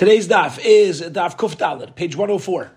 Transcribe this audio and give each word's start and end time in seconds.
Today's 0.00 0.28
daf 0.28 0.58
is 0.64 1.02
daf 1.02 1.36
Kuf 1.36 1.56
Dalet, 1.56 1.94
page 1.94 2.16
104. 2.16 2.70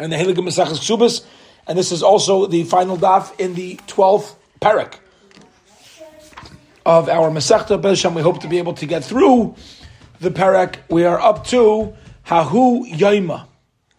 And 0.00 0.10
the 0.10 0.16
Heligim 0.16 0.38
Mesachas 0.38 0.80
Ksubas, 0.80 1.24
and 1.68 1.78
this 1.78 1.92
is 1.92 2.02
also 2.02 2.46
the 2.46 2.64
final 2.64 2.96
daf 2.96 3.38
in 3.38 3.54
the 3.54 3.76
12th 3.86 4.34
parak 4.60 4.94
of 6.84 7.08
our 7.08 7.30
Masechta 7.30 7.80
Besham. 7.80 8.16
We 8.16 8.22
hope 8.22 8.40
to 8.40 8.48
be 8.48 8.58
able 8.58 8.74
to 8.74 8.86
get 8.86 9.04
through 9.04 9.54
the 10.18 10.30
parak. 10.30 10.78
We 10.88 11.04
are 11.04 11.20
up 11.20 11.46
to 11.46 11.94
Hahu 12.26 12.92
Yaima. 12.92 13.46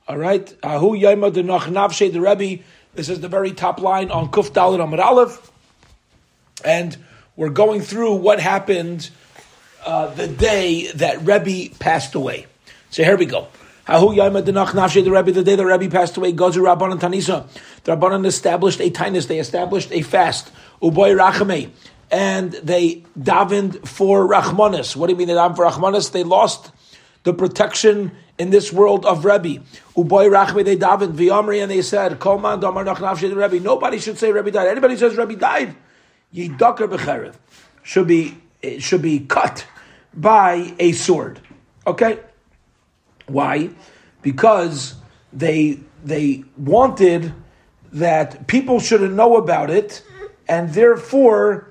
All 0.09 0.17
right, 0.17 0.45
Hahu 0.63 1.01
Yaima 1.01 1.31
de 1.31 1.43
Noch 1.43 1.67
Navshe 1.67 2.11
the 2.11 2.19
Rebbe. 2.19 2.61
This 2.93 3.07
is 3.07 3.21
the 3.21 3.29
very 3.29 3.53
top 3.53 3.79
line 3.79 4.11
on 4.11 4.29
Kuf 4.31 4.51
Dalet 4.51 4.83
Amar 4.83 4.99
Aleph. 4.99 5.49
And 6.65 6.97
we're 7.37 7.51
going 7.51 7.79
through 7.79 8.15
what 8.15 8.41
happened 8.41 9.11
uh, 9.85 10.07
the 10.07 10.27
day 10.27 10.91
that 10.93 11.21
Rebbe 11.21 11.75
passed 11.79 12.15
away. 12.15 12.47
So 12.89 13.03
here 13.03 13.17
we 13.17 13.25
go. 13.25 13.47
Hahu 13.87 14.15
Yaima 14.15 14.43
Denach 14.43 14.69
Nafshe 14.69 15.03
the 15.03 15.11
Rebbe, 15.11 15.31
the 15.31 15.43
day 15.43 15.55
that 15.55 15.65
Rebbe 15.65 15.89
passed 15.89 16.15
away, 16.17 16.33
Gozu 16.33 16.61
Rabbanan 16.61 16.99
Tanisa. 16.99 17.47
The 17.83 17.95
Rabbanan 17.95 18.25
established 18.25 18.79
a 18.79 18.89
tinus, 18.89 19.27
they 19.27 19.39
established 19.39 19.91
a 19.91 20.01
fast, 20.01 20.51
Uboy 20.81 21.17
Rachame, 21.17 21.71
and 22.11 22.51
they 22.51 23.03
davened 23.19 23.87
for 23.87 24.27
Rachmanis. 24.27 24.95
What 24.95 25.07
do 25.07 25.13
you 25.13 25.17
mean 25.17 25.27
they 25.27 25.33
davened 25.33 25.55
for 25.55 25.65
Rachmanis? 25.65 26.11
They 26.11 26.23
lost 26.23 26.71
the 27.23 27.33
protection 27.33 28.11
in 28.37 28.49
this 28.49 28.71
world 28.71 29.05
of 29.05 29.25
Rebbe. 29.25 29.63
Uboy 29.95 30.29
Rachme, 30.29 30.63
they 30.63 30.77
davened, 30.77 31.13
V'yamri, 31.13 31.61
and 31.61 31.71
they 31.71 31.81
said, 31.81 32.19
Kolman 32.19 32.61
Damar 32.61 32.83
Nach 32.83 33.19
the 33.19 33.35
Rebbe. 33.35 33.59
Nobody 33.59 33.99
should 33.99 34.17
say 34.17 34.31
Rebbe 34.31 34.51
died. 34.51 34.67
Anybody 34.67 34.95
says 34.95 35.17
Rebbe 35.17 35.35
died, 35.35 35.75
Yidakar 36.33 36.87
Becherev, 36.87 37.35
should 37.83 38.07
be, 38.07 38.37
should 38.79 39.01
be 39.01 39.19
cut 39.19 39.65
by 40.13 40.73
a 40.79 40.91
sword. 40.91 41.39
Okay? 41.85 42.19
Why? 43.27 43.69
Because 44.21 44.95
they 45.33 45.79
they 46.03 46.43
wanted 46.57 47.33
that 47.93 48.47
people 48.47 48.79
shouldn't 48.79 49.13
know 49.13 49.37
about 49.37 49.69
it, 49.69 50.03
and 50.47 50.73
therefore 50.73 51.69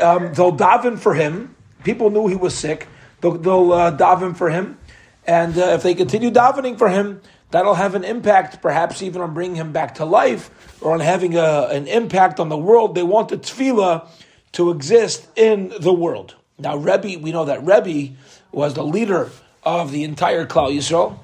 um, 0.00 0.32
they'll 0.34 0.56
daven 0.56 0.98
for 0.98 1.14
him. 1.14 1.54
People 1.84 2.10
knew 2.10 2.26
he 2.26 2.36
was 2.36 2.54
sick. 2.54 2.86
They'll, 3.20 3.38
they'll 3.38 3.72
uh, 3.72 3.96
daven 3.96 4.36
for 4.36 4.50
him, 4.50 4.78
and 5.26 5.56
uh, 5.56 5.74
if 5.74 5.82
they 5.82 5.94
continue 5.94 6.30
davening 6.30 6.78
for 6.78 6.88
him, 6.88 7.20
that'll 7.50 7.74
have 7.74 7.94
an 7.94 8.04
impact, 8.04 8.62
perhaps 8.62 9.02
even 9.02 9.20
on 9.22 9.34
bringing 9.34 9.56
him 9.56 9.72
back 9.72 9.96
to 9.96 10.04
life, 10.04 10.78
or 10.82 10.92
on 10.92 11.00
having 11.00 11.36
a, 11.36 11.68
an 11.70 11.86
impact 11.86 12.40
on 12.40 12.48
the 12.48 12.56
world. 12.56 12.94
They 12.94 13.02
want 13.02 13.28
the 13.28 13.38
tefillah 13.38 14.08
to 14.52 14.70
exist 14.70 15.28
in 15.36 15.72
the 15.80 15.92
world. 15.92 16.34
Now, 16.58 16.76
Rebbe, 16.76 17.18
we 17.18 17.32
know 17.32 17.46
that 17.46 17.64
Rebbe 17.64 18.14
was 18.52 18.74
the 18.74 18.84
leader 18.84 19.30
of 19.62 19.92
the 19.92 20.04
entire 20.04 20.46
Klal 20.46 20.74
Yisrael, 20.74 21.18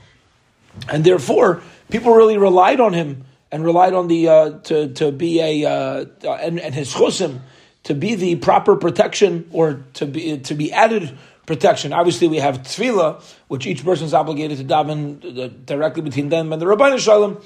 and 0.88 1.04
therefore 1.04 1.62
people 1.90 2.14
really 2.14 2.38
relied 2.38 2.80
on 2.80 2.92
him 2.92 3.24
and 3.50 3.64
relied 3.64 3.94
on 3.94 4.08
the 4.08 4.28
uh, 4.28 4.50
to 4.60 4.92
to 4.94 5.12
be 5.12 5.40
a 5.40 5.64
uh, 5.68 6.04
and, 6.24 6.60
and 6.60 6.74
his 6.74 6.92
chusim 6.92 7.40
to 7.84 7.94
be 7.94 8.14
the 8.14 8.36
proper 8.36 8.76
protection 8.76 9.48
or 9.52 9.84
to 9.94 10.06
be 10.06 10.38
to 10.38 10.54
be 10.54 10.72
added 10.72 11.16
protection. 11.46 11.92
Obviously, 11.92 12.28
we 12.28 12.38
have 12.38 12.62
tefillah, 12.62 13.22
which 13.48 13.66
each 13.66 13.84
person 13.84 14.06
is 14.06 14.14
obligated 14.14 14.58
to 14.58 14.64
daven 14.64 15.38
uh, 15.38 15.48
directly 15.64 16.02
between 16.02 16.28
them 16.28 16.52
and 16.52 16.60
the 16.60 16.66
Rabban 16.66 16.98
Shalom. 16.98 17.40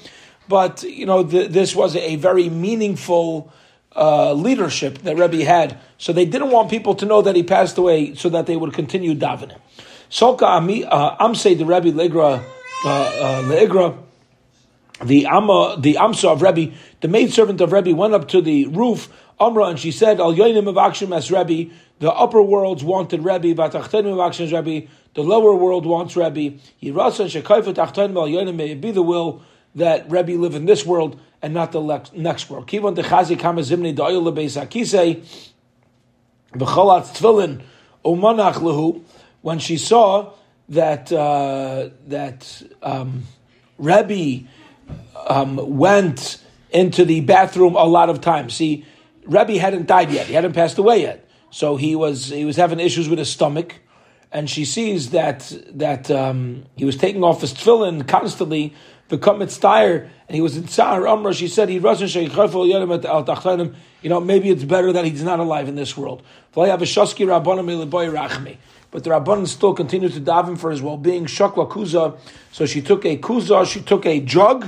But 0.47 0.83
you 0.83 1.05
know, 1.05 1.23
this 1.23 1.75
was 1.75 1.95
a 1.95 2.15
very 2.17 2.49
meaningful 2.49 3.53
uh, 3.95 4.33
leadership 4.33 4.99
that 4.99 5.17
Rebbe 5.17 5.43
had. 5.43 5.77
So 5.97 6.13
they 6.13 6.25
didn't 6.25 6.51
want 6.51 6.69
people 6.69 6.95
to 6.95 7.05
know 7.05 7.21
that 7.21 7.35
he 7.35 7.43
passed 7.43 7.77
away, 7.77 8.15
so 8.15 8.29
that 8.29 8.45
they 8.45 8.55
would 8.55 8.73
continue 8.73 9.15
davening. 9.15 9.57
Solka 10.09 10.43
Ami 10.43 10.85
uh, 10.85 11.15
Amse 11.25 11.57
the 11.57 11.65
Rebbe 11.65 11.91
Legra 11.91 12.43
uh, 12.85 13.41
Legra. 13.45 13.97
The 15.03 15.25
Amma, 15.25 15.77
the 15.79 15.95
Amsa 15.95 16.29
of 16.29 16.43
Rebbe, 16.43 16.75
the 16.99 17.07
maidservant 17.07 17.59
of 17.59 17.71
Rebbe, 17.71 17.95
went 17.95 18.13
up 18.13 18.27
to 18.29 18.41
the 18.41 18.67
roof, 18.67 19.09
Amra, 19.39 19.65
and 19.65 19.79
she 19.79 19.91
said, 19.91 20.19
Al 20.19 20.31
Yoinim 20.31 20.71
Avakshim 20.71 21.15
as 21.15 21.31
Rebbe, 21.31 21.73
the 21.97 22.11
upper 22.11 22.41
worlds 22.41 22.83
wanted 22.83 23.25
Rebbe, 23.25 23.55
Vatachtenim 23.55 24.39
as 24.39 24.53
Rebbe, 24.53 24.87
the 25.15 25.23
lower 25.23 25.55
world 25.55 25.87
wants 25.87 26.15
Rebbe. 26.15 26.59
Yirasa 26.83 27.25
Shekaifa 27.25 27.73
Tachtenim 27.73 28.15
Al 28.15 28.27
Yoinim, 28.27 28.55
may 28.55 28.75
be 28.75 28.91
the 28.91 29.01
will 29.01 29.41
that 29.75 30.09
Rebbe 30.11 30.33
live 30.33 30.55
in 30.55 30.65
this 30.65 30.85
world 30.85 31.19
and 31.41 31.53
not 31.53 31.71
the 31.71 31.81
next 32.13 32.49
world. 32.49 32.67
Kivon 32.67 32.95
Techazi 32.95 33.39
Kama 33.39 33.61
Zimni 33.61 33.95
Da'il 33.95 34.21
Lebeis 34.21 34.61
Akise, 34.61 35.25
V'cholat 36.53 37.05
Tfilin, 37.15 37.61
Umanach 38.05 38.55
Lehu, 38.55 39.01
when 39.41 39.59
she 39.59 39.77
saw 39.77 40.33
that 40.69 41.11
uh, 41.11 41.89
that 42.07 42.63
um, 42.81 43.23
Rebbe 43.77 44.47
um, 45.27 45.77
went 45.77 46.43
into 46.69 47.05
the 47.05 47.21
bathroom 47.21 47.75
a 47.75 47.83
lot 47.83 48.09
of 48.09 48.21
times. 48.21 48.53
See, 48.53 48.85
Rebbe 49.25 49.59
hadn't 49.59 49.87
died 49.87 50.11
yet; 50.11 50.27
he 50.27 50.33
hadn't 50.33 50.53
passed 50.53 50.77
away 50.77 51.01
yet, 51.01 51.27
so 51.49 51.75
he 51.75 51.95
was 51.95 52.27
he 52.27 52.45
was 52.45 52.55
having 52.55 52.79
issues 52.79 53.09
with 53.09 53.19
his 53.19 53.29
stomach, 53.29 53.75
and 54.31 54.49
she 54.49 54.65
sees 54.65 55.11
that 55.11 55.51
that 55.73 56.09
um, 56.11 56.65
he 56.75 56.85
was 56.85 56.95
taking 56.95 57.23
off 57.23 57.41
his 57.41 57.53
tefillin 57.53 58.07
constantly. 58.07 58.73
The 59.11 59.33
mitzvah, 59.33 60.07
and 60.29 60.35
he 60.35 60.39
was 60.39 60.55
in 60.55 60.69
Sa'ar 60.69 61.01
Umrah. 61.01 61.35
She 61.35 61.49
said, 61.49 61.67
"He 61.67 61.75
You 64.01 64.09
know, 64.09 64.21
maybe 64.21 64.49
it's 64.49 64.63
better 64.63 64.93
that 64.93 65.03
he's 65.03 65.21
not 65.21 65.41
alive 65.41 65.67
in 65.67 65.75
this 65.75 65.97
world." 65.97 66.23
But 66.53 66.79
the 69.03 69.09
Rabbanan 69.09 69.47
still 69.47 69.73
continued 69.73 70.13
to 70.13 70.21
daven 70.21 70.57
for 70.57 70.71
his. 70.71 70.79
Shakla 70.79 71.69
kuza. 71.69 72.17
So 72.53 72.65
she 72.65 72.81
took 72.81 73.03
a 73.03 73.17
kuza. 73.17 73.65
She 73.65 73.81
took 73.81 74.05
a 74.05 74.21
jug. 74.21 74.67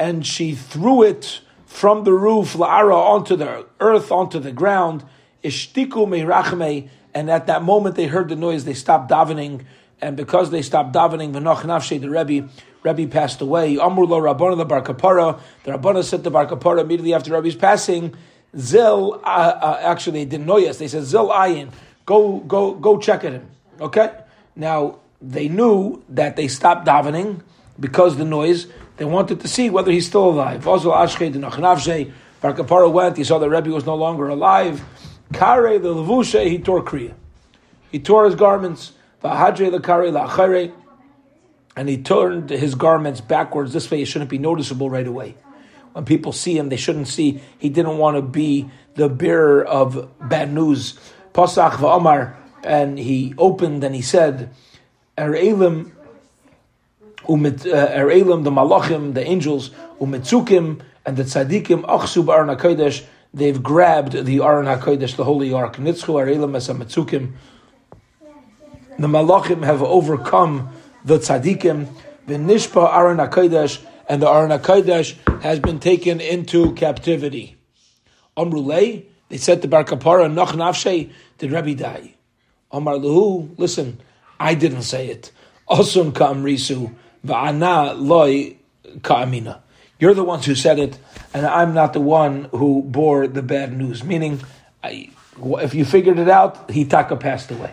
And 0.00 0.26
she 0.26 0.54
threw 0.54 1.02
it 1.02 1.40
from 1.66 2.04
the 2.04 2.12
roof 2.12 2.54
la'ara 2.54 2.94
onto 2.94 3.36
the 3.36 3.66
earth, 3.78 4.10
onto 4.10 4.38
the 4.38 4.52
ground. 4.52 5.04
Ishtiku 5.44 6.88
And 7.12 7.30
at 7.30 7.46
that 7.46 7.62
moment, 7.62 7.96
they 7.96 8.06
heard 8.06 8.30
the 8.30 8.36
noise. 8.36 8.64
They 8.64 8.72
stopped 8.72 9.10
davening 9.10 9.64
and 10.00 10.16
because 10.16 10.50
they 10.50 10.62
stopped 10.62 10.94
davening, 10.94 11.32
v'noch 11.32 11.62
nafshe 11.62 12.00
the 12.00 12.08
Rebbe, 12.08 12.48
Rebbe 12.82 13.10
passed 13.10 13.40
away. 13.40 13.78
Amr 13.78 14.04
lo 14.04 14.54
the 14.54 14.64
Bar 14.64 14.82
Kapara. 14.82 15.40
The 15.64 15.72
Rabbana 15.72 16.04
said 16.04 16.24
to 16.24 16.30
Bar 16.30 16.46
Kapara 16.46 16.80
immediately 16.80 17.14
after 17.14 17.32
Rebbe's 17.32 17.56
passing, 17.56 18.14
Zil, 18.56 19.20
uh, 19.24 19.26
uh, 19.26 19.80
actually 19.82 20.20
they 20.20 20.30
didn't 20.30 20.46
know 20.46 20.56
yes. 20.56 20.78
They 20.78 20.88
said 20.88 21.04
Zil 21.04 21.28
ayin, 21.28 21.70
go 22.06 22.38
go 22.38 22.74
go 22.74 22.98
check 22.98 23.24
at 23.24 23.32
him. 23.32 23.48
Okay. 23.80 24.10
Now 24.56 24.98
they 25.20 25.48
knew 25.48 26.02
that 26.08 26.36
they 26.36 26.48
stopped 26.48 26.86
davening 26.86 27.42
because 27.78 28.16
the 28.16 28.24
noise. 28.24 28.66
They 28.96 29.04
wanted 29.04 29.40
to 29.42 29.48
see 29.48 29.70
whether 29.70 29.92
he's 29.92 30.08
still 30.08 30.28
alive. 30.28 30.66
Also, 30.66 30.90
Ashke 30.90 31.32
the 31.32 31.38
Nafshe. 31.38 32.12
Bar 32.40 32.52
Kapara 32.52 32.90
went. 32.90 33.16
He 33.16 33.22
saw 33.22 33.38
that 33.38 33.48
Rebbe 33.48 33.70
was 33.70 33.86
no 33.86 33.94
longer 33.94 34.28
alive. 34.28 34.82
Kare 35.32 35.78
the 35.78 35.94
levusha 35.94 36.44
he 36.44 36.58
tore 36.58 36.82
kriya. 36.82 37.14
He 37.92 38.00
tore 38.00 38.24
his 38.24 38.34
garments. 38.34 38.92
And 39.22 39.78
he 41.88 41.98
turned 41.98 42.50
his 42.50 42.74
garments 42.74 43.20
backwards. 43.20 43.72
This 43.72 43.90
way, 43.90 44.02
it 44.02 44.06
shouldn't 44.06 44.30
be 44.30 44.38
noticeable 44.38 44.90
right 44.90 45.06
away. 45.06 45.36
When 45.92 46.04
people 46.04 46.32
see 46.32 46.56
him, 46.56 46.68
they 46.68 46.76
shouldn't 46.76 47.08
see. 47.08 47.40
He 47.58 47.68
didn't 47.68 47.98
want 47.98 48.16
to 48.16 48.22
be 48.22 48.70
the 48.94 49.08
bearer 49.08 49.64
of 49.64 50.08
bad 50.20 50.52
news. 50.52 50.98
Pasach 51.32 51.72
v'amar, 51.72 52.36
and 52.62 52.98
he 52.98 53.34
opened 53.38 53.82
and 53.84 53.94
he 53.94 54.02
said, 54.02 54.50
"Erelim, 55.16 55.92
umit 57.24 57.66
uh, 57.66 57.88
erelim 57.88 58.44
the 58.44 58.50
malachim, 58.50 59.14
the 59.14 59.24
angels, 59.24 59.70
umitzukim, 60.00 60.80
and 61.04 61.16
the 61.16 61.24
tzaddikim 61.24 61.82
achsu 61.82 62.24
b'arna 62.24 62.56
kodesh." 62.56 63.04
They've 63.34 63.62
grabbed 63.62 64.24
the 64.24 64.40
Aron 64.40 64.66
HaKodesh, 64.66 65.16
the 65.16 65.24
Holy 65.24 65.52
Ark. 65.52 65.76
Nitzchu 65.76 66.14
erelim 66.14 66.56
es 66.56 66.68
the 68.98 69.06
Malachim 69.06 69.64
have 69.64 69.82
overcome 69.82 70.70
the 71.04 71.18
Tzaddikim, 71.18 71.88
the 72.26 72.34
Nishpa 72.34 72.94
Aron 72.94 73.18
HaKodesh, 73.18 73.84
and 74.08 74.20
the 74.22 74.28
Aron 74.28 74.50
HaKodesh 74.50 75.42
has 75.42 75.60
been 75.60 75.78
taken 75.78 76.20
into 76.20 76.74
captivity. 76.74 77.56
Amrulay, 78.36 79.04
they 79.28 79.36
said 79.36 79.62
to 79.62 79.68
Bar 79.68 79.84
Kapara, 79.84 80.32
Noch 80.32 80.52
Nafshe, 80.52 81.12
did 81.38 81.52
Rebbe 81.52 81.74
die? 81.74 82.14
Omar 82.70 82.94
Luhu, 82.94 83.56
listen, 83.58 84.00
I 84.38 84.54
didn't 84.54 84.82
say 84.82 85.08
it. 85.08 85.32
Osun 85.68 86.14
Ka'amrisu, 86.14 86.94
Va'ana 87.24 87.98
Loi 87.98 88.56
Ka'amina. 89.02 89.60
You're 89.98 90.14
the 90.14 90.24
ones 90.24 90.46
who 90.46 90.54
said 90.54 90.78
it, 90.78 90.98
and 91.34 91.44
I'm 91.44 91.74
not 91.74 91.92
the 91.92 92.00
one 92.00 92.44
who 92.52 92.82
bore 92.82 93.26
the 93.26 93.42
bad 93.42 93.76
news. 93.76 94.04
Meaning, 94.04 94.40
I, 94.82 95.10
if 95.42 95.74
you 95.74 95.84
figured 95.84 96.18
it 96.18 96.28
out, 96.28 96.68
Hitaka 96.68 97.18
passed 97.18 97.50
away. 97.50 97.72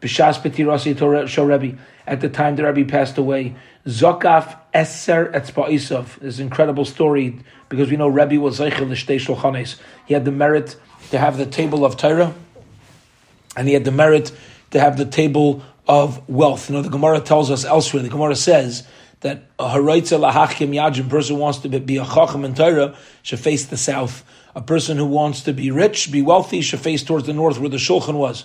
B'shas 0.00 0.40
Petirasi 0.40 1.78
at 2.06 2.20
the 2.20 2.28
time 2.28 2.56
the 2.56 2.64
Rebbe 2.72 2.88
passed 2.88 3.18
away, 3.18 3.56
Zokaf 3.86 4.56
Eser 4.74 5.32
Etzba'isov. 5.32 6.18
This 6.20 6.38
incredible 6.38 6.84
story 6.84 7.40
because 7.68 7.90
we 7.90 7.96
know 7.96 8.08
Rebbe 8.08 8.40
was 8.40 8.58
Zeichel 8.58 8.88
L'Shtei 8.88 9.18
Shulchanes. 9.18 9.78
He 10.06 10.14
had 10.14 10.24
the 10.24 10.32
merit 10.32 10.76
to 11.10 11.18
have 11.18 11.36
the 11.38 11.46
table 11.46 11.84
of 11.84 11.96
Torah 11.96 12.34
and 13.56 13.66
he 13.66 13.74
had 13.74 13.84
the 13.84 13.92
merit 13.92 14.32
to 14.70 14.80
have 14.80 14.98
the 14.98 15.04
table 15.04 15.62
of 15.88 16.28
wealth. 16.28 16.68
You 16.68 16.76
know, 16.76 16.82
the 16.82 16.90
Gemara 16.90 17.20
tells 17.20 17.50
us 17.50 17.64
elsewhere, 17.64 18.02
the 18.02 18.08
Gemara 18.08 18.36
says 18.36 18.86
that 19.20 19.44
a 19.58 19.68
haraitza 19.68 20.20
lahachim 20.20 20.70
yajim 20.70 21.08
person 21.08 21.36
who 21.36 21.42
wants 21.42 21.58
to 21.60 21.68
be 21.68 21.96
a 21.96 22.04
chacham 22.04 22.44
and 22.44 22.56
Torah 22.56 22.96
should 23.22 23.40
face 23.40 23.66
the 23.66 23.76
south. 23.76 24.24
A 24.54 24.60
person 24.60 24.96
who 24.96 25.06
wants 25.06 25.42
to 25.42 25.52
be 25.52 25.70
rich, 25.70 26.10
be 26.10 26.22
wealthy, 26.22 26.60
should 26.60 26.80
face 26.80 27.02
towards 27.02 27.26
the 27.26 27.32
north 27.32 27.58
where 27.58 27.68
the 27.68 27.76
shulchan 27.76 28.14
was. 28.14 28.44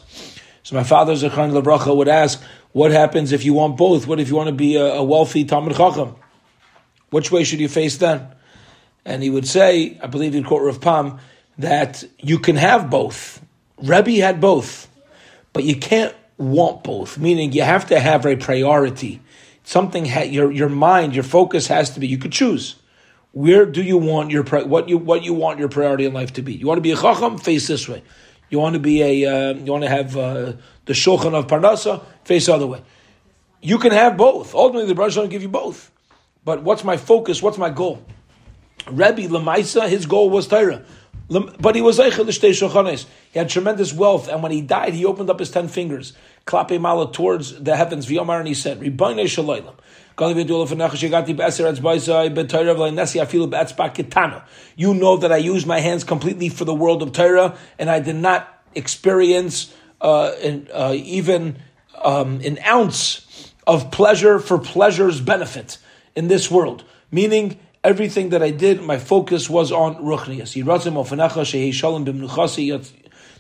So 0.64 0.76
my 0.76 0.84
father 0.84 1.14
Zechron 1.14 1.60
Lebracha 1.60 1.96
would 1.96 2.08
ask, 2.08 2.42
what 2.72 2.92
happens 2.92 3.32
if 3.32 3.44
you 3.44 3.54
want 3.54 3.78
both? 3.78 4.08
What 4.08 4.20
if 4.20 4.30
you 4.30 4.36
want 4.36 4.48
to 4.48 4.56
be 4.56 4.76
a, 4.76 4.86
a 4.86 5.04
wealthy 5.04 5.44
Talmud 5.44 5.76
Chacham? 5.76 6.16
Which 7.10 7.32
way 7.32 7.44
should 7.44 7.60
you 7.60 7.68
face 7.68 7.98
then? 7.98 8.28
And 9.04 9.24
he 9.24 9.30
would 9.30 9.48
say, 9.48 10.00
I 10.02 10.08
believe 10.08 10.36
in 10.36 10.44
Court 10.44 10.70
of 10.70 10.80
Pam, 10.80 11.20
that 11.58 12.04
you 12.20 12.40
can 12.40 12.56
have 12.56 12.90
both. 12.90 13.42
Rebbe 13.82 14.22
had 14.22 14.40
both, 14.40 14.88
but 15.54 15.64
you 15.64 15.76
can't 15.76 16.16
want 16.38 16.84
both, 16.84 17.18
meaning 17.18 17.52
you 17.52 17.64
have 17.64 17.88
to 17.88 18.00
have 18.00 18.26
a 18.26 18.36
priority. 18.36 19.22
Something 19.64 20.06
ha- 20.06 20.22
your 20.22 20.52
your 20.52 20.70
mind, 20.70 21.14
your 21.14 21.24
focus 21.24 21.68
has 21.68 21.92
to 21.92 22.00
be. 22.00 22.08
You 22.08 22.18
could 22.18 22.32
choose. 22.32 22.76
Where 23.32 23.66
do 23.66 23.82
you 23.82 23.98
want 23.98 24.32
your 24.32 24.44
what 24.44 24.90
you 24.90 24.98
what 24.98 25.24
you 25.24 25.34
want 25.34 25.60
your 25.60 25.70
priority 25.70 26.06
in 26.06 26.14
life 26.14 26.34
to 26.34 26.42
be? 26.42 26.54
You 26.54 26.68
want 26.68 26.78
to 26.78 26.82
be 26.82 26.92
a 26.92 26.98
chacham, 26.98 27.38
face 27.38 27.68
this 27.68 27.88
way. 27.88 28.04
You 28.52 28.60
want 28.60 28.74
to 28.74 28.80
be 28.80 29.02
a 29.02 29.26
uh, 29.26 29.54
you 29.54 29.72
want 29.72 29.86
to 29.86 29.90
have 29.90 30.16
uh, 30.16 30.54
the 30.86 30.94
shulchan 30.94 31.34
of 31.34 31.48
parnasa, 31.48 32.04
face 32.26 32.46
the 32.46 32.54
other 32.54 32.68
way. 32.68 32.82
You 33.62 33.80
can 33.80 33.94
have 33.94 34.18
both. 34.18 34.54
Ultimately, 34.54 34.90
the 34.90 34.96
Baruch 34.96 35.16
will 35.16 35.28
give 35.28 35.42
you 35.42 35.50
both. 35.50 35.90
But 36.44 36.62
what's 36.62 36.84
my 36.84 36.98
focus? 36.98 37.42
What's 37.42 37.58
my 37.58 37.70
goal? 37.70 38.04
Rebbe 38.88 39.22
Lemaisa, 39.22 39.88
his 39.88 40.06
goal 40.06 40.30
was 40.30 40.48
Torah. 40.48 40.84
But 41.30 41.76
he 41.76 41.82
was 41.82 41.98
He 41.98 43.40
had 43.40 43.50
tremendous 43.50 43.94
wealth, 43.94 44.28
and 44.28 44.44
when 44.44 44.52
he 44.52 44.62
died, 44.62 44.94
he 44.94 45.06
opened 45.06 45.30
up 45.30 45.40
his 45.40 45.50
ten 45.50 45.70
fingers, 45.70 46.12
klape 46.46 46.82
mala 46.82 47.14
towards 47.14 47.58
the 47.64 47.78
heavens, 47.78 48.06
v'yomar, 48.06 48.40
and 48.40 48.48
he 48.50 48.54
said, 48.54 48.82
Ribayne 48.82 49.24
Shalaylam. 49.24 49.76
You 50.22 50.46
know 54.94 55.18
that 55.18 55.32
I 55.32 55.38
use 55.38 55.66
my 55.66 55.80
hands 55.80 56.04
completely 56.04 56.50
for 56.50 56.64
the 56.64 56.76
world 56.76 57.02
of 57.02 57.12
Torah, 57.12 57.58
and 57.80 57.90
I 57.90 58.00
did 58.02 58.18
not 58.18 58.48
experience 58.76 59.74
uh, 60.00 60.32
uh, 60.74 60.94
even 60.96 61.58
um, 62.04 62.40
an 62.42 62.60
ounce 62.68 63.52
of 63.66 63.90
pleasure 63.90 64.40
for 64.40 64.60
pleasure's 64.60 65.20
benefit 65.20 65.80
in 66.16 66.28
this 66.28 66.52
world. 66.52 66.84
Meaning, 67.10 67.58
everything 67.84 68.30
that 68.30 68.44
I 68.44 68.52
did, 68.52 68.84
my 68.84 69.00
focus 69.00 69.50
was 69.50 69.72
on 69.72 69.96
ruchnias. 69.96 70.56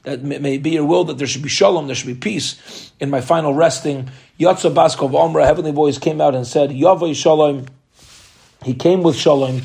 That 0.03 0.24
may 0.24 0.57
be 0.57 0.71
your 0.71 0.86
will 0.86 1.03
that 1.06 1.18
there 1.18 1.27
should 1.27 1.44
be 1.44 1.50
shalom, 1.50 1.88
there 1.88 1.95
should 1.95 2.07
be 2.07 2.15
peace 2.15 2.92
in 3.00 3.09
my 3.09 3.21
final 3.21 3.53
resting. 3.53 4.09
Yatsa 4.39 4.74
Baskov 4.74 5.12
Omra, 5.12 5.45
heavenly 5.45 5.71
voice 5.71 6.00
came 6.00 6.19
out 6.19 6.33
and 6.33 6.48
said, 6.48 6.71
Yavai 6.71 7.15
Shalom. 7.15 7.68
He 8.63 8.74
came 8.74 9.03
with 9.03 9.15
shalom. 9.15 9.62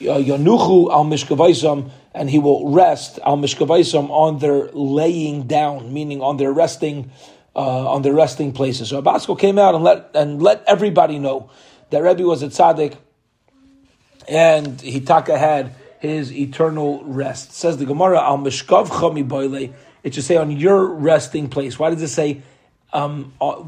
Yanuchu 0.00 0.90
al 0.92 1.04
mishkavaisam, 1.04 1.90
and 2.14 2.30
he 2.30 2.38
will 2.38 2.72
rest 2.72 3.18
al 3.24 3.36
mishkavaisam 3.36 4.10
on 4.10 4.38
their 4.38 4.70
laying 4.72 5.46
down, 5.46 5.92
meaning 5.92 6.20
on 6.20 6.36
their 6.36 6.52
resting, 6.52 7.10
uh, 7.54 7.92
on 7.92 8.02
their 8.02 8.14
resting 8.14 8.52
places. 8.52 8.88
So 8.88 9.02
Abasko 9.02 9.38
came 9.38 9.58
out 9.58 9.74
and 9.74 9.84
let 9.84 10.10
and 10.14 10.42
let 10.42 10.64
everybody 10.66 11.18
know 11.18 11.50
that 11.90 12.02
Rebbe 12.02 12.22
was 12.22 12.42
a 12.42 12.48
tzaddik 12.48 12.96
and 14.28 14.78
Hitaka 14.78 15.36
had 15.38 15.74
his 16.00 16.32
eternal 16.32 17.04
rest. 17.04 17.52
Says 17.52 17.76
the 17.76 17.84
Gemara, 17.84 18.20
Al 18.20 18.38
Mishkav 18.38 18.88
Chami 18.88 19.26
Boile. 19.26 19.72
It 20.02 20.14
should 20.14 20.24
say 20.24 20.38
on 20.38 20.50
your 20.50 20.86
resting 20.86 21.48
place. 21.48 21.78
Why 21.78 21.90
does 21.90 22.02
it 22.02 22.08
say, 22.08 22.40
um, 22.94 23.34
uh, 23.38 23.62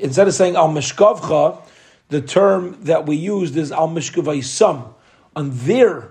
instead 0.00 0.26
of 0.26 0.34
saying 0.34 0.56
Al 0.56 0.68
Mishkavcha, 0.68 1.62
the 2.08 2.20
term 2.20 2.76
that 2.82 3.06
we 3.06 3.14
used 3.14 3.56
is 3.56 3.70
Al 3.70 3.88
Mishkavaisam, 3.88 4.92
on 5.36 5.50
their, 5.52 6.10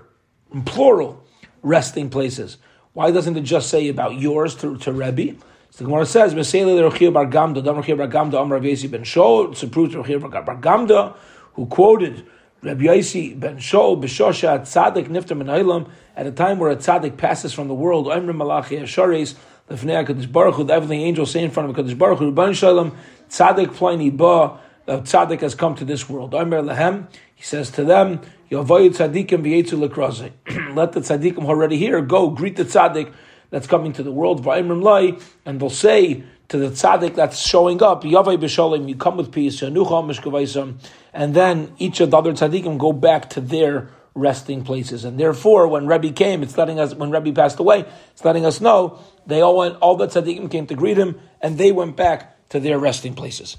plural, 0.64 1.22
resting 1.62 2.08
places. 2.08 2.56
Why 2.94 3.10
doesn't 3.10 3.36
it 3.36 3.42
just 3.42 3.68
say 3.68 3.88
about 3.88 4.14
yours 4.14 4.54
to, 4.56 4.78
to 4.78 4.92
Rebbe? 4.92 5.38
So 5.72 5.84
the 5.84 5.90
Gemara 5.90 6.06
says, 6.06 6.32
Mesele 6.32 6.90
Rechir 6.90 7.12
Bar 7.12 7.26
Gamda, 7.26 7.62
Dam 7.62 7.74
Rechir 7.74 7.98
Bar 7.98 8.08
Gamda, 8.08 8.40
Amr 8.40 8.60
Ben 8.60 9.04
Shol, 9.04 9.54
to 9.58 9.66
Rechir 9.66 10.46
Bar 10.46 10.56
Gamda, 10.56 11.14
who 11.52 11.66
quoted 11.66 12.26
Rabbi 12.66 12.86
Yaisi 12.86 13.38
ben 13.38 13.58
Shol 13.58 14.02
b'shosha 14.02 14.62
tzaddik 14.62 15.06
nifter 15.06 15.36
min 15.36 15.86
at 16.16 16.26
a 16.26 16.32
time 16.32 16.58
where 16.58 16.72
a 16.72 16.74
tzaddik 16.74 17.16
passes 17.16 17.52
from 17.52 17.68
the 17.68 17.74
world. 17.74 18.06
Oimrim 18.06 18.34
malachi 18.34 18.78
asharis 18.78 19.36
lefnei 19.70 20.04
Hakadosh 20.04 20.32
Baruch 20.32 20.56
Hu. 20.56 20.64
The 20.64 20.72
heavenly 20.72 21.04
angels 21.04 21.30
say 21.30 21.44
in 21.44 21.52
front 21.52 21.70
of 21.70 21.76
Hakadosh 21.76 21.96
Baruch 21.96 22.18
Hu, 22.18 22.32
Rebbeinu 22.32 22.56
Shalom 22.56 22.96
tzaddik 23.30 23.72
pliny 23.72 24.10
ba. 24.10 24.58
The 24.86 24.98
tzaddik 24.98 25.42
has 25.42 25.54
come 25.54 25.76
to 25.76 25.84
this 25.84 26.08
world. 26.08 26.34
Omer 26.34 26.60
lehem. 26.60 27.06
He 27.36 27.44
says 27.44 27.70
to 27.70 27.84
them, 27.84 28.20
Yavoyu 28.50 28.90
tzaddikim 28.90 29.44
v'yetzu 29.44 29.88
lekraze. 29.88 30.32
Let 30.74 30.90
the 30.90 31.00
tzaddikim 31.00 31.44
already 31.44 31.76
here 31.76 32.00
go 32.00 32.30
greet 32.30 32.56
the 32.56 32.64
tzaddik 32.64 33.12
that's 33.50 33.68
coming 33.68 33.92
to 33.92 34.02
the 34.02 34.10
world. 34.10 34.44
V'imrim 34.44 34.82
lai, 34.82 35.16
and 35.44 35.60
they'll 35.60 35.70
say 35.70 36.24
to 36.48 36.58
the 36.58 36.68
tzaddik 36.68 37.14
that's 37.14 37.38
showing 37.38 37.82
up, 37.82 38.02
Yavai 38.02 38.38
b'shalim, 38.38 38.88
you 38.88 38.94
come 38.94 39.16
with 39.16 39.32
peace, 39.32 39.62
and 39.62 41.34
then 41.34 41.74
each 41.78 42.00
of 42.00 42.10
the 42.10 42.16
other 42.16 42.32
tzaddikim 42.32 42.78
go 42.78 42.92
back 42.92 43.30
to 43.30 43.40
their 43.40 43.90
resting 44.14 44.62
places. 44.64 45.04
And 45.04 45.18
therefore, 45.18 45.68
when 45.68 45.86
Rebbe 45.86 46.12
came, 46.12 46.42
it's 46.42 46.56
letting 46.56 46.78
us, 46.78 46.94
when 46.94 47.10
Rebbe 47.10 47.32
passed 47.32 47.58
away, 47.58 47.84
it's 48.12 48.24
letting 48.24 48.46
us 48.46 48.60
know 48.60 48.98
they 49.26 49.40
all 49.40 49.56
went, 49.56 49.76
all 49.76 49.96
the 49.96 50.06
tzaddikim 50.06 50.50
came 50.50 50.66
to 50.68 50.74
greet 50.74 50.96
him, 50.96 51.20
and 51.40 51.58
they 51.58 51.72
went 51.72 51.96
back 51.96 52.48
to 52.50 52.60
their 52.60 52.78
resting 52.78 53.14
places. 53.14 53.56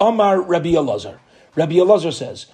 Omar 0.00 0.40
Rebbe 0.40 0.68
Elazar. 0.68 1.18
Rebbe 1.56 1.74
Elazar 1.74 2.12
says, 2.12 2.46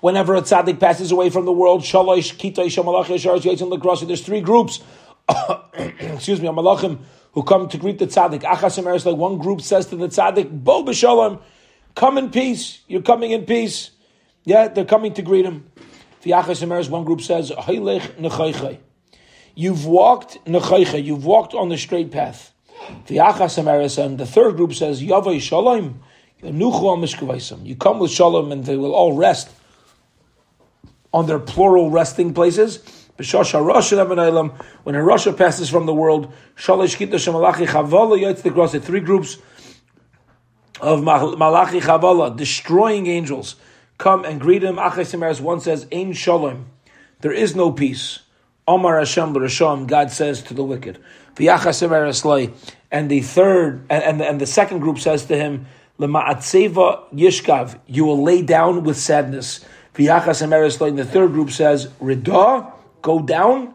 Whenever 0.00 0.34
a 0.36 0.42
tzaddik 0.42 0.78
passes 0.78 1.10
away 1.10 1.30
from 1.30 1.44
the 1.46 1.52
world, 1.52 1.82
shalosh 1.82 2.36
kitay 2.36 2.66
shamalach 2.66 4.06
there's 4.06 4.22
three 4.22 4.40
groups. 4.40 4.80
Excuse 5.74 6.40
me, 6.40 6.48
malachim 6.48 6.98
who 7.32 7.42
come 7.42 7.68
to 7.68 7.78
greet 7.78 7.98
the 7.98 8.06
tzaddik. 8.06 8.42
Achas 8.42 9.04
like 9.06 9.16
one 9.16 9.38
group 9.38 9.60
says 9.60 9.86
to 9.86 9.96
the 9.96 10.08
tzaddik, 10.08 10.50
Bo 10.64 10.84
b'shalom, 10.84 11.40
come 11.94 12.18
in 12.18 12.30
peace. 12.30 12.80
You're 12.88 13.02
coming 13.02 13.30
in 13.30 13.44
peace. 13.44 13.90
Yeah, 14.44 14.68
they're 14.68 14.84
coming 14.84 15.14
to 15.14 15.22
greet 15.22 15.44
him. 15.44 15.70
The 16.22 16.32
Achas 16.32 16.90
one 16.90 17.04
group 17.04 17.20
says, 17.20 17.50
Haylech 17.50 18.78
You've 19.54 19.86
walked 19.86 20.38
you've 20.46 21.24
walked 21.24 21.54
on 21.54 21.68
the 21.68 21.78
straight 21.78 22.10
path. 22.10 22.52
The 23.06 23.16
Achas 23.16 24.02
and 24.02 24.18
the 24.18 24.26
third 24.26 24.56
group 24.56 24.74
says, 24.74 25.02
Yavai 25.02 25.40
shalom, 25.40 26.02
you 26.42 27.76
come 27.76 27.98
with 27.98 28.10
shalom 28.10 28.52
and 28.52 28.64
they 28.64 28.76
will 28.76 28.94
all 28.94 29.14
rest 29.14 29.50
on 31.12 31.26
their 31.26 31.38
plural 31.38 31.90
resting 31.90 32.32
places. 32.32 32.99
When 33.20 34.94
a 34.94 34.98
rasha 34.98 35.36
passes 35.36 35.68
from 35.68 35.86
the 35.86 35.94
world, 35.94 36.32
three 36.56 39.00
groups 39.00 39.38
of 40.80 41.02
Malachi 41.02 41.80
Chavala, 41.80 42.36
destroying 42.36 43.06
angels, 43.06 43.56
come 43.98 44.24
and 44.24 44.40
greet 44.40 44.64
him. 44.64 44.76
Achasimaris 44.76 45.40
one 45.40 45.60
says, 45.60 45.86
Ein 45.92 46.14
Shalom, 46.14 46.66
there 47.20 47.32
is 47.32 47.54
no 47.54 47.70
peace. 47.70 48.20
Omar 48.66 48.98
Hashem 48.98 49.34
Rasham, 49.34 49.86
God 49.86 50.10
says 50.10 50.42
to 50.44 50.54
the 50.54 50.64
wicked. 50.64 50.98
And 52.92 53.10
the 53.10 53.20
third, 53.20 53.86
and, 53.90 54.02
and, 54.02 54.22
and 54.22 54.40
the 54.40 54.46
second 54.46 54.80
group 54.80 54.98
says 54.98 55.26
to 55.26 55.36
him, 55.36 55.66
Lema'atseva 55.98 57.12
Yishkav, 57.12 57.78
you 57.86 58.04
will 58.04 58.22
lay 58.22 58.42
down 58.42 58.84
with 58.84 58.96
sadness. 58.96 59.64
And 59.96 60.06
the 60.06 61.08
third 61.10 61.32
group 61.32 61.50
says, 61.50 61.88
Rida, 62.00 62.72
go 63.02 63.20
down. 63.20 63.74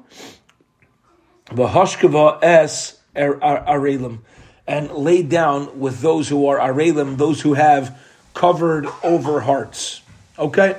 V'hashkava 1.48 2.44
es 2.44 3.00
er, 3.16 3.40
arelim, 3.42 4.20
and 4.68 4.92
lay 4.92 5.22
down 5.22 5.80
with 5.80 6.02
those 6.02 6.28
who 6.30 6.48
are 6.48 6.58
arelim, 6.58 7.18
those 7.18 7.42
who 7.42 7.54
have 7.54 7.98
covered 8.34 8.88
over 9.04 9.42
hearts. 9.42 10.02
Okay, 10.38 10.76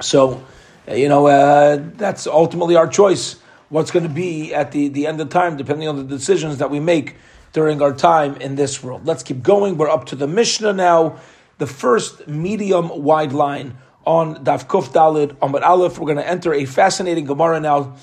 so 0.00 0.42
you 0.90 1.08
know 1.08 1.26
uh, 1.26 1.82
that's 1.96 2.26
ultimately 2.26 2.76
our 2.76 2.88
choice. 2.88 3.36
What's 3.70 3.90
going 3.90 4.04
to 4.04 4.12
be 4.12 4.54
at 4.54 4.72
the, 4.72 4.88
the 4.88 5.06
end 5.06 5.20
of 5.20 5.28
time, 5.28 5.58
depending 5.58 5.88
on 5.88 5.96
the 5.96 6.04
decisions 6.04 6.58
that 6.58 6.70
we 6.70 6.80
make 6.80 7.16
during 7.52 7.82
our 7.82 7.92
time 7.92 8.36
in 8.36 8.54
this 8.54 8.82
world. 8.82 9.06
Let's 9.06 9.22
keep 9.22 9.42
going. 9.42 9.76
We're 9.76 9.90
up 9.90 10.06
to 10.06 10.16
the 10.16 10.26
Mishnah 10.26 10.72
now, 10.72 11.18
the 11.58 11.66
first 11.66 12.26
medium 12.28 13.02
wide 13.02 13.32
line 13.32 13.76
on 14.08 14.42
Daf 14.42 14.66
Kuf 14.66 14.88
Dalid 14.88 15.36
Amar 15.42 15.62
Aleph. 15.62 15.98
We're 15.98 16.06
going 16.06 16.16
to 16.16 16.26
enter 16.26 16.54
a 16.54 16.64
fascinating 16.64 17.26
Gemara 17.26 17.60
now, 17.60 17.94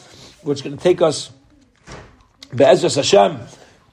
which 0.44 0.60
is 0.60 0.62
going 0.62 0.78
to 0.78 0.84
take 0.84 1.02
us 1.02 1.32
Be'ezras 2.56 2.96
Hashem 2.96 3.40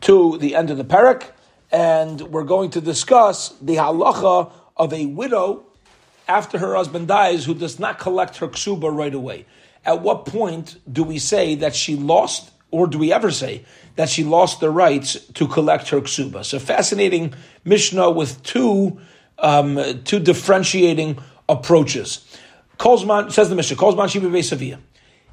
to 0.03 0.37
the 0.37 0.55
end 0.55 0.69
of 0.69 0.77
the 0.77 0.85
parak, 0.85 1.31
and 1.71 2.21
we're 2.21 2.45
going 2.45 2.69
to 2.73 2.83
discuss 2.83 3.49
the 3.63 3.77
halacha 3.77 4.53
of 4.77 4.93
a 4.93 5.07
widow 5.07 5.65
after 6.29 6.59
her 6.59 6.75
husband 6.75 7.09
dies 7.09 7.47
who 7.47 7.55
does 7.55 7.79
not 7.79 7.99
collect 7.99 8.37
her 8.37 8.49
ksuba 8.49 8.95
right 8.95 9.15
away. 9.15 9.47
At 9.83 10.03
what 10.03 10.27
point 10.27 10.77
do 10.93 11.03
we 11.03 11.19
say 11.19 11.55
that 11.55 11.75
she 11.75 11.97
lost 11.97 12.51
or 12.71 12.87
do 12.89 12.99
we 12.99 13.11
ever 13.11 13.31
say 13.31 13.65
that 13.97 14.11
she 14.11 14.23
lost 14.23 14.61
the 14.61 14.69
rights 14.69 15.15
to 15.15 15.49
collect 15.49 15.89
her 15.89 16.03
ksuba? 16.03 16.45
So 16.45 16.59
fascinating 16.59 17.33
Mishnah 17.65 18.11
with 18.11 18.43
two 18.43 19.01
um, 19.39 20.03
two 20.05 20.21
differentiating 20.21 21.19
approaches. 21.53 22.27
Kolzman 22.79 23.31
says 23.31 23.49
the 23.49 23.55
Mishnah, 23.55 23.77
Kolzman 23.77 24.09
Shiba 24.09 24.79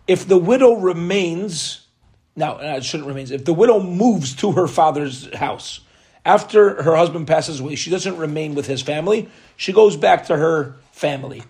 If 0.07 0.27
the 0.27 0.37
widow 0.37 0.73
remains, 0.73 1.87
now 2.35 2.57
it 2.57 2.83
shouldn't 2.83 3.07
remain. 3.07 3.31
If 3.31 3.45
the 3.45 3.53
widow 3.53 3.81
moves 3.81 4.35
to 4.37 4.51
her 4.51 4.67
father's 4.67 5.33
house 5.35 5.79
after 6.25 6.83
her 6.83 6.95
husband 6.95 7.27
passes 7.27 7.59
away, 7.59 7.75
she 7.75 7.89
doesn't 7.89 8.17
remain 8.17 8.53
with 8.53 8.67
his 8.67 8.81
family. 8.81 9.29
She 9.57 9.73
goes 9.73 9.97
back 9.97 10.27
to 10.27 10.37
her 10.37 10.75
family. 10.91 11.43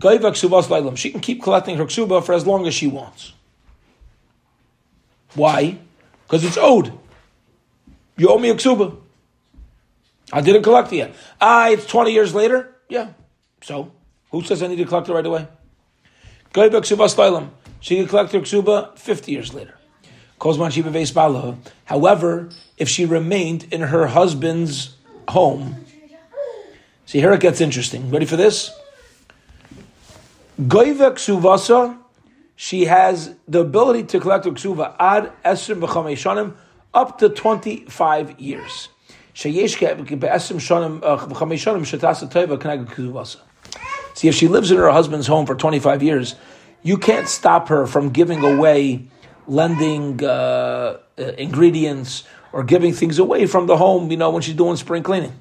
She 0.00 1.10
can 1.10 1.20
keep 1.20 1.42
collecting 1.42 1.76
her 1.76 1.84
ksuba 1.84 2.24
for 2.24 2.32
as 2.32 2.46
long 2.46 2.66
as 2.66 2.74
she 2.74 2.86
wants. 2.86 3.32
Why? 5.34 5.78
Because 6.26 6.44
it's 6.44 6.56
owed. 6.56 6.92
You 8.16 8.28
owe 8.28 8.38
me 8.38 8.50
a 8.50 8.54
ksuba. 8.54 8.96
I 10.32 10.40
didn't 10.40 10.62
collect 10.62 10.92
it 10.92 10.96
yet. 10.96 11.14
Ah, 11.40 11.68
it's 11.68 11.86
20 11.86 12.12
years 12.12 12.34
later? 12.34 12.74
Yeah. 12.88 13.10
So, 13.62 13.92
who 14.34 14.42
says 14.42 14.62
I 14.62 14.66
need 14.66 14.76
to 14.76 14.84
collect 14.84 15.08
it 15.08 15.12
right 15.12 15.24
away? 15.24 15.46
She 17.80 17.96
can 17.96 18.06
collect 18.08 18.32
her 18.32 18.40
ksuba 18.40 18.98
50 18.98 19.32
years 19.32 19.54
later. 19.54 19.78
However, 21.84 22.48
if 22.76 22.88
she 22.88 23.04
remained 23.04 23.72
in 23.72 23.80
her 23.82 24.08
husband's 24.08 24.96
home, 25.28 25.84
see 27.06 27.20
here 27.20 27.32
it 27.32 27.40
gets 27.40 27.60
interesting. 27.60 28.10
Ready 28.10 28.26
for 28.26 28.36
this? 28.36 28.72
She 32.56 32.84
has 32.86 33.34
the 33.46 33.60
ability 33.60 34.02
to 34.04 34.18
collect 34.20 34.46
her 34.46 34.50
ksuva 34.50 34.96
ad 34.98 35.32
up 36.92 37.18
to 37.18 37.28
25 37.28 38.40
years. 38.40 38.88
See, 44.14 44.28
if 44.28 44.34
she 44.34 44.48
lives 44.48 44.70
in 44.70 44.78
her 44.78 44.90
husband's 44.90 45.26
home 45.26 45.44
for 45.44 45.54
25 45.54 46.02
years, 46.02 46.36
you 46.82 46.96
can't 46.96 47.28
stop 47.28 47.68
her 47.68 47.86
from 47.86 48.10
giving 48.10 48.44
away, 48.44 49.08
lending 49.46 50.22
uh, 50.24 50.98
uh, 51.18 51.22
ingredients, 51.38 52.24
or 52.52 52.62
giving 52.62 52.92
things 52.92 53.18
away 53.18 53.46
from 53.46 53.66
the 53.66 53.76
home, 53.76 54.10
you 54.10 54.16
know, 54.16 54.30
when 54.30 54.40
she's 54.40 54.54
doing 54.54 54.76
spring 54.76 55.02
cleaning. 55.02 55.32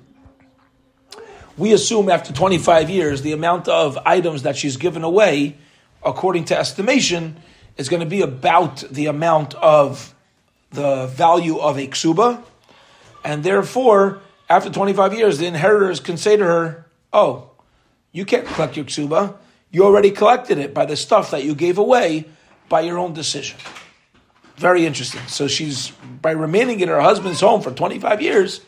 We 1.55 1.71
assume 1.71 2.09
after 2.09 2.33
25 2.33 2.89
years, 2.89 3.21
the 3.21 3.33
amount 3.33 3.67
of 3.67 3.97
items 4.05 4.41
that 4.41 4.57
she's 4.57 4.77
given 4.77 5.03
away, 5.03 5.55
according 6.03 6.45
to 6.45 6.57
estimation, 6.57 7.37
is 7.77 7.89
going 7.89 7.99
to 7.99 8.09
be 8.09 8.21
about 8.21 8.77
the 8.89 9.05
amount 9.05 9.53
of 9.55 10.15
the 10.71 11.05
value 11.05 11.59
of 11.59 11.77
a 11.77 11.87
ksuba, 11.87 12.41
and 13.23 13.43
therefore, 13.43 14.21
after 14.49 14.71
25 14.71 15.13
years, 15.13 15.37
the 15.37 15.45
inheritors 15.45 15.99
can 15.99 16.17
say 16.17 16.35
to 16.35 16.43
her, 16.43 16.85
Oh, 17.11 17.51
you 18.13 18.23
can't 18.23 18.47
collect 18.47 18.77
your 18.77 18.85
ksuba. 18.85 19.35
You 19.71 19.83
already 19.83 20.11
collected 20.11 20.59
it 20.59 20.73
by 20.73 20.85
the 20.85 20.95
stuff 20.95 21.31
that 21.31 21.43
you 21.43 21.55
gave 21.55 21.77
away 21.77 22.25
by 22.69 22.81
your 22.81 22.97
own 22.97 23.13
decision. 23.13 23.57
Very 24.55 24.85
interesting. 24.85 25.21
So 25.27 25.47
she's, 25.47 25.91
by 26.21 26.31
remaining 26.31 26.79
in 26.79 26.87
her 26.87 27.01
husband's 27.01 27.41
home 27.41 27.61
for 27.61 27.71
25 27.71 28.21
years, 28.21 28.61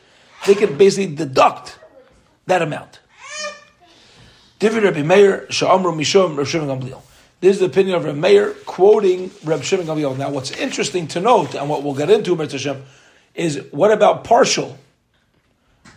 they 0.45 0.55
can 0.55 0.77
basically 0.77 1.15
deduct 1.15 1.79
that 2.47 2.61
amount. 2.61 2.99
This 4.59 4.73
is 4.73 4.81
the 7.59 7.65
opinion 7.65 7.95
of 7.95 8.05
Reb 8.05 8.15
Meir 8.15 8.51
quoting 8.65 9.29
Reb 9.43 9.61
Shimon 9.61 9.85
Gamliel. 9.85 10.17
Now, 10.17 10.31
what's 10.31 10.49
interesting 10.51 11.07
to 11.09 11.19
note, 11.19 11.53
and 11.53 11.69
what 11.69 11.83
we'll 11.83 11.93
get 11.93 12.09
into. 12.09 12.35
Hashem, 12.35 12.83
is 13.35 13.63
what 13.71 13.91
about 13.91 14.23
partial? 14.23 14.79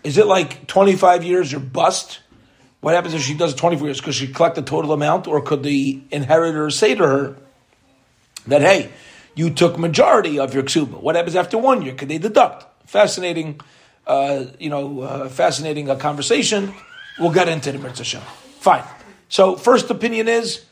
Is 0.04 0.18
it 0.18 0.26
like 0.26 0.66
25 0.66 1.24
years 1.24 1.54
or 1.54 1.60
bust? 1.60 2.20
What 2.80 2.94
happens 2.94 3.14
if 3.14 3.22
she 3.22 3.34
does 3.34 3.54
24 3.54 3.88
years? 3.88 4.00
Could 4.00 4.14
she 4.14 4.28
collect 4.28 4.54
the 4.54 4.62
total 4.62 4.92
amount, 4.92 5.26
or 5.26 5.40
could 5.40 5.62
the 5.62 6.00
inheritor 6.10 6.70
say 6.70 6.94
to 6.94 7.06
her 7.06 7.36
that, 8.46 8.60
hey, 8.60 8.90
you 9.34 9.50
took 9.50 9.78
majority 9.78 10.38
of 10.38 10.54
your 10.54 10.62
ksuba? 10.62 11.00
What 11.00 11.16
happens 11.16 11.36
after 11.36 11.58
one 11.58 11.82
year? 11.82 11.94
Could 11.94 12.08
they 12.08 12.18
deduct? 12.18 12.66
Fascinating, 12.88 13.60
uh, 14.06 14.46
you 14.58 14.70
know, 14.70 15.00
uh, 15.00 15.28
fascinating 15.28 15.90
uh, 15.90 15.96
conversation. 15.96 16.72
We'll 17.18 17.32
get 17.32 17.48
into 17.48 17.72
the 17.72 17.78
Mitzvah 17.78 18.20
Fine. 18.60 18.84
So, 19.28 19.56
first 19.56 19.90
opinion 19.90 20.28
is 20.28 20.64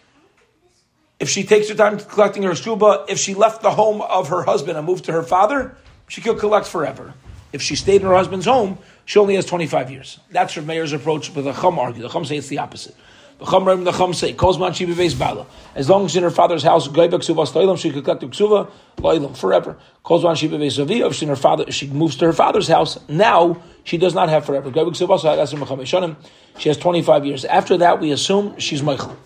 if 1.19 1.29
she 1.29 1.45
takes 1.45 1.69
her 1.69 1.75
time 1.75 1.99
collecting 1.99 2.45
her 2.45 2.53
ksuba, 2.53 3.07
if 3.09 3.19
she 3.19 3.35
left 3.35 3.63
the 3.63 3.71
home 3.71 4.01
of 4.01 4.29
her 4.29 4.43
husband 4.43 4.79
and 4.79 4.87
moved 4.87 5.07
to 5.07 5.13
her 5.13 5.23
father, 5.23 5.77
she 6.09 6.21
could 6.21 6.39
collect 6.39 6.67
forever. 6.67 7.15
If 7.53 7.63
she 7.63 7.75
stayed 7.75 8.03
in 8.03 8.07
her 8.07 8.15
husband's 8.15 8.47
home, 8.47 8.79
she 9.07 9.19
only 9.21 9.37
has 9.37 9.47
25 9.47 9.91
years. 9.91 10.19
That's 10.31 10.57
Rav 10.57 10.67
Meir's 10.67 10.93
approach, 10.93 11.33
but 11.33 11.45
the 11.45 11.53
Chum 11.53 11.79
argue. 11.79 12.03
The 12.03 12.09
Chum 12.09 12.25
say 12.25 12.37
it's 12.37 12.49
the 12.49 12.59
opposite. 12.59 12.95
The 13.39 13.45
Chum 13.45 13.85
the 13.85 13.93
Chum 13.93 14.13
say, 14.13 14.35
she. 14.35 15.47
As 15.77 15.89
long 15.89 16.05
as 16.05 16.11
she's 16.11 16.17
in 16.17 16.23
her 16.25 16.31
father's 16.31 16.65
house, 16.65 16.85
she 16.87 16.91
could 16.91 18.05
collect 18.05 18.21
the 18.21 18.27
Ksuva, 18.27 19.37
forever. 19.37 19.77
Kozman 20.05 20.37
she 20.37 20.47
Avia, 20.81 21.07
if 21.07 21.15
she's 21.15 21.23
in 21.23 21.29
her 21.29 21.37
father, 21.37 21.71
she 21.71 21.87
moves 21.87 22.17
to 22.17 22.27
her 22.27 22.33
father's 22.33 22.67
house, 22.67 22.99
now 23.09 23.63
she 23.85 23.97
does 23.97 24.15
not 24.15 24.29
have 24.29 24.45
forever. 24.45 24.71
She 26.59 26.69
has 26.69 26.77
25 26.77 27.27
years. 27.27 27.45
After 27.45 27.77
that, 27.77 28.01
we 28.01 28.11
assume 28.11 28.59
she's 28.59 28.83
Michael. 28.83 29.17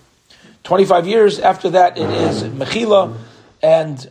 25 0.65 1.07
years 1.07 1.39
after 1.39 1.71
that, 1.71 1.97
it 1.97 2.11
is 2.11 2.43
Mechila, 2.43 3.17
and 3.63 4.11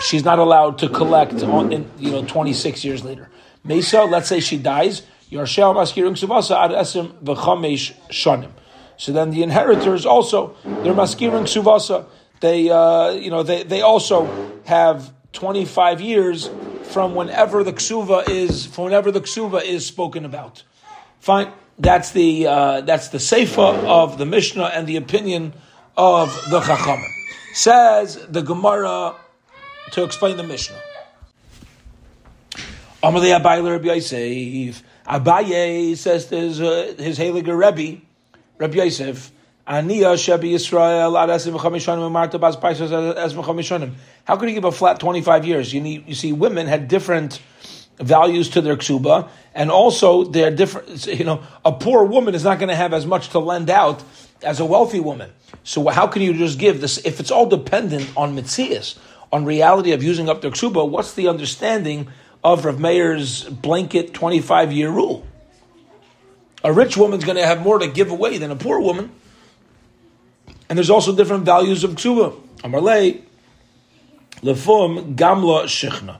she's 0.00 0.24
not 0.24 0.40
allowed 0.40 0.78
to 0.78 0.88
collect 0.88 1.40
on, 1.42 1.72
in, 1.72 1.88
you 1.98 2.10
know, 2.10 2.24
26 2.24 2.84
years 2.84 3.04
later. 3.04 3.28
Mesa, 3.66 4.04
let's 4.04 4.28
say 4.28 4.40
she 4.40 4.58
dies, 4.58 5.02
Yarshel 5.30 5.74
Maskirim 5.74 6.16
Suvasa 6.16 6.56
ad 6.56 6.70
Esim 6.70 7.12
V'chamesh 7.22 7.94
Shanim. 8.10 8.50
So 8.96 9.12
then 9.12 9.30
the 9.30 9.42
inheritors 9.42 10.06
also, 10.06 10.56
they're 10.64 10.94
Maskirim 10.94 11.42
Suvasa, 11.42 12.06
they, 12.40 12.70
uh, 12.70 13.10
you 13.10 13.30
know, 13.30 13.42
they, 13.42 13.62
they 13.62 13.82
also 13.82 14.28
have 14.64 15.12
25 15.32 16.00
years 16.00 16.50
from 16.84 17.14
whenever 17.14 17.64
the 17.64 17.72
ksuva 17.72 18.28
is, 18.28 18.66
from 18.66 18.84
whenever 18.84 19.10
the 19.10 19.20
ksuva 19.20 19.62
is 19.62 19.84
spoken 19.84 20.24
about. 20.24 20.62
Fine. 21.18 21.52
That's 21.78 22.12
the, 22.12 22.46
uh, 22.46 22.80
that's 22.82 23.08
the 23.08 23.18
seifa 23.18 23.84
of 23.84 24.16
the 24.16 24.24
Mishnah 24.24 24.64
and 24.64 24.86
the 24.86 24.96
opinion 24.96 25.52
of 25.96 26.28
the 26.50 26.60
Chachamim. 26.60 27.10
Says 27.52 28.26
the 28.28 28.42
Gemara 28.42 29.14
to 29.92 30.04
explain 30.04 30.36
the 30.36 30.42
Mishnah. 30.42 30.80
Amalei 33.06 33.38
Abaye 33.38 33.70
Rabbi 33.70 33.94
Yosef. 33.94 34.82
Abaye 35.06 35.96
says 35.96 36.26
to 36.26 36.36
his, 36.36 36.60
uh, 36.60 36.92
his 36.98 37.16
Haliger 37.20 37.56
Rebbe, 37.56 38.00
Rabbi 38.58 38.78
Yosef, 38.78 39.30
Aniya 39.64 40.14
Shebi 40.16 40.54
Yisrael 40.54 41.12
Adasim 41.12 41.56
Chamishanim 41.56 42.10
Marta 42.10 42.36
Bas 42.36 42.56
Baisos 42.56 43.14
as 43.14 43.32
Chamishanim. 43.34 43.92
How 44.24 44.36
could 44.36 44.48
he 44.48 44.56
give 44.56 44.64
a 44.64 44.72
flat 44.72 44.98
25 44.98 45.46
years? 45.46 45.72
You, 45.72 45.82
need, 45.82 46.08
you 46.08 46.16
see, 46.16 46.32
women 46.32 46.66
had 46.66 46.88
different 46.88 47.40
values 47.98 48.50
to 48.50 48.60
their 48.60 48.74
ksuba, 48.74 49.28
and 49.54 49.70
also 49.70 50.24
they're 50.24 50.50
different. 50.50 51.06
You 51.06 51.24
know, 51.24 51.44
a 51.64 51.70
poor 51.70 52.04
woman 52.04 52.34
is 52.34 52.42
not 52.42 52.58
going 52.58 52.70
to 52.70 52.74
have 52.74 52.92
as 52.92 53.06
much 53.06 53.28
to 53.28 53.38
lend 53.38 53.70
out 53.70 54.02
as 54.42 54.58
a 54.58 54.64
wealthy 54.64 54.98
woman. 54.98 55.30
So 55.62 55.86
how 55.90 56.08
can 56.08 56.22
you 56.22 56.34
just 56.34 56.58
give 56.58 56.80
this 56.80 56.98
if 57.06 57.20
it's 57.20 57.30
all 57.30 57.46
dependent 57.46 58.10
on 58.16 58.34
mitzias, 58.34 58.98
on 59.32 59.44
reality 59.44 59.92
of 59.92 60.02
using 60.02 60.28
up 60.28 60.40
their 60.40 60.50
ksuba? 60.50 60.88
What's 60.88 61.14
the 61.14 61.28
understanding 61.28 62.08
of 62.46 62.64
Rav 62.64 62.78
Meir's 62.78 63.42
blanket 63.42 64.14
25 64.14 64.72
year 64.72 64.88
rule. 64.88 65.26
A 66.62 66.72
rich 66.72 66.96
woman's 66.96 67.24
going 67.24 67.36
to 67.36 67.44
have 67.44 67.60
more 67.60 67.80
to 67.80 67.88
give 67.88 68.10
away 68.10 68.38
than 68.38 68.52
a 68.52 68.56
poor 68.56 68.78
woman. 68.78 69.10
And 70.68 70.78
there's 70.78 70.90
also 70.90 71.14
different 71.14 71.44
values 71.44 71.82
of 71.82 71.92
ksuba. 71.92 72.40
Amarle, 72.58 73.20
lefum 74.42 75.16
gamla 75.16 75.64
shichna. 75.64 76.18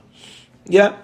Yeah, 0.65 0.97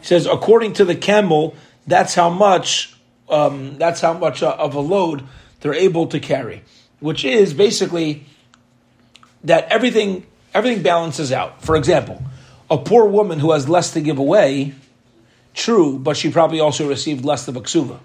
he 0.00 0.06
says 0.06 0.26
according 0.26 0.72
to 0.74 0.86
the 0.86 0.96
camel, 0.96 1.54
that's 1.86 2.14
how 2.14 2.30
much. 2.30 2.96
Um, 3.28 3.78
that's 3.78 4.00
how 4.00 4.14
much 4.14 4.42
uh, 4.42 4.56
of 4.58 4.74
a 4.74 4.80
load 4.80 5.22
they're 5.60 5.74
able 5.74 6.06
to 6.08 6.18
carry, 6.18 6.62
which 7.00 7.24
is 7.24 7.54
basically 7.54 8.26
that 9.44 9.68
everything 9.70 10.26
everything 10.54 10.82
balances 10.82 11.30
out. 11.30 11.62
For 11.62 11.76
example, 11.76 12.22
a 12.72 12.78
poor 12.78 13.04
woman 13.04 13.38
who 13.38 13.52
has 13.52 13.68
less 13.68 13.92
to 13.92 14.00
give 14.00 14.16
away, 14.16 14.72
true, 15.52 15.98
but 15.98 16.16
she 16.16 16.30
probably 16.30 16.58
also 16.58 16.88
received 16.88 17.22
less 17.22 17.46
of 17.46 17.54
a 17.54 17.60
ksuva. 17.60 17.98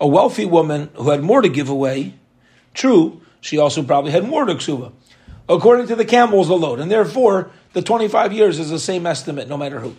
A 0.00 0.08
wealthy 0.08 0.44
woman 0.44 0.90
who 0.94 1.10
had 1.10 1.22
more 1.22 1.40
to 1.40 1.48
give 1.48 1.68
away, 1.68 2.14
true, 2.74 3.20
she 3.40 3.56
also 3.56 3.84
probably 3.84 4.10
had 4.10 4.26
more 4.26 4.44
to 4.46 4.56
ksuva. 4.56 4.90
According 5.48 5.86
to 5.86 5.94
the 5.94 6.04
camels, 6.04 6.48
the 6.48 6.56
load, 6.56 6.80
and 6.80 6.90
therefore 6.90 7.52
the 7.72 7.82
25 7.82 8.32
years 8.32 8.58
is 8.58 8.70
the 8.70 8.80
same 8.80 9.06
estimate, 9.06 9.48
no 9.48 9.56
matter 9.56 9.78
who. 9.78 9.94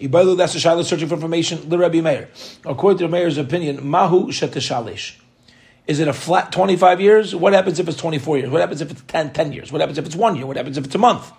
Ibailu, 0.00 0.36
that's 0.36 0.56
a 0.56 0.58
shaila 0.58 0.84
searching 0.84 1.06
for 1.06 1.14
information. 1.14 1.68
The 1.68 1.78
Rebbe 1.78 2.02
Meir, 2.02 2.28
according 2.64 2.98
to 2.98 3.04
the 3.04 3.08
Meir's 3.08 3.38
opinion, 3.38 3.88
mahu 3.88 4.32
sheteshalish. 4.32 5.20
Is 5.86 6.00
it 6.00 6.08
a 6.08 6.12
flat 6.12 6.50
25 6.50 7.00
years? 7.00 7.32
What 7.32 7.52
happens 7.52 7.78
if 7.78 7.86
it's 7.86 7.96
24 7.96 8.38
years? 8.38 8.50
What 8.50 8.60
happens 8.60 8.80
if 8.80 8.90
it's 8.90 9.02
10, 9.02 9.32
10 9.32 9.52
years? 9.52 9.70
What 9.70 9.80
happens 9.80 9.98
if 9.98 10.06
it's 10.06 10.16
one 10.16 10.34
year? 10.34 10.46
What 10.46 10.56
happens 10.56 10.76
if 10.76 10.84
it's 10.84 10.94
a 10.96 10.98
month? 10.98 11.30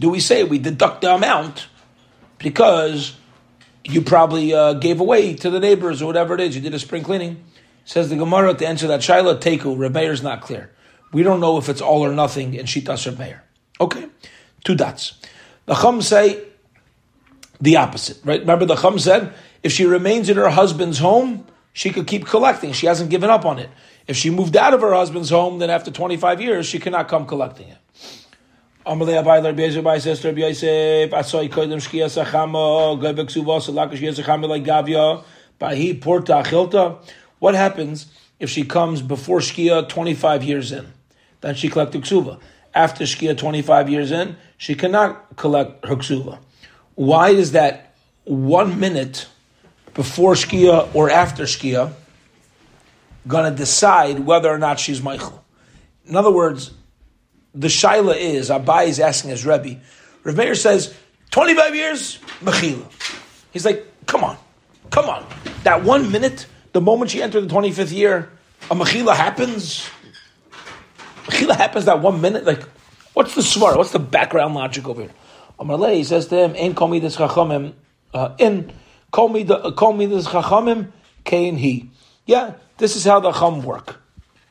Do 0.00 0.08
we 0.08 0.18
say 0.18 0.42
we 0.44 0.58
deduct 0.58 1.02
the 1.02 1.14
amount 1.14 1.68
because 2.38 3.16
you 3.84 4.00
probably 4.02 4.52
uh, 4.52 4.74
gave 4.74 4.98
away 4.98 5.34
to 5.34 5.50
the 5.50 5.60
neighbors 5.60 6.02
or 6.02 6.06
whatever 6.06 6.34
it 6.34 6.40
is, 6.40 6.56
you 6.56 6.62
did 6.62 6.74
a 6.74 6.78
spring 6.78 7.02
cleaning? 7.02 7.44
Says 7.84 8.08
the 8.08 8.16
Gemara 8.16 8.54
to 8.54 8.66
answer 8.66 8.86
that 8.88 9.00
Shaila 9.00 9.40
Teku, 9.40 9.76
Rebeir 9.76 10.10
is 10.10 10.22
not 10.22 10.40
clear. 10.40 10.70
We 11.12 11.22
don't 11.22 11.40
know 11.40 11.58
if 11.58 11.68
it's 11.68 11.80
all 11.80 12.04
or 12.04 12.12
nothing 12.12 12.54
in 12.54 12.66
Shitas 12.66 13.10
Rebeir. 13.10 13.40
Okay, 13.80 14.08
two 14.64 14.74
dots. 14.74 15.20
The 15.66 15.74
Chum 15.74 16.00
say 16.02 16.44
the 17.60 17.76
opposite, 17.76 18.18
right? 18.24 18.40
Remember 18.40 18.64
the 18.64 18.76
Chum 18.76 18.98
said 18.98 19.34
if 19.62 19.72
she 19.72 19.84
remains 19.84 20.28
in 20.28 20.36
her 20.36 20.50
husband's 20.50 20.98
home, 20.98 21.46
she 21.72 21.90
could 21.90 22.06
keep 22.06 22.26
collecting. 22.26 22.72
She 22.72 22.86
hasn't 22.86 23.10
given 23.10 23.28
up 23.28 23.44
on 23.44 23.58
it. 23.58 23.70
If 24.06 24.16
she 24.16 24.30
moved 24.30 24.56
out 24.56 24.72
of 24.74 24.80
her 24.80 24.92
husband's 24.92 25.30
home, 25.30 25.58
then 25.58 25.70
after 25.70 25.90
25 25.90 26.40
years, 26.40 26.66
she 26.66 26.78
cannot 26.78 27.08
come 27.08 27.26
collecting 27.26 27.68
it. 27.68 27.78
Amalei 28.90 29.24
Rabbi 29.24 30.40
Yosef 30.40 31.12
Asoi 31.12 31.48
Shkia 31.48 32.10
Sachama 32.10 32.98
like 34.48 34.64
Bahi 35.60 36.00
Porta 36.00 36.32
Achilta. 36.32 36.98
What 37.38 37.54
happens 37.54 38.06
if 38.40 38.50
she 38.50 38.64
comes 38.64 39.00
before 39.00 39.38
Shkia 39.38 39.88
25 39.88 40.42
years 40.42 40.72
in? 40.72 40.92
Then 41.40 41.54
she 41.54 41.68
collects 41.68 41.94
Ksuva. 41.94 42.40
After 42.74 43.04
Shkia 43.04 43.38
25 43.38 43.88
years 43.88 44.10
in, 44.10 44.36
she 44.56 44.74
cannot 44.74 45.36
collect 45.36 45.86
her 45.86 45.94
Ksuva. 45.94 46.40
Why 46.96 47.30
is 47.30 47.52
that 47.52 47.94
one 48.24 48.80
minute 48.80 49.28
before 49.94 50.34
Shkia 50.34 50.92
or 50.96 51.10
after 51.10 51.44
Shkia 51.44 51.92
going 53.28 53.48
to 53.48 53.56
decide 53.56 54.26
whether 54.26 54.48
or 54.48 54.58
not 54.58 54.80
she's 54.80 55.00
Michael? 55.00 55.44
In 56.06 56.16
other 56.16 56.32
words, 56.32 56.72
the 57.54 57.68
shaila 57.68 58.16
is 58.16 58.50
Abaye 58.50 58.88
is 58.88 59.00
asking 59.00 59.30
his 59.30 59.44
Rebbe. 59.44 59.80
Rav 60.24 60.36
Meir 60.36 60.54
says, 60.54 60.94
25 61.30 61.74
years, 61.74 62.18
Mechila. 62.40 62.86
He's 63.52 63.64
like, 63.64 63.86
come 64.06 64.24
on, 64.24 64.36
come 64.90 65.08
on. 65.08 65.26
That 65.64 65.84
one 65.84 66.10
minute, 66.10 66.46
the 66.72 66.80
moment 66.80 67.10
she 67.10 67.22
entered 67.22 67.48
the 67.48 67.54
25th 67.54 67.92
year, 67.92 68.30
a 68.70 68.74
Mechila 68.74 69.14
happens. 69.14 69.88
Mechila 71.24 71.56
happens 71.56 71.86
that 71.86 72.00
one 72.00 72.20
minute. 72.20 72.44
Like, 72.44 72.62
what's 73.14 73.34
the 73.34 73.42
smart? 73.42 73.76
What's 73.76 73.92
the 73.92 73.98
background 73.98 74.54
logic 74.54 74.88
over 74.88 75.02
here? 75.02 75.10
Amalei, 75.58 75.96
he 75.96 76.04
says 76.04 76.26
to 76.28 76.36
him, 76.36 76.54
in 76.54 76.74
call 76.74 76.88
me 76.88 76.98
this 77.00 77.16
chachamim, 77.16 77.74
uh, 78.14 78.34
in 78.38 78.72
me 79.28 79.42
this 79.44 80.26
chachamim, 80.26 80.90
kain 81.24 81.56
he. 81.56 81.90
Yeah, 82.26 82.54
this 82.78 82.96
is 82.96 83.04
how 83.04 83.20
the 83.20 83.32
chum 83.32 83.62
work. 83.62 84.00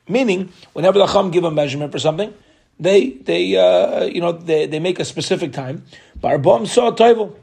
Meaning, 0.07 0.51
whenever 0.73 0.99
the 0.99 1.07
chum 1.07 1.31
give 1.31 1.43
a 1.43 1.51
measurement 1.51 1.91
for 1.91 1.99
something, 1.99 2.33
they 2.79 3.09
they 3.09 3.55
uh, 3.57 4.05
you 4.05 4.21
know 4.21 4.31
they, 4.31 4.65
they 4.65 4.79
make 4.79 4.99
a 4.99 5.05
specific 5.05 5.51
time. 5.51 5.83
Barbam 6.19 6.67
saw 6.67 6.91
taival. 6.91 7.35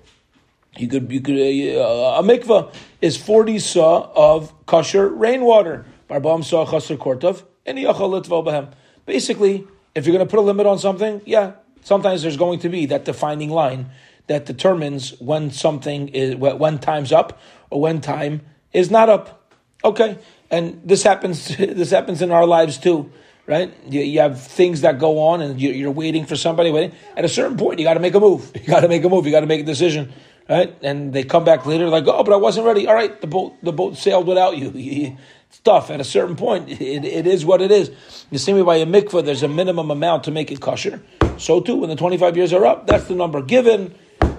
You 0.76 0.88
could 0.88 1.12
you 1.12 1.20
could 1.20 1.36
uh, 1.36 2.18
a 2.18 2.22
mikvah 2.22 2.74
is 3.02 3.16
forty 3.16 3.56
se'ah 3.56 4.10
of 4.14 4.52
kosher 4.66 5.08
rainwater. 5.08 5.84
Barbam 6.08 6.42
saw 6.42 6.64
chaser 6.64 6.96
kortov 6.96 7.44
and 7.66 7.78
behem. 7.78 8.72
Basically, 9.04 9.66
if 9.94 10.06
you're 10.06 10.16
going 10.16 10.26
to 10.26 10.30
put 10.30 10.38
a 10.38 10.42
limit 10.42 10.66
on 10.66 10.78
something, 10.78 11.20
yeah, 11.24 11.52
sometimes 11.82 12.22
there's 12.22 12.36
going 12.36 12.60
to 12.60 12.68
be 12.68 12.86
that 12.86 13.04
defining 13.04 13.50
line 13.50 13.90
that 14.26 14.46
determines 14.46 15.18
when 15.20 15.50
something 15.50 16.08
is 16.08 16.36
when 16.36 16.78
time's 16.78 17.12
up 17.12 17.40
or 17.70 17.80
when 17.80 18.00
time 18.00 18.42
is 18.72 18.90
not 18.90 19.08
up. 19.08 19.52
Okay, 19.84 20.18
and 20.50 20.80
this 20.84 21.02
happens. 21.02 21.54
This 21.56 21.90
happens 21.90 22.22
in 22.22 22.30
our 22.30 22.46
lives 22.46 22.78
too 22.78 23.12
right? 23.46 23.72
You, 23.88 24.00
you, 24.00 24.20
have 24.20 24.42
things 24.42 24.80
that 24.82 24.98
go 24.98 25.20
on, 25.20 25.40
and 25.40 25.60
you, 25.60 25.88
are 25.88 25.92
waiting 25.92 26.26
for 26.26 26.36
somebody. 26.36 26.70
Waiting. 26.70 26.92
At 27.16 27.24
a 27.24 27.28
certain 27.28 27.56
point, 27.56 27.78
you 27.78 27.84
got 27.84 27.94
to 28.00 28.00
make 28.00 28.14
a 28.14 28.20
move. 28.20 28.50
You 28.54 28.66
got 28.66 28.80
to 28.80 28.88
make 28.88 29.04
a 29.04 29.08
move. 29.08 29.26
You 29.26 29.32
got 29.32 29.40
to 29.40 29.46
make 29.46 29.60
a 29.60 29.64
decision, 29.64 30.12
right? 30.48 30.76
And 30.82 31.12
they 31.12 31.22
come 31.22 31.44
back 31.44 31.66
later, 31.66 31.88
like, 31.88 32.06
oh, 32.06 32.22
but 32.22 32.32
I 32.32 32.36
wasn't 32.36 32.66
ready. 32.66 32.86
All 32.86 32.94
right, 32.94 33.20
the 33.20 33.26
boat 33.26 33.54
the 33.62 33.72
boat 33.72 33.96
sailed 33.96 34.26
without 34.26 34.56
you. 34.56 34.72
it's 35.48 35.60
tough. 35.60 35.90
At 35.90 36.00
a 36.00 36.04
certain 36.04 36.36
point, 36.36 36.68
it, 36.70 37.04
it 37.04 37.26
is 37.26 37.44
what 37.44 37.62
it 37.62 37.70
is. 37.70 37.90
The 38.30 38.38
same 38.38 38.56
way 38.56 38.62
by 38.62 38.76
a 38.76 38.86
mikvah, 38.86 39.24
there's 39.24 39.42
a 39.42 39.48
minimum 39.48 39.90
amount 39.90 40.24
to 40.24 40.30
make 40.30 40.50
it 40.50 40.60
kosher. 40.60 41.02
So 41.38 41.60
too, 41.60 41.76
when 41.76 41.90
the 41.90 41.96
25 41.96 42.36
years 42.36 42.52
are 42.52 42.64
up, 42.64 42.86
that's 42.86 43.04
the 43.04 43.14
number 43.14 43.42
given. 43.42 43.94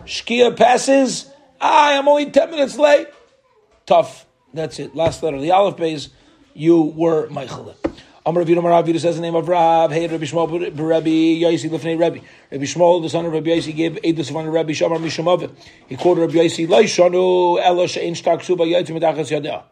Shkia 0.06 0.56
passes. 0.56 1.30
I 1.60 1.94
am 1.94 2.08
only 2.08 2.30
10 2.30 2.52
minutes 2.52 2.78
late. 2.78 3.08
Tough. 3.86 4.26
That's 4.54 4.80
it. 4.80 4.96
Last 4.96 5.22
letter. 5.24 5.40
The 5.40 5.52
Aleph 5.52 5.78
base, 5.78 6.10
you 6.54 6.82
were 6.82 7.30
Michael. 7.30 7.76
Amar 8.28 8.44
Rav 8.44 8.86
Yudam 8.86 9.00
says 9.00 9.16
the 9.16 9.22
name 9.22 9.36
of 9.36 9.48
Rav. 9.48 9.90
Hey, 9.90 10.06
Rabbi 10.06 10.26
Shmuel, 10.26 10.78
Rabbi 10.78 11.10
Yaisi 11.10 11.70
Lefnei 11.70 11.98
Rabbi. 11.98 12.20
Rabbi 12.52 12.66
Shmuel, 12.66 13.02
the 13.02 13.10
son 13.10 13.26
of 13.26 13.32
Rabbi 13.32 13.52
Yaisi, 13.52 13.74
gave 13.74 13.94
Edus 14.04 14.30
of 14.30 14.54
Rabbi 14.54 14.74
Shamar 14.74 15.00
Mishamavit. 15.00 15.50
He 15.88 15.96
quoted 15.96 16.20
Rabbi 16.20 16.34
Yaisi, 16.34 16.68
Laishanu 16.68 17.58
Ela 17.64 17.88
She'en 17.88 18.16
Shtak 18.16 18.44
Suba 18.44 18.66
Yaitim 18.66 19.00
Medachas 19.00 19.32
Yadeh. 19.32 19.64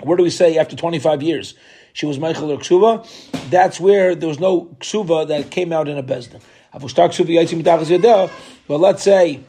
Where 0.00 0.16
do 0.16 0.22
we 0.22 0.30
say 0.30 0.56
after 0.58 0.76
25 0.76 1.24
years 1.24 1.56
she 1.92 2.06
was 2.06 2.20
Michael 2.20 2.52
or 2.52 2.58
Ksuva? 2.58 3.50
That's 3.50 3.80
where 3.80 4.14
there 4.14 4.28
was 4.28 4.38
no 4.38 4.66
Ksuva 4.78 5.26
that 5.26 5.50
came 5.50 5.72
out 5.72 5.88
in 5.88 5.98
a 5.98 6.04
Bezdin. 6.04 6.40
But 8.68 8.78
let's 8.78 9.02
say 9.02 9.40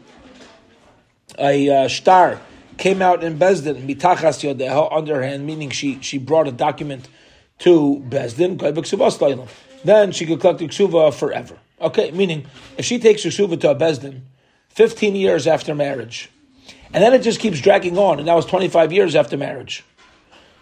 a 1.37 1.69
uh, 1.69 1.87
star 1.87 2.41
came 2.79 3.03
out 3.03 3.23
in 3.23 3.37
Bezdin, 3.37 3.85
mitachas 3.85 4.41
yodeha, 4.41 4.91
underhand, 4.91 5.45
meaning 5.45 5.69
she, 5.69 6.01
she 6.01 6.17
brought 6.17 6.47
a 6.47 6.51
document 6.51 7.09
to 7.59 8.03
Bezdin, 8.09 9.47
then 9.83 10.11
she 10.11 10.25
could 10.25 10.39
collect 10.39 10.59
the 10.59 10.67
ksuva 10.67 11.13
forever. 11.13 11.57
Okay, 11.79 12.11
meaning 12.11 12.45
if 12.77 12.85
she 12.85 12.99
takes 12.99 13.23
her 13.23 13.29
ksuva 13.29 13.59
to 13.61 13.71
a 13.71 13.75
Bezdin, 13.75 14.21
15 14.69 15.15
years 15.15 15.47
after 15.47 15.73
marriage, 15.75 16.29
and 16.93 17.03
then 17.03 17.13
it 17.13 17.19
just 17.19 17.39
keeps 17.39 17.59
dragging 17.59 17.97
on, 17.97 18.19
and 18.19 18.27
that 18.27 18.35
was 18.35 18.45
25 18.45 18.91
years 18.91 19.15
after 19.15 19.37
marriage. 19.37 19.83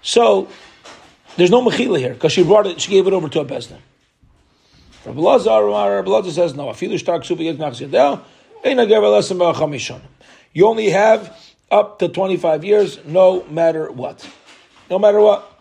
So 0.01 0.47
there's 1.37 1.51
no 1.51 1.61
mechila 1.61 1.99
here 1.99 2.13
because 2.13 2.31
she 2.31 2.43
brought 2.43 2.67
it, 2.67 2.79
she 2.81 2.91
gave 2.91 3.07
it 3.07 3.13
over 3.13 3.29
to 3.29 3.41
a 3.41 3.45
Bezdin. 3.45 3.79
Rabbi 5.05 5.21
Rabbi 5.21 6.29
says 6.29 6.55
no. 6.55 6.73
You 10.53 10.67
only 10.67 10.89
have 10.89 11.37
up 11.69 11.99
to 11.99 12.07
25 12.07 12.63
years, 12.63 12.99
no 13.05 13.43
matter 13.43 13.91
what. 13.91 14.27
No 14.89 14.97
matter 14.97 15.19
what. 15.19 15.54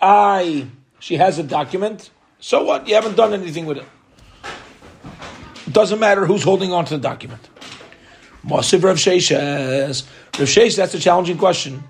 I, 0.00 0.66
she 0.98 1.16
has 1.16 1.38
a 1.38 1.42
document. 1.42 2.10
So 2.38 2.64
what? 2.64 2.88
You 2.88 2.94
haven't 2.94 3.16
done 3.16 3.34
anything 3.34 3.66
with 3.66 3.78
it. 3.78 3.84
Doesn't 5.70 6.00
matter 6.00 6.26
who's 6.26 6.42
holding 6.42 6.72
on 6.72 6.84
to 6.86 6.96
the 6.96 7.02
document. 7.02 7.48
Mosiv 8.44 8.82
Rav 8.82 8.96
Sheshes. 8.96 10.06
Rav 10.38 10.48
Sheshes, 10.48 10.76
that's 10.76 10.94
a 10.94 10.98
challenging 10.98 11.38
question. 11.38 11.84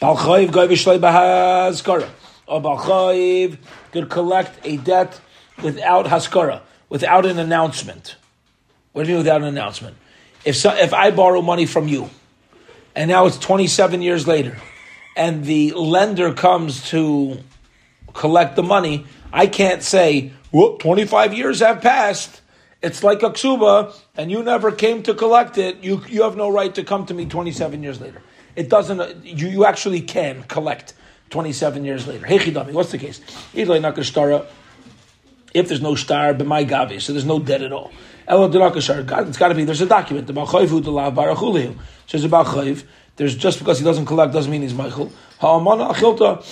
Balchayiv 0.00 0.52
goy 0.52 0.68
b'hazkara. 0.68 2.08
Or 2.46 2.60
Balchayiv 2.60 3.58
could 3.92 4.08
collect 4.10 4.64
a 4.66 4.76
debt 4.76 5.20
without 5.62 6.06
haskara, 6.06 6.60
without 6.88 7.26
an 7.26 7.38
announcement. 7.38 8.16
What 8.92 9.04
do 9.04 9.08
you 9.08 9.16
mean 9.16 9.24
without 9.24 9.42
an 9.42 9.48
announcement? 9.48 9.96
If 10.44 10.56
so, 10.56 10.74
if 10.74 10.92
I 10.92 11.10
borrow 11.10 11.42
money 11.42 11.66
from 11.66 11.86
you, 11.86 12.10
and 12.96 13.08
now 13.08 13.26
it's 13.26 13.38
27 13.38 14.02
years 14.02 14.26
later, 14.26 14.56
and 15.20 15.44
the 15.44 15.72
lender 15.72 16.32
comes 16.32 16.88
to 16.88 17.38
collect 18.14 18.56
the 18.56 18.62
money, 18.62 19.04
I 19.30 19.46
can't 19.46 19.82
say, 19.82 20.32
well, 20.50 20.78
25 20.78 21.34
years 21.34 21.60
have 21.60 21.82
passed. 21.82 22.40
It's 22.80 23.04
like 23.04 23.22
a 23.22 23.28
ksuba, 23.28 23.94
and 24.16 24.30
you 24.30 24.42
never 24.42 24.72
came 24.72 25.02
to 25.02 25.12
collect 25.12 25.58
it. 25.58 25.84
You, 25.84 26.02
you 26.08 26.22
have 26.22 26.38
no 26.38 26.50
right 26.50 26.74
to 26.74 26.82
come 26.82 27.04
to 27.04 27.12
me 27.12 27.26
27 27.26 27.82
years 27.82 28.00
later. 28.00 28.22
It 28.56 28.70
doesn't, 28.70 29.22
you, 29.22 29.48
you 29.48 29.66
actually 29.66 30.00
can 30.00 30.42
collect 30.44 30.94
27 31.28 31.84
years 31.84 32.06
later. 32.06 32.24
Hey, 32.24 32.50
what's 32.72 32.90
the 32.90 32.96
case? 32.96 33.20
If 33.52 33.68
there's 35.68 35.82
no 35.82 35.94
star, 35.96 36.32
but 36.32 36.46
my 36.46 36.64
gavi, 36.64 36.98
so 36.98 37.12
there's 37.12 37.26
no 37.26 37.38
debt 37.38 37.60
at 37.60 37.72
all. 37.72 37.92
It's 38.26 39.36
got 39.36 39.48
to 39.48 39.54
be, 39.54 39.64
there's 39.64 39.82
a 39.82 39.86
document 39.86 40.30
about 40.30 40.48
Chayvu 40.48 41.78
Says 42.06 42.24
about 42.24 42.46
Chayv, 42.46 42.84
there's 43.20 43.36
just 43.36 43.58
because 43.58 43.78
he 43.78 43.84
doesn't 43.84 44.06
collect 44.06 44.32
doesn't 44.32 44.50
mean 44.50 44.62
he's 44.62 44.72
Michael. 44.72 45.12
Ha'amana 45.40 45.92
achilta. 45.92 46.42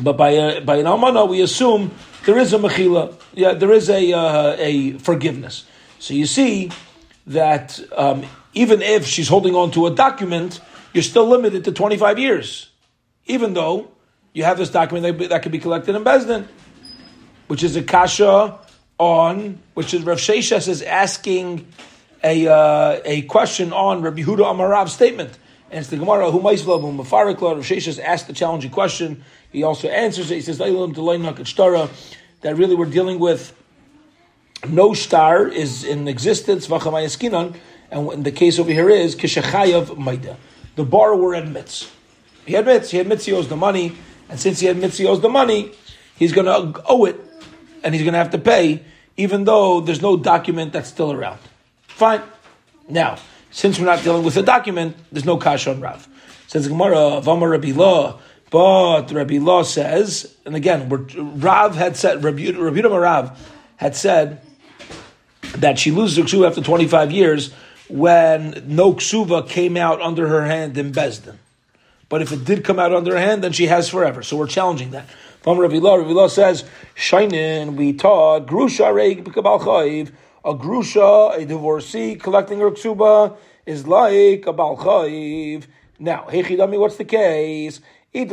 But 0.00 0.16
by 0.16 0.30
a, 0.30 0.60
by 0.60 0.76
an 0.76 0.86
almana, 0.86 1.28
we 1.28 1.42
assume 1.42 1.90
there 2.24 2.38
is 2.38 2.52
a 2.52 2.58
mechila. 2.58 3.20
Yeah, 3.32 3.54
there 3.54 3.72
is 3.72 3.90
a 3.90 4.12
uh, 4.12 4.54
a 4.56 4.92
forgiveness. 4.98 5.64
So 5.98 6.14
you 6.14 6.26
see 6.26 6.70
that 7.26 7.80
um, 7.96 8.24
even 8.52 8.80
if 8.80 9.06
she's 9.06 9.26
holding 9.26 9.56
on 9.56 9.72
to 9.72 9.88
a 9.88 9.90
document, 9.90 10.60
you're 10.92 11.02
still 11.02 11.26
limited 11.26 11.64
to 11.64 11.72
25 11.72 12.20
years, 12.20 12.68
even 13.26 13.54
though 13.54 13.90
you 14.34 14.44
have 14.44 14.56
this 14.56 14.70
document 14.70 15.18
that, 15.18 15.30
that 15.30 15.42
could 15.42 15.50
be 15.50 15.58
collected 15.58 15.96
in 15.96 16.04
Bezdin, 16.04 16.46
which 17.48 17.64
is 17.64 17.74
a 17.74 17.82
kasha 17.82 18.56
on 18.98 19.58
which 19.74 19.94
is 19.94 20.04
Rav 20.04 20.18
Sheshes 20.18 20.68
is 20.68 20.80
asking 20.80 21.66
a 22.24 22.48
uh, 22.48 23.00
a 23.04 23.22
question 23.22 23.72
on 23.72 24.02
Rabbi 24.02 24.22
Huda 24.22 24.44
Amarav's 24.44 24.92
statement. 24.92 25.38
And 25.70 25.80
it's 25.80 25.90
the 25.90 25.96
Gemara, 25.96 26.30
who 26.30 26.40
Maisvlav, 26.40 26.82
Mafarik, 26.96 27.40
Rav 27.40 27.58
Sheshes 27.58 28.02
asked 28.02 28.26
the 28.26 28.32
challenging 28.32 28.70
question. 28.70 29.24
He 29.52 29.62
also 29.62 29.88
answers 29.88 30.30
it. 30.30 30.36
He 30.36 30.40
says, 30.40 30.58
that 32.44 32.56
really 32.56 32.74
we're 32.74 32.86
dealing 32.86 33.18
with 33.18 33.56
no 34.68 34.94
star 34.94 35.48
is 35.48 35.84
in 35.84 36.06
existence, 36.08 36.68
and 36.68 38.12
in 38.12 38.22
the 38.22 38.32
case 38.32 38.58
over 38.58 38.70
here 38.70 38.88
is 38.88 39.16
kishachayav 39.16 39.98
maida. 39.98 40.36
The 40.76 40.84
borrower 40.84 41.34
admits. 41.34 41.90
He 42.46 42.54
admits, 42.54 42.90
he 42.90 42.98
admits 42.98 43.24
he 43.24 43.32
owes 43.32 43.48
the 43.48 43.56
money, 43.56 43.96
and 44.28 44.38
since 44.38 44.60
he 44.60 44.68
admits 44.68 44.98
he 44.98 45.06
owes 45.06 45.20
the 45.20 45.28
money, 45.28 45.72
he's 46.16 46.32
going 46.32 46.46
to 46.46 46.82
owe 46.86 47.04
it, 47.06 47.18
and 47.82 47.94
he's 47.94 48.02
going 48.02 48.12
to 48.12 48.18
have 48.18 48.30
to 48.30 48.38
pay, 48.38 48.84
even 49.16 49.44
though 49.44 49.80
there's 49.80 50.02
no 50.02 50.16
document 50.16 50.72
that's 50.72 50.88
still 50.88 51.12
around. 51.12 51.40
Fine. 51.94 52.22
Now, 52.88 53.18
since 53.52 53.78
we're 53.78 53.86
not 53.86 54.02
dealing 54.02 54.24
with 54.24 54.36
a 54.36 54.42
document, 54.42 54.96
there's 55.12 55.24
no 55.24 55.36
kasha 55.36 55.70
on 55.70 55.80
Rav. 55.80 56.08
Says 56.48 56.66
Gemara, 56.66 57.20
Vamar 57.22 57.48
Rabbi 57.50 57.70
Law, 57.70 58.18
but 58.50 59.12
Rabbi 59.12 59.38
Law 59.38 59.62
says, 59.62 60.34
and 60.44 60.56
again, 60.56 60.88
Rav 60.88 61.76
had 61.76 61.96
said, 61.96 62.24
Rabbi, 62.24 62.50
Rabbi 62.50 62.80
Rav 62.80 63.52
had 63.76 63.94
said 63.94 64.40
that 65.58 65.78
she 65.78 65.92
loses 65.92 66.16
her 66.16 66.24
ksuva 66.24 66.48
after 66.48 66.62
25 66.62 67.12
years 67.12 67.52
when 67.88 68.64
no 68.66 68.94
ksuva 68.94 69.48
came 69.48 69.76
out 69.76 70.02
under 70.02 70.26
her 70.26 70.44
hand 70.44 70.76
in 70.76 70.90
Bezdin. 70.90 71.36
But 72.08 72.22
if 72.22 72.32
it 72.32 72.44
did 72.44 72.64
come 72.64 72.80
out 72.80 72.92
under 72.92 73.12
her 73.12 73.20
hand, 73.20 73.44
then 73.44 73.52
she 73.52 73.66
has 73.66 73.88
forever. 73.88 74.24
So 74.24 74.36
we're 74.36 74.48
challenging 74.48 74.90
that. 74.90 75.08
From 75.42 75.58
Rabbi 75.58 75.78
Law, 75.78 75.94
Rabbi 75.94 76.10
Law 76.10 76.26
says, 76.26 76.64
Shainin, 76.96 77.76
we 77.76 77.92
taught, 77.92 78.46
Grusha 78.46 78.92
Reik 78.92 79.22
B'Kabal 79.22 79.60
Chayiv, 79.60 80.10
a 80.44 80.54
Grusha, 80.54 81.36
a 81.36 81.46
divorcee, 81.46 82.16
collecting 82.16 82.58
her 82.60 82.70
ksuba, 82.70 83.36
is 83.64 83.86
like 83.86 84.46
a 84.46 84.52
Bal 84.52 84.76
Chayiv. 84.76 85.64
Now, 85.98 86.26
Hechidami, 86.28 86.78
what's 86.78 86.96
the 86.96 87.04
case? 87.04 87.80
If 88.12 88.28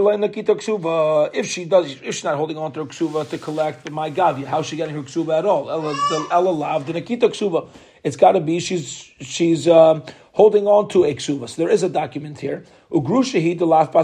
she 1.48 1.66
does, 1.66 1.92
if 1.92 2.14
she's 2.16 2.24
not 2.24 2.36
holding 2.36 2.58
on 2.58 2.72
to 2.74 2.86
her 2.86 3.24
to 3.24 3.38
collect 3.40 3.90
my 3.90 4.12
gavia, 4.12 4.46
how's 4.46 4.68
she 4.68 4.76
getting 4.76 4.94
her 4.94 5.02
ksuba 5.02 5.40
at 5.40 5.46
all? 5.46 5.72
Ella 5.72 6.52
lav 6.52 6.86
the 6.86 6.94
nakita 6.94 7.30
ksuba. 7.30 7.68
It's 8.04 8.16
got 8.16 8.34
to 8.34 8.42
be 8.42 8.60
she's 8.60 9.10
she's 9.22 9.68
um, 9.68 10.04
holding 10.34 10.68
on 10.68 10.88
to 10.90 11.06
a 11.06 11.16
ksuba. 11.16 11.50
So 11.50 11.64
there 11.64 11.72
is 11.72 11.82
a 11.82 11.90
document 11.90 12.40
here. 12.40 12.64
The 12.92 13.66
laf 13.66 13.96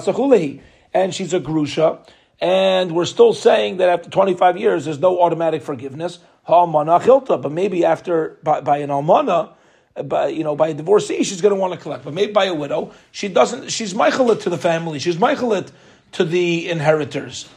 and 0.94 1.14
she's 1.14 1.34
a 1.34 1.40
grusha, 1.40 2.00
and 2.40 2.94
we're 2.94 3.06
still 3.06 3.34
saying 3.34 3.78
that 3.78 3.90
after 3.90 4.10
25 4.10 4.58
years 4.58 4.86
there's 4.86 5.00
no 5.00 5.22
automatic 5.22 5.62
forgiveness. 5.62 6.18
But 6.48 7.52
maybe 7.52 7.86
after 7.86 8.38
by, 8.42 8.62
by 8.62 8.78
an 8.78 8.90
almana 8.90 9.54
uh, 9.96 10.04
by 10.04 10.28
you 10.28 10.44
know 10.44 10.56
by 10.56 10.70
a 10.70 10.74
divorcee, 10.74 11.24
she's 11.24 11.42
going 11.42 11.54
to 11.54 11.60
want 11.60 11.74
to 11.74 11.80
collect. 11.80 12.06
But 12.06 12.14
maybe 12.14 12.32
by 12.32 12.46
a 12.46 12.54
widow, 12.54 12.94
she 13.12 13.28
doesn't. 13.28 13.72
She's 13.72 13.94
meichelet 13.94 14.42
to 14.42 14.50
the 14.50 14.58
family. 14.58 15.00
She's 15.00 15.18
meichelet 15.18 15.72
to 16.14 16.24
the 16.24 16.70
inheritors. 16.70 17.50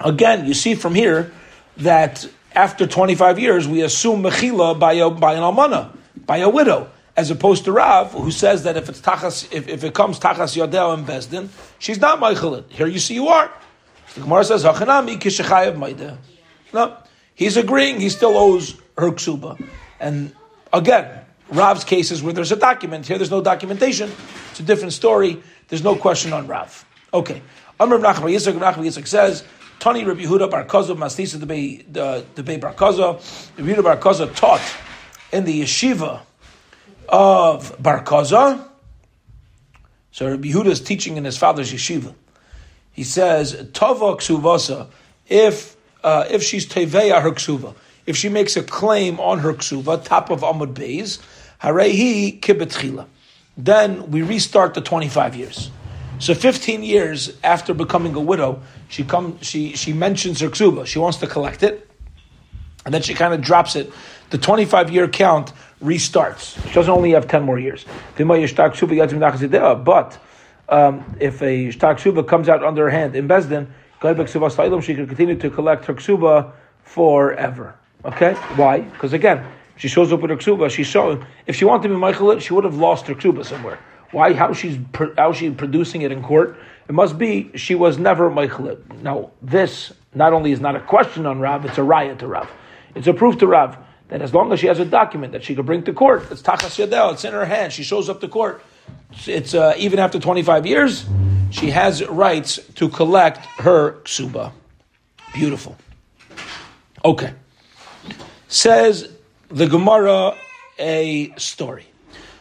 Again, 0.00 0.46
you 0.46 0.54
see 0.54 0.74
from 0.74 0.94
here 0.94 1.32
that 1.78 2.28
after 2.54 2.86
25 2.86 3.38
years, 3.38 3.68
we 3.68 3.82
assume 3.82 4.22
mechila 4.22 4.78
by 4.78 4.94
a, 4.94 5.10
by 5.10 5.34
an 5.34 5.40
almana, 5.40 5.96
by 6.26 6.38
a 6.38 6.48
widow, 6.48 6.90
as 7.16 7.30
opposed 7.30 7.64
to 7.64 7.72
Rav, 7.72 8.12
who 8.12 8.30
says 8.30 8.64
that 8.64 8.76
if 8.76 8.88
it's 8.88 9.00
tachas, 9.00 9.52
if, 9.52 9.68
if 9.68 9.84
it 9.84 9.94
comes 9.94 10.18
tachas 10.18 10.56
yodel 10.56 10.92
and 10.92 11.06
bezdin, 11.06 11.48
she's 11.78 12.00
not 12.00 12.20
meichelet. 12.20 12.70
Here 12.70 12.86
you 12.86 12.98
see 12.98 13.14
you 13.14 13.28
are. 13.28 13.50
The 14.14 14.20
Gemara 14.20 14.44
says 14.44 14.64
hachanami 14.64 15.18
kishachayev 15.18 15.76
maida. 15.76 16.18
No, 16.72 16.96
he's 17.34 17.56
agreeing. 17.56 18.00
He 18.00 18.08
still 18.08 18.36
owes 18.36 18.74
her 18.96 19.10
ksuba, 19.10 19.62
and 20.00 20.34
again, 20.72 21.24
Rav's 21.50 21.84
cases 21.84 22.22
where 22.22 22.32
there's 22.32 22.52
a 22.52 22.56
document. 22.56 23.06
Here 23.06 23.18
there's 23.18 23.30
no 23.30 23.42
documentation. 23.42 24.10
It's 24.50 24.60
a 24.60 24.62
different 24.62 24.92
story. 24.92 25.42
There's 25.68 25.84
no 25.84 25.94
question 25.96 26.32
on 26.32 26.46
Rav. 26.46 26.84
Okay. 27.12 27.42
Amr 27.78 27.98
Nachman 27.98 28.32
Yitzchak 28.32 28.58
Nachman 28.58 28.84
Yitzchak 28.84 29.06
says, 29.06 29.44
Tani 29.78 30.04
Rabbi 30.04 30.22
Yehuda 30.22 30.50
Bar 30.50 30.64
Koza 30.64 30.96
Mastisa 30.96 31.38
the 31.38 31.46
Bay 31.46 31.76
the 31.76 32.42
Bay 32.42 32.56
Bar 32.56 32.74
Koza. 32.74 33.14
Rabbi 33.58 33.70
Yehuda 33.70 33.82
Bar 33.82 33.96
Koza 33.98 34.34
taught 34.34 34.62
in 35.32 35.44
the 35.44 35.62
yeshiva 35.62 36.20
of 37.08 37.74
Bar 37.82 38.04
Koza. 38.04 38.68
So 40.12 40.30
Rabbi 40.30 40.48
Yehuda 40.48 40.66
is 40.66 40.80
teaching 40.80 41.16
in 41.16 41.24
his 41.24 41.36
father's 41.36 41.72
yeshiva. 41.72 42.14
He 42.92 43.02
says, 43.02 43.68
Tava 43.72 44.14
Ksuvasa, 44.14 44.86
if 45.26 45.73
uh, 46.04 46.26
if 46.30 46.42
she's 46.42 46.66
Teveya 46.66 47.20
her 47.22 47.32
Ksuva, 47.32 47.74
if 48.06 48.16
she 48.16 48.28
makes 48.28 48.56
a 48.56 48.62
claim 48.62 49.18
on 49.18 49.40
her 49.40 49.54
Ksuva, 49.54 50.04
top 50.04 50.30
of 50.30 50.42
Amud 50.42 50.74
Beis, 50.74 51.18
Harehi 51.60 52.40
kibetchila. 52.40 53.06
Then 53.56 54.10
we 54.10 54.22
restart 54.22 54.74
the 54.74 54.80
25 54.80 55.34
years. 55.36 55.70
So 56.18 56.34
15 56.34 56.82
years 56.82 57.36
after 57.42 57.74
becoming 57.74 58.14
a 58.14 58.20
widow, 58.20 58.62
she 58.88 59.04
come 59.04 59.38
she 59.40 59.74
she 59.74 59.92
mentions 59.92 60.40
her 60.40 60.48
ksuba. 60.48 60.86
She 60.86 60.98
wants 60.98 61.18
to 61.18 61.26
collect 61.26 61.62
it, 61.62 61.88
and 62.84 62.94
then 62.94 63.02
she 63.02 63.14
kind 63.14 63.34
of 63.34 63.40
drops 63.40 63.74
it. 63.74 63.92
The 64.30 64.38
25 64.38 64.90
year 64.90 65.08
count 65.08 65.52
restarts. 65.82 66.62
She 66.68 66.74
doesn't 66.74 66.92
only 66.92 67.10
have 67.12 67.28
10 67.28 67.42
more 67.42 67.58
years. 67.58 67.84
But 68.16 68.24
um, 70.68 71.16
if 71.20 71.42
a 71.42 71.68
shtak 71.68 71.96
ksuba 71.98 72.26
comes 72.26 72.48
out 72.48 72.62
under 72.64 72.84
her 72.84 72.90
hand 72.90 73.16
in 73.16 73.28
Bezdin, 73.28 73.66
she 74.82 74.94
could 74.94 75.08
continue 75.08 75.36
to 75.36 75.50
collect 75.50 75.84
her 75.86 75.94
ksuba 75.94 76.52
forever. 76.82 77.74
Okay, 78.04 78.34
why? 78.56 78.80
Because 78.80 79.12
again, 79.12 79.44
she 79.76 79.88
shows 79.88 80.12
up 80.12 80.20
with 80.20 80.30
her 80.30 80.36
ksuba. 80.36 80.70
She's 80.70 80.86
showing 80.86 81.24
if 81.46 81.56
she 81.56 81.64
wanted 81.64 81.84
to 81.84 81.88
be 81.88 81.96
Michael, 81.96 82.38
she 82.38 82.52
would 82.52 82.64
have 82.64 82.76
lost 82.76 83.06
her 83.06 83.14
ksuba 83.14 83.44
somewhere. 83.44 83.78
Why? 84.10 84.32
How 84.32 84.52
she's 84.52 84.78
how 85.16 85.32
she 85.32 85.50
producing 85.50 86.02
it 86.02 86.12
in 86.12 86.22
court? 86.22 86.56
It 86.88 86.92
must 86.92 87.18
be 87.18 87.50
she 87.56 87.74
was 87.74 87.98
never 87.98 88.30
Michael. 88.30 88.76
Now 89.02 89.30
this 89.42 89.92
not 90.14 90.32
only 90.32 90.52
is 90.52 90.60
not 90.60 90.76
a 90.76 90.80
question 90.80 91.26
on 91.26 91.40
Rav, 91.40 91.64
it's 91.64 91.78
a 91.78 91.80
raya 91.80 92.16
to 92.18 92.28
Rav. 92.28 92.50
It's 92.94 93.06
a 93.06 93.14
proof 93.14 93.38
to 93.38 93.46
Rav 93.46 93.76
that 94.08 94.22
as 94.22 94.32
long 94.32 94.52
as 94.52 94.60
she 94.60 94.66
has 94.66 94.78
a 94.78 94.84
document 94.84 95.32
that 95.32 95.42
she 95.42 95.54
could 95.54 95.66
bring 95.66 95.82
to 95.84 95.92
court, 95.92 96.30
it's 96.30 96.42
tachas 96.42 96.78
yadel, 96.78 97.14
it's 97.14 97.24
in 97.24 97.32
her 97.32 97.46
hand. 97.46 97.72
She 97.72 97.82
shows 97.82 98.08
up 98.08 98.20
to 98.20 98.28
court. 98.28 98.62
It's 99.26 99.54
uh, 99.54 99.74
even 99.78 99.98
after 99.98 100.20
twenty 100.20 100.42
five 100.42 100.66
years, 100.66 101.06
she 101.54 101.70
has 101.70 102.04
rights 102.08 102.58
to 102.74 102.88
collect 102.88 103.38
her 103.60 103.92
ksuba. 104.02 104.50
Beautiful. 105.32 105.76
Okay. 107.04 107.32
Says 108.48 109.08
the 109.48 109.68
Gemara 109.68 110.34
a 110.80 111.32
story. 111.36 111.86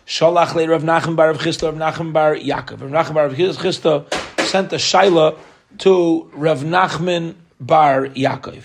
Shalach 0.07 0.55
le 0.55 0.67
Rav 0.67 0.81
Nachman 0.81 1.15
bar 1.15 1.27
Rav 1.27 1.37
Chisda, 1.37 1.71
Rav 1.71 1.75
Nachman 1.75 2.11
bar 2.11 2.35
Yaakov. 2.35 2.81
Rav 2.81 2.89
Nachman 2.89 3.13
bar 3.13 3.27
Rav 3.27 3.35
Chisda 3.35 4.11
sent 4.45 4.73
a 4.73 4.77
shaila 4.77 5.37
to 5.77 6.29
Rav 6.33 6.61
Nachman 6.61 7.35
bar 7.59 8.07
Yaakov. 8.07 8.63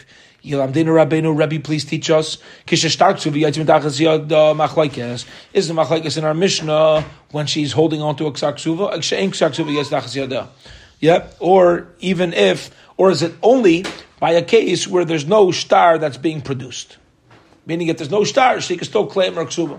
Yilamdinu 0.49 0.87
Rabbeinu, 0.87 1.37
Rabbi, 1.37 1.59
please 1.59 1.85
teach 1.85 2.11
us. 2.11 2.39
Kisha 2.67 2.89
starksu 2.89 3.31
v'yatzim 3.31 3.67
tachas 3.67 4.01
yad 4.01 4.33
uh, 4.33 4.55
machlaikes. 4.55 5.27
Is 5.53 5.69
the 5.69 5.75
machlaikes 5.75 6.17
in 6.17 6.25
our 6.25 6.35
Mishnah 6.35 7.05
when 7.31 7.47
she's 7.47 7.73
holding 7.73 8.01
on 8.01 8.17
to 8.17 8.27
a 8.27 8.33
ksaksuva? 8.33 9.03
She'en 9.03 9.31
ksaksuva 9.31 9.71
yatzim 9.71 10.01
tachas 10.01 10.17
yada. 10.17 10.41
Uh. 10.41 10.47
Yeah, 11.01 11.29
or 11.39 11.89
even 12.01 12.33
if, 12.33 12.71
or 12.97 13.11
is 13.11 13.23
it 13.23 13.35
only 13.43 13.85
by 14.19 14.33
a 14.33 14.43
case 14.43 14.89
where 14.89 15.05
there's 15.05 15.27
no 15.27 15.53
star 15.53 15.99
that's 15.99 16.17
being 16.17 16.41
produced? 16.41 16.97
meaning 17.69 17.89
if 17.89 17.99
there's 17.99 18.11
no 18.11 18.25
star, 18.25 18.61
she 18.61 18.77
can 18.77 18.87
still 18.87 19.07
claim 19.07 19.35
her 19.35 19.45
ksuba. 19.45 19.79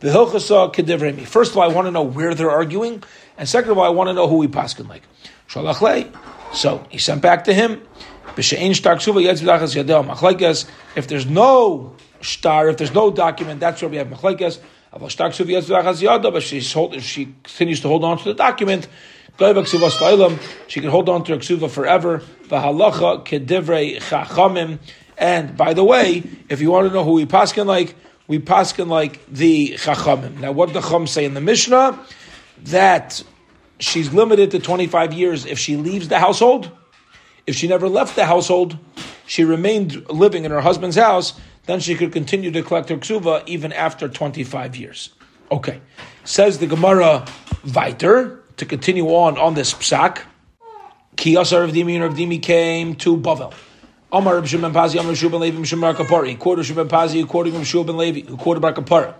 The 0.00 0.10
uh, 0.10 0.26
kedivremi. 0.26 1.24
First 1.26 1.52
of 1.52 1.56
all, 1.56 1.62
I 1.62 1.72
want 1.72 1.86
to 1.86 1.92
know 1.92 2.02
where 2.02 2.34
they're 2.34 2.50
arguing, 2.50 3.02
and 3.38 3.48
second 3.48 3.70
of 3.70 3.78
all, 3.78 3.84
I 3.84 3.88
want 3.88 4.08
to 4.08 4.12
know 4.12 4.28
who 4.28 4.36
we 4.36 4.48
paskin 4.48 4.88
like. 4.88 5.02
Shalachlei. 5.48 6.14
So 6.52 6.84
he 6.90 6.98
sent 6.98 7.22
back 7.22 7.44
to 7.44 7.54
him. 7.54 7.80
If 8.36 8.50
there's 11.08 11.26
no 11.26 11.96
star, 12.20 12.68
if 12.68 12.76
there's 12.76 12.94
no 12.94 13.10
document, 13.10 13.60
that's 13.60 13.82
where 13.82 13.88
we 13.88 13.96
have 13.96 14.08
machlekes. 14.08 14.58
But 14.96 16.42
she's 16.42 16.72
hold, 16.72 17.02
she 17.02 17.34
continues 17.42 17.80
to 17.80 17.88
hold 17.88 18.04
on 18.04 18.18
to 18.18 18.24
the 18.24 18.34
document. 18.34 18.86
She 19.36 20.80
can 20.80 20.90
hold 20.90 21.08
on 21.08 21.24
to 21.24 21.32
her 21.32 21.38
ksuva 21.38 21.68
forever. 21.68 22.22
And 25.16 25.56
by 25.56 25.74
the 25.74 25.84
way, 25.84 26.22
if 26.48 26.60
you 26.60 26.70
want 26.70 26.88
to 26.88 26.94
know 26.94 27.04
who 27.04 27.12
we 27.12 27.26
paskin 27.26 27.66
like, 27.66 27.94
we 28.26 28.38
paskin 28.38 28.88
like 28.88 29.24
the 29.26 29.70
chachamim. 29.70 30.40
Now, 30.40 30.52
what 30.52 30.72
the 30.72 30.80
chum 30.80 31.06
say 31.06 31.24
in 31.24 31.34
the 31.34 31.40
Mishnah? 31.40 31.98
That 32.64 33.22
she's 33.80 34.12
limited 34.12 34.52
to 34.52 34.60
25 34.60 35.12
years 35.12 35.46
if 35.46 35.58
she 35.58 35.76
leaves 35.76 36.08
the 36.08 36.20
household. 36.20 36.70
If 37.46 37.56
she 37.56 37.68
never 37.68 37.88
left 37.88 38.16
the 38.16 38.26
household, 38.26 38.78
she 39.26 39.44
remained 39.44 40.08
living 40.10 40.44
in 40.44 40.50
her 40.50 40.60
husband's 40.60 40.96
house, 40.96 41.34
then 41.66 41.80
she 41.80 41.94
could 41.94 42.12
continue 42.12 42.50
to 42.50 42.62
collect 42.62 42.88
her 42.88 42.96
ksuva 42.96 43.42
even 43.46 43.72
after 43.72 44.08
25 44.08 44.76
years. 44.76 45.10
Okay. 45.50 45.80
Says 46.24 46.58
the 46.58 46.66
Gemara 46.66 47.24
Viter, 47.66 48.40
to 48.56 48.66
continue 48.66 49.06
on 49.08 49.36
on 49.36 49.54
this 49.54 49.74
psak, 49.74 50.22
Kiyasar 51.16 51.64
of 51.64 51.70
Dimi 51.70 52.00
and 52.00 52.14
Dimi 52.14 52.42
came 52.42 52.94
to 52.96 53.16
Bavel. 53.16 53.52
Omar 54.12 54.36
Reb 54.36 54.46
Shimon 54.46 54.72
Pazi, 54.72 54.98
Omar 54.98 55.12
Shub 55.12 55.32
ben 55.32 55.40
Levi, 55.40 55.58
Mishum 55.58 55.80
Bar 55.80 55.94
Kapari. 55.94 56.38
Quoted 56.38 56.64
Shub 56.64 56.76
ben 56.76 56.88
Pazi, 56.88 57.14
he 57.14 57.24
quoted 57.24 57.52
Shub 57.54 57.86
ben 57.86 57.96
Levi, 57.96 58.28
who 58.28 58.36
quoted 58.36 58.60
Bar. 58.60 59.14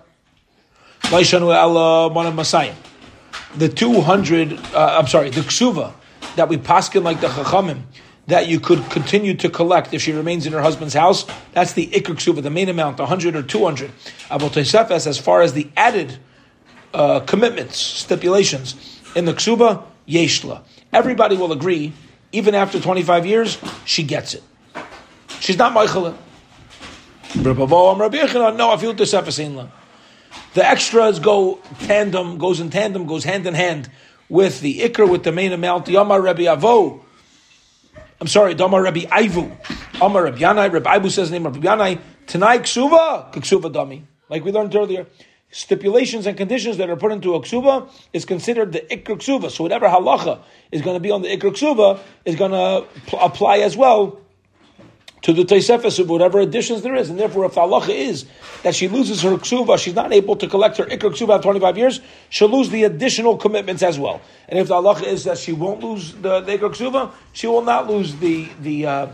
Laishanu 1.03 1.55
El 1.55 2.11
one 2.11 2.27
of 2.27 2.35
Masayim. 2.35 2.75
The 3.57 3.69
200, 3.69 4.53
uh, 4.53 4.99
I'm 4.99 5.07
sorry, 5.07 5.31
the 5.31 5.43
ksuva 5.43 5.93
that 6.37 6.49
we 6.49 6.57
paskin 6.57 7.03
like 7.03 7.21
the 7.21 7.29
Chachamim, 7.29 7.83
that 8.27 8.49
you 8.49 8.59
could 8.59 8.89
continue 8.91 9.35
to 9.35 9.51
collect 9.51 9.93
if 9.93 10.03
she 10.03 10.13
remains 10.13 10.47
in 10.47 10.53
her 10.53 10.63
husband's 10.63 10.95
house. 10.95 11.27
That's 11.53 11.73
the 11.75 11.87
ikr 11.89 12.15
ksuba, 12.15 12.43
the 12.43 12.51
main 12.51 12.69
amount, 12.69 12.99
100 12.99 13.37
or 13.37 13.43
200. 13.43 13.91
Abel 14.31 14.49
Tosefes, 14.49 15.07
as 15.07 15.19
far 15.19 15.43
as 15.43 15.53
the 15.53 15.69
added 15.77 16.19
uh, 16.93 17.21
commitments, 17.21 17.79
stipulations 17.79 19.01
in 19.15 19.25
the 19.27 19.35
ksuba, 19.35 19.85
yeshla. 20.09 20.63
Everybody 20.93 21.37
will 21.37 21.53
agree, 21.53 21.93
even 22.33 22.55
after 22.55 22.81
25 22.81 23.27
years, 23.27 23.59
she 23.85 24.03
gets 24.03 24.35
it. 24.35 24.43
She's 25.41 25.59
not 25.59 25.73
Michael. 25.73 26.17
No, 27.35 27.53
the 30.55 30.65
extras 30.65 31.19
go 31.19 31.59
tandem, 31.81 32.39
goes 32.39 32.61
in 32.61 32.71
tandem, 32.71 33.07
goes 33.07 33.25
hand 33.25 33.47
in 33.47 33.55
hand 33.55 33.91
with 34.29 34.61
the 34.61 34.81
ikr, 34.81 35.09
with 35.09 35.25
the 35.25 35.33
main 35.33 35.53
amount. 35.53 35.87
The 35.87 35.97
Amar 35.97 36.21
Rabbi 36.21 36.43
Avo. 36.43 37.01
I'm 38.25 38.29
sorry, 38.29 38.55
Damar 38.55 38.83
Rabbi 38.83 39.05
Ivu. 39.13 39.53
Amar 40.01 40.25
Rabbi 40.25 40.39
Yanai. 40.39 40.73
Rabbi 40.73 40.95
Ivu 40.95 41.11
says 41.11 41.29
the 41.29 41.39
name 41.39 41.45
of 41.45 41.57
Rabbi 41.57 41.67
Yanai. 41.67 42.01
Tanai 42.27 42.57
ksuva, 42.61 43.31
ksuva 43.35 43.71
dami. 43.71 44.05
Like 44.31 44.43
we 44.47 44.51
learned 44.51 44.75
earlier. 44.75 45.07
Stipulations 45.51 46.27
and 46.27 46.35
conditions 46.35 46.79
that 46.79 46.89
are 46.89 46.97
put 46.97 47.13
into 47.13 47.35
a 47.35 47.41
ksuba 47.41 47.87
is 48.15 48.25
considered 48.25 48.73
the 48.73 48.81
ikr 48.81 49.19
ksuba. 49.19 49.51
So 49.51 49.63
whatever 49.63 49.89
halacha 49.89 50.41
is 50.73 50.81
going 50.81 50.97
to 50.97 51.01
be 51.01 51.11
on 51.11 51.21
the 51.21 51.37
ikr 51.37 51.53
ksuba 51.53 52.01
is 52.25 52.35
going 52.35 52.53
to 52.53 52.89
pl- 53.09 53.19
apply 53.19 53.59
as 53.59 53.77
well 53.77 54.19
to 55.25 55.33
the 55.33 55.43
Tosefes 55.43 55.99
of 55.99 56.11
whatever 56.11 56.39
additions 56.39 56.83
there 56.83 56.95
is. 56.95 57.09
And 57.09 57.19
therefore, 57.19 57.47
if 57.47 57.55
the 57.55 57.63
halacha 57.63 57.95
is 57.95 58.27
that 58.63 58.75
she 58.75 58.89
loses 58.89 59.23
her 59.23 59.31
ksuva, 59.31 59.79
she's 59.79 59.95
not 59.95 60.13
able 60.13 60.37
to 60.37 60.47
collect 60.47 60.77
her 60.77 60.85
ikr 60.85 61.11
ksuva 61.11 61.37
after 61.37 61.45
25 61.45 61.79
years, 61.79 62.01
she'll 62.29 62.49
lose 62.49 62.69
the 62.69 62.85
additional 62.85 63.39
commitments 63.39 63.83
as 63.83 63.99
well. 63.99 64.21
And 64.51 64.59
if 64.59 64.69
the 64.69 64.75
halacha 64.75 65.05
is 65.05 65.25
that 65.25 65.39
she 65.39 65.53
won't 65.53 65.83
lose 65.83 66.13
the, 66.13 66.41
the 66.41 66.59
ikr 66.59 66.75
ksuva, 66.75 67.13
she 67.33 67.47
will 67.47 67.63
not 67.63 67.89
lose 67.89 68.15
the, 68.17 68.51
the, 68.61 68.87
uh, 68.87 69.07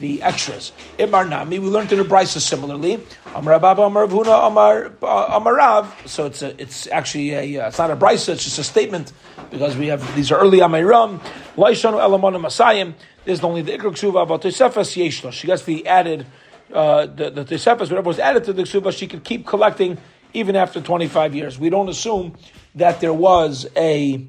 the 0.00 0.20
extras. 0.22 0.72
Imar 0.98 1.28
Nami, 1.28 1.60
we 1.60 1.68
learned 1.68 1.92
in 1.92 1.98
the 1.98 2.04
Brisa 2.04 2.40
similarly. 2.40 2.98
Amar 3.36 3.60
Baba, 3.60 3.82
Amar 3.82 4.08
Vuna, 4.08 4.32
Amar 4.32 4.86
uh, 5.00 5.38
Amarav. 5.38 6.08
So 6.08 6.26
it's 6.26 6.42
a, 6.42 6.60
it's 6.60 6.88
actually 6.88 7.30
a 7.30 7.62
uh, 7.62 7.68
it's 7.68 7.78
not 7.78 7.92
a 7.92 7.96
Brisa, 7.96 8.30
it's 8.30 8.42
just 8.42 8.58
a 8.58 8.64
statement 8.64 9.12
because 9.50 9.76
we 9.76 9.86
have 9.86 10.02
these 10.16 10.32
are 10.32 10.40
early 10.40 10.58
Amoraim. 10.58 11.20
Laishanu 11.56 12.00
Elamon 12.00 12.40
Masayim. 12.42 12.94
There's 13.24 13.42
only 13.42 13.62
the 13.62 13.72
Ikr 13.72 13.92
Ksuva 13.92 14.22
about 14.22 14.42
Tosefes 14.42 14.96
Yeshla. 14.96 15.32
She 15.32 15.46
gets 15.46 15.62
the 15.64 15.86
added 15.86 16.26
uh, 16.72 17.06
the, 17.06 17.30
the 17.30 17.76
whatever 17.78 18.02
was 18.02 18.18
added 18.18 18.44
to 18.44 18.52
the 18.52 18.62
Ksuva, 18.62 18.96
she 18.96 19.06
could 19.06 19.24
keep 19.24 19.46
collecting 19.46 19.98
even 20.32 20.56
after 20.56 20.80
25 20.80 21.34
years. 21.34 21.58
We 21.58 21.68
don't 21.68 21.88
assume 21.88 22.36
that 22.74 23.00
there 23.00 23.12
was 23.12 23.66
a 23.76 24.26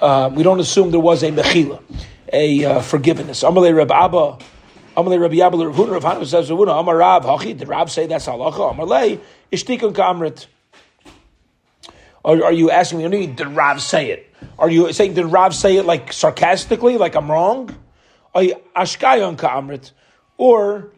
uh, 0.00 0.30
we 0.34 0.42
don't 0.42 0.60
assume 0.60 0.90
there 0.90 1.00
was 1.00 1.22
a 1.22 1.30
mechila 1.30 1.82
a 2.32 2.64
uh, 2.64 2.80
forgiveness. 2.80 3.42
Amalei 3.42 3.74
Reb 3.74 3.90
Abba, 3.90 4.38
Amalei 4.96 5.20
Reb 5.20 5.32
Yabba, 5.32 5.66
Reb 5.66 5.74
Huna, 5.74 5.92
Reb 5.92 6.02
Hanu 6.02 6.24
says, 6.24 6.50
Reb 6.50 6.68
Amar 6.68 6.96
Rab, 6.96 7.22
Hachi, 7.22 7.56
did 7.56 7.68
Rab 7.68 7.90
say 7.90 8.06
that's 8.06 8.26
halacha? 8.26 8.74
Amalei, 8.74 9.20
Ishtikun 9.52 9.92
Kamrit. 9.92 10.46
Are, 12.26 12.46
are 12.46 12.52
you 12.52 12.72
asking 12.72 13.08
me, 13.08 13.28
did 13.28 13.46
Rav 13.46 13.80
say 13.80 14.10
it? 14.10 14.34
Are 14.58 14.68
you 14.68 14.92
saying, 14.92 15.14
did 15.14 15.26
Rav 15.26 15.54
say 15.54 15.76
it 15.76 15.84
like 15.86 16.12
sarcastically, 16.12 16.98
like 16.98 17.14
I'm 17.14 17.30
wrong? 17.30 17.74
You 18.34 18.56
Ashkayon? 18.74 19.90
Or 20.36 20.90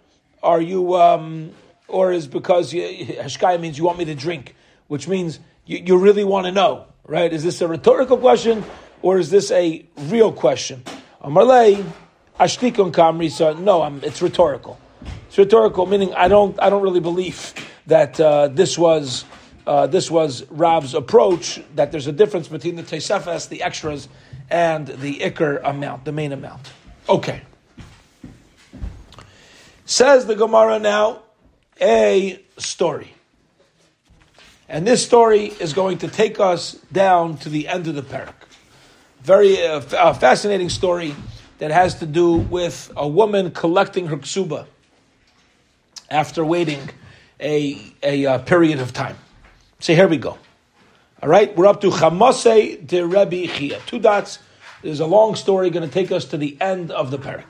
are 0.43 0.61
you, 0.61 0.97
um, 0.97 1.51
or 1.87 2.13
is 2.13 2.27
because 2.27 2.73
Hashkaya 2.73 3.61
means 3.61 3.77
you 3.77 3.85
want 3.85 3.99
me 3.99 4.07
to 4.07 4.15
drink, 4.15 4.57
which 4.87 5.07
means 5.07 5.39
you, 5.67 5.79
you 5.79 5.97
really 5.99 6.25
want 6.25 6.47
to 6.47 6.53
know, 6.53 6.87
right? 7.05 7.31
Is 7.31 7.45
this 7.45 7.61
a 7.61 7.69
rhetorical 7.69 8.17
question 8.17 8.65
or 9.03 9.19
is 9.19 9.31
this 9.31 9.51
a 9.51 9.85
real 9.99 10.33
question? 10.33 10.83
Amarlei, 11.23 11.85
ashtikon 12.41 12.91
kamrisa. 12.91 13.59
No, 13.61 13.83
I'm, 13.83 14.03
it's 14.03 14.23
rhetorical. 14.23 14.81
It's 15.27 15.37
rhetorical, 15.37 15.85
meaning 15.85 16.15
I 16.15 16.29
don't, 16.29 16.59
I 16.59 16.71
don't 16.71 16.83
really 16.83 17.01
believe 17.01 17.53
that 17.87 18.19
uh, 18.19 18.49
this 18.49 18.79
was. 18.79 19.27
Uh, 19.69 19.87
this 19.87 20.11
was 20.11 20.45
Rav's 20.51 20.95
approach 20.95 21.61
that 21.75 21.93
there's 21.93 22.07
a 22.07 22.13
difference 22.13 22.49
between 22.49 22.77
the 22.77 22.83
Tesefes, 22.83 23.49
the 23.49 23.63
extras, 23.63 24.09
and 24.49 24.87
the 24.87 25.19
Iker 25.19 25.61
amount, 25.63 26.07
the 26.07 26.13
main 26.13 26.33
amount. 26.33 26.73
Okay. 27.07 27.43
Says 29.85 30.25
the 30.25 30.35
Gemara 30.35 30.79
now, 30.79 31.21
a 31.81 32.43
story. 32.57 33.13
And 34.71 34.87
this 34.87 35.05
story 35.05 35.47
is 35.47 35.75
going 35.75 35.99
to 35.99 36.09
take 36.09 36.41
us 36.41 36.73
down 36.91 37.37
to 37.39 37.51
the 37.51 37.69
end 37.69 37.87
of 37.89 37.95
the 37.95 38.03
parak 38.03 38.35
very 39.29 39.63
uh, 39.63 39.83
uh, 39.93 40.15
fascinating 40.15 40.71
story 40.71 41.15
that 41.59 41.71
has 41.71 41.97
to 41.97 42.07
do 42.07 42.37
with 42.37 42.91
a 42.97 43.07
woman 43.07 43.51
collecting 43.51 44.07
her 44.07 44.17
ksuba 44.17 44.65
after 46.11 46.43
waiting 46.43 46.89
a, 47.39 47.79
a, 48.03 48.25
a 48.25 48.27
uh, 48.27 48.39
period 48.39 48.81
of 48.81 48.95
time. 48.95 49.19
So 49.81 49.95
here 49.95 50.09
we 50.09 50.17
go. 50.17 50.37
All 51.23 51.29
right, 51.29 51.57
we're 51.57 51.67
up 51.67 51.81
to 51.83 51.91
Chamase 51.91 52.85
de 52.85 53.07
Rebbe 53.07 53.47
Chia. 53.47 53.79
Two 53.87 54.01
dots. 54.01 54.41
There's 54.83 54.99
a 54.99 55.07
long 55.07 55.37
story 55.37 55.71
going 55.71 55.89
to 55.89 55.93
take 55.93 56.11
us 56.11 56.25
to 56.27 56.37
the 56.37 56.57
end 56.61 56.91
of 56.91 57.13
the 57.13 57.19
parak. 57.19 57.45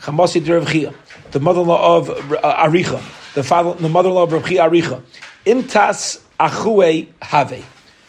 Chamase 0.00 0.42
de 0.42 0.54
Rebbe 0.54 0.70
Chia, 0.70 0.94
the 1.32 1.40
mother-in-law 1.40 1.96
of 1.98 2.08
uh, 2.08 2.66
Aricha, 2.66 3.02
the 3.34 3.42
father, 3.42 3.74
the 3.74 3.90
mother-in-law 3.90 4.22
of 4.22 4.32
Rebbe 4.32 4.48
Chia 4.48 4.62
Aricha. 4.62 5.02
Imtas 5.44 6.22
achue 6.40 7.08
have. 7.20 7.66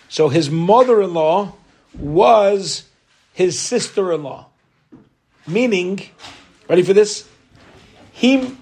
So 0.08 0.30
his 0.30 0.50
mother-in-law 0.50 1.54
was 1.98 2.86
his 3.34 3.60
sister 3.60 4.14
in 4.14 4.24
law. 4.24 4.46
Meaning, 5.46 6.00
ready 6.70 6.84
for 6.84 6.94
this? 6.94 7.28
He, 8.14 8.56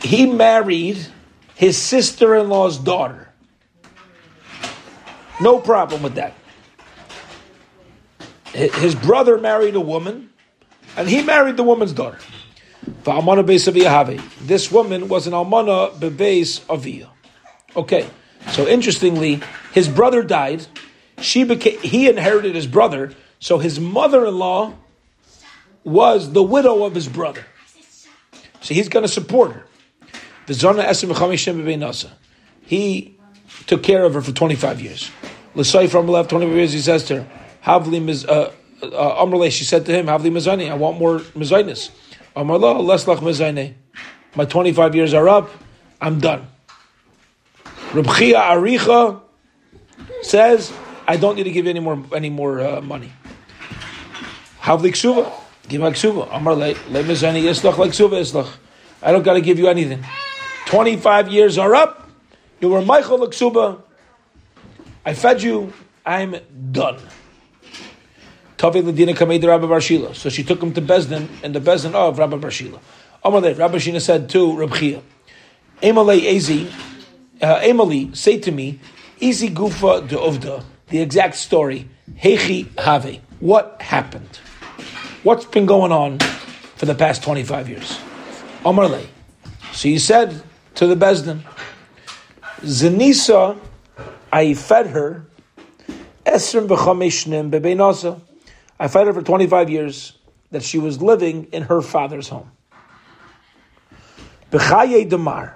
he 0.00 0.24
married 0.24 1.06
his 1.60 1.76
sister 1.76 2.34
in 2.36 2.48
law's 2.48 2.78
daughter. 2.78 3.28
No 5.42 5.58
problem 5.58 6.02
with 6.02 6.14
that. 6.14 6.32
His 8.54 8.94
brother 8.94 9.36
married 9.36 9.74
a 9.74 9.80
woman, 9.80 10.30
and 10.96 11.06
he 11.06 11.22
married 11.22 11.58
the 11.58 11.62
woman's 11.62 11.92
daughter. 11.92 12.16
This 13.04 14.72
woman 14.72 15.08
was 15.08 15.26
an 15.26 15.34
almana 15.34 15.92
bebeis 15.98 16.62
avia. 16.70 17.10
Okay, 17.76 18.08
so 18.52 18.66
interestingly, 18.66 19.42
his 19.74 19.86
brother 19.86 20.22
died, 20.22 20.66
she 21.20 21.44
became, 21.44 21.78
he 21.80 22.08
inherited 22.08 22.54
his 22.54 22.66
brother, 22.66 23.12
so 23.38 23.58
his 23.58 23.78
mother-in-law 23.78 24.72
was 25.84 26.32
the 26.32 26.42
widow 26.42 26.84
of 26.84 26.94
his 26.94 27.06
brother. 27.06 27.44
So 28.62 28.72
he's 28.72 28.88
going 28.88 29.04
to 29.04 29.12
support 29.12 29.52
her. 29.52 29.66
He 32.62 33.18
took 33.66 33.82
care 33.82 34.04
of 34.04 34.14
her 34.14 34.20
for 34.20 34.32
25 34.32 34.80
years. 34.80 35.10
L'say 35.54 35.86
from 35.86 36.08
left 36.08 36.30
25 36.30 36.56
years, 36.56 36.72
he 36.72 36.80
says 36.80 37.04
to 37.04 37.22
her, 37.22 37.30
Havli 37.64 38.28
uh, 38.28 38.50
uh, 38.82 39.24
Amrle, 39.24 39.50
she 39.50 39.64
said 39.64 39.86
to 39.86 39.92
him, 39.92 40.06
Havli 40.06 40.30
mizani, 40.30 40.70
I 40.70 40.74
want 40.74 40.98
more 40.98 41.18
mizainis. 41.18 41.90
Amrla, 42.34 42.82
less 42.84 43.04
lach 43.04 43.18
mizane. 43.18 43.74
My 44.34 44.44
25 44.44 44.94
years 44.94 45.14
are 45.14 45.28
up, 45.28 45.50
I'm 46.00 46.18
done. 46.18 46.46
Rabchia 47.92 48.40
Aricha 48.40 49.20
says, 50.22 50.72
I 51.06 51.16
don't 51.16 51.36
need 51.36 51.44
to 51.44 51.50
give 51.50 51.64
you 51.64 51.70
any 51.70 51.80
more 51.80 52.04
any 52.14 52.30
more 52.30 52.60
uh, 52.60 52.80
money. 52.80 53.12
Havli 54.60 54.90
ksuva, 54.90 55.30
give 55.68 55.80
my 55.80 55.90
ksuva. 55.90 56.28
Amar 56.32 56.54
le 56.54 56.74
mezani 56.74 57.42
islach 57.42 57.78
like 57.78 57.92
ksuva 57.92 58.20
islach. 58.20 58.50
I 59.02 59.12
don't 59.12 59.22
got 59.22 59.34
to 59.34 59.40
give 59.40 59.58
you 59.58 59.68
anything. 59.68 60.04
Twenty 60.70 60.96
five 60.96 61.28
years 61.28 61.58
are 61.58 61.74
up. 61.74 62.08
You 62.60 62.68
were 62.68 62.82
Michael 62.82 63.18
ksuba. 63.26 63.82
I 65.04 65.14
fed 65.14 65.42
you. 65.42 65.72
I'm 66.06 66.36
done. 66.70 66.98
Tavi 68.56 68.82
Ladina 68.82 69.16
Kamed 69.16 69.44
Rabbi 69.44 69.66
Barshila. 69.66 70.14
So 70.14 70.28
she 70.28 70.44
took 70.44 70.62
him 70.62 70.72
to 70.74 70.80
Bezdin 70.82 71.28
and 71.42 71.54
the 71.54 71.60
Bezdin 71.60 71.94
of 71.94 72.18
Rabbi 72.18 72.36
Barshila. 72.36 72.78
Amalei, 73.24 73.58
Rabbi 73.58 73.78
Shina 73.78 74.00
said 74.00 74.28
to 74.30 74.56
Rabbi 74.56 74.78
Chia, 74.78 75.02
Emalei 75.82 76.22
Ezi, 76.22 76.72
uh, 77.42 77.58
Emily, 77.62 78.14
say 78.14 78.38
to 78.38 78.50
me, 78.50 78.78
Easy 79.18 79.50
Gufa 79.50 80.06
de 80.06 80.16
Uvda 80.16 80.64
the 80.90 81.00
exact 81.00 81.36
story. 81.36 81.88
Hechi 82.12 82.78
Have. 82.78 83.20
What 83.40 83.80
happened? 83.80 84.36
What's 85.22 85.46
been 85.46 85.66
going 85.66 85.92
on 85.92 86.18
for 86.76 86.86
the 86.86 86.94
past 86.94 87.22
25 87.22 87.68
years? 87.68 87.98
Omerle. 88.64 89.06
So 89.72 89.88
he 89.88 89.98
said 89.98 90.42
to 90.80 90.86
the 90.86 90.96
Bezdin, 90.96 91.42
Zenisa, 92.62 93.60
I 94.32 94.54
fed 94.54 94.86
her, 94.86 95.26
Esrim 96.24 96.68
b'chamishnim 96.68 97.50
bebenasa. 97.50 98.18
I 98.78 98.88
fed 98.88 99.06
her 99.06 99.12
for 99.12 99.20
25 99.20 99.68
years 99.68 100.16
that 100.52 100.62
she 100.62 100.78
was 100.78 101.02
living 101.02 101.48
in 101.52 101.64
her 101.64 101.82
father's 101.82 102.30
home. 102.30 102.50
B'chaye 104.50 105.06
demar, 105.06 105.54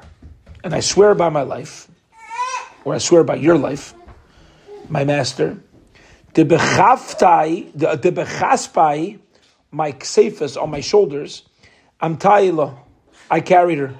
and 0.63 0.75
I 0.75 0.81
swear 0.81 1.15
by 1.15 1.31
my 1.31 1.41
life, 1.41 1.89
or 2.85 2.95
I 2.95 2.99
swear 2.99 3.25
by 3.25 3.37
your 3.37 3.57
life, 3.57 3.95
my 4.91 5.05
master, 5.05 5.59
the 6.35 6.45
bechavtai, 6.45 7.73
the 7.73 8.13
bechaspai 8.13 9.21
my 9.71 9.93
ksefas 9.93 10.61
on 10.61 10.69
my 10.69 10.81
shoulders. 10.81 11.45
I'm 11.99 12.19
taila. 12.19 12.77
I 13.31 13.41
carried 13.41 13.79
her. 13.79 13.95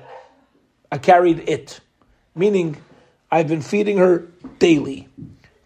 I 0.95 0.99
carried 0.99 1.49
it. 1.49 1.81
Meaning, 2.37 2.77
I've 3.29 3.49
been 3.49 3.63
feeding 3.63 3.97
her 3.97 4.29
daily 4.61 5.09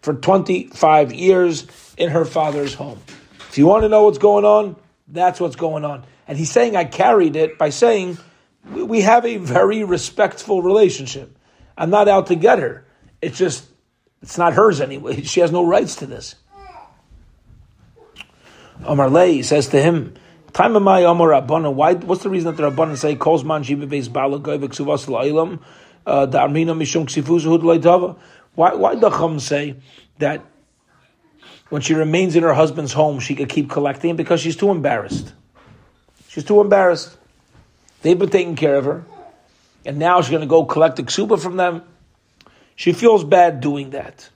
for 0.01 0.15
25 0.15 1.13
years 1.13 1.67
in 1.97 2.09
her 2.09 2.25
father's 2.25 2.73
home. 2.73 2.99
If 3.47 3.59
you 3.59 3.67
want 3.67 3.83
to 3.83 3.89
know 3.89 4.05
what's 4.05 4.17
going 4.17 4.43
on, 4.43 4.75
that's 5.07 5.39
what's 5.39 5.55
going 5.55 5.85
on. 5.85 6.03
And 6.27 6.35
he's 6.35 6.49
saying 6.49 6.75
I 6.75 6.83
carried 6.83 7.35
it 7.35 7.59
by 7.59 7.69
saying 7.69 8.17
we 8.71 9.01
have 9.01 9.23
a 9.23 9.37
very 9.37 9.83
respectful 9.83 10.63
relationship. 10.63 11.37
I'm 11.77 11.91
not 11.91 12.07
out 12.07 12.27
to 12.27 12.35
get 12.35 12.57
her. 12.57 12.87
It's 13.21 13.37
just, 13.37 13.67
it's 14.23 14.39
not 14.39 14.53
hers 14.53 14.81
anyway. 14.81 15.21
She 15.21 15.41
has 15.41 15.51
no 15.51 15.63
rights 15.63 15.97
to 15.97 16.07
this. 16.07 16.33
Omar 18.83 19.11
Lay 19.11 19.43
says 19.43 19.67
to 19.67 19.79
him, 19.79 20.15
Time 20.53 20.75
of 20.75 20.81
my 20.81 21.03
Omar 21.03 21.29
Rabbanan, 21.29 21.73
why, 21.73 21.93
what's 21.93 22.23
the 22.23 22.29
reason 22.29 22.55
that 22.55 22.61
the 22.61 22.71
Rabbanan 22.71 22.97
say, 22.97 23.15
Kos 23.15 23.43
man 23.43 23.63
shibe 23.63 24.11
bala 24.11 24.39
goy 24.39 24.57
v'ksuvas 24.57 25.05
la'ilam, 25.05 25.59
uh, 26.05 26.25
da 26.25 26.47
armina 26.47 26.75
mishum 26.75 27.05
ksifuz 27.05 27.43
hud? 27.43 28.17
Why, 28.55 28.73
why 28.73 28.95
the 28.95 29.09
Chum 29.09 29.39
say 29.39 29.75
that 30.17 30.43
when 31.69 31.81
she 31.81 31.93
remains 31.93 32.35
in 32.35 32.43
her 32.43 32.53
husband's 32.53 32.93
home, 32.93 33.19
she 33.19 33.35
could 33.35 33.49
keep 33.49 33.69
collecting? 33.69 34.15
Because 34.15 34.41
she's 34.41 34.55
too 34.55 34.71
embarrassed. 34.71 35.33
She's 36.27 36.43
too 36.43 36.61
embarrassed. 36.61 37.15
They've 38.01 38.17
been 38.17 38.29
taking 38.29 38.55
care 38.55 38.75
of 38.75 38.85
her, 38.85 39.05
and 39.85 39.99
now 39.99 40.21
she's 40.21 40.31
going 40.31 40.41
to 40.41 40.47
go 40.47 40.65
collect 40.65 40.95
the 40.95 41.03
ksuba 41.03 41.41
from 41.41 41.57
them. 41.57 41.83
She 42.75 42.91
feels 42.93 43.23
bad 43.23 43.61
doing 43.61 43.91
that. 43.91 44.29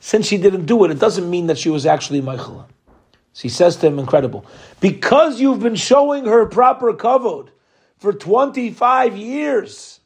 Since 0.00 0.26
she 0.26 0.38
didn't 0.38 0.66
do 0.66 0.84
it, 0.84 0.90
it 0.90 0.98
doesn't 0.98 1.28
mean 1.28 1.48
that 1.48 1.58
she 1.58 1.70
was 1.70 1.86
actually 1.86 2.20
Michael. 2.20 2.68
So 3.36 3.42
he 3.42 3.48
says 3.50 3.76
to 3.76 3.86
him, 3.88 3.98
incredible. 3.98 4.46
Because 4.80 5.38
you've 5.42 5.60
been 5.60 5.74
showing 5.74 6.24
her 6.24 6.46
proper 6.46 6.94
kavod 6.94 7.50
for 7.98 8.14
25 8.14 9.14
years 9.14 10.00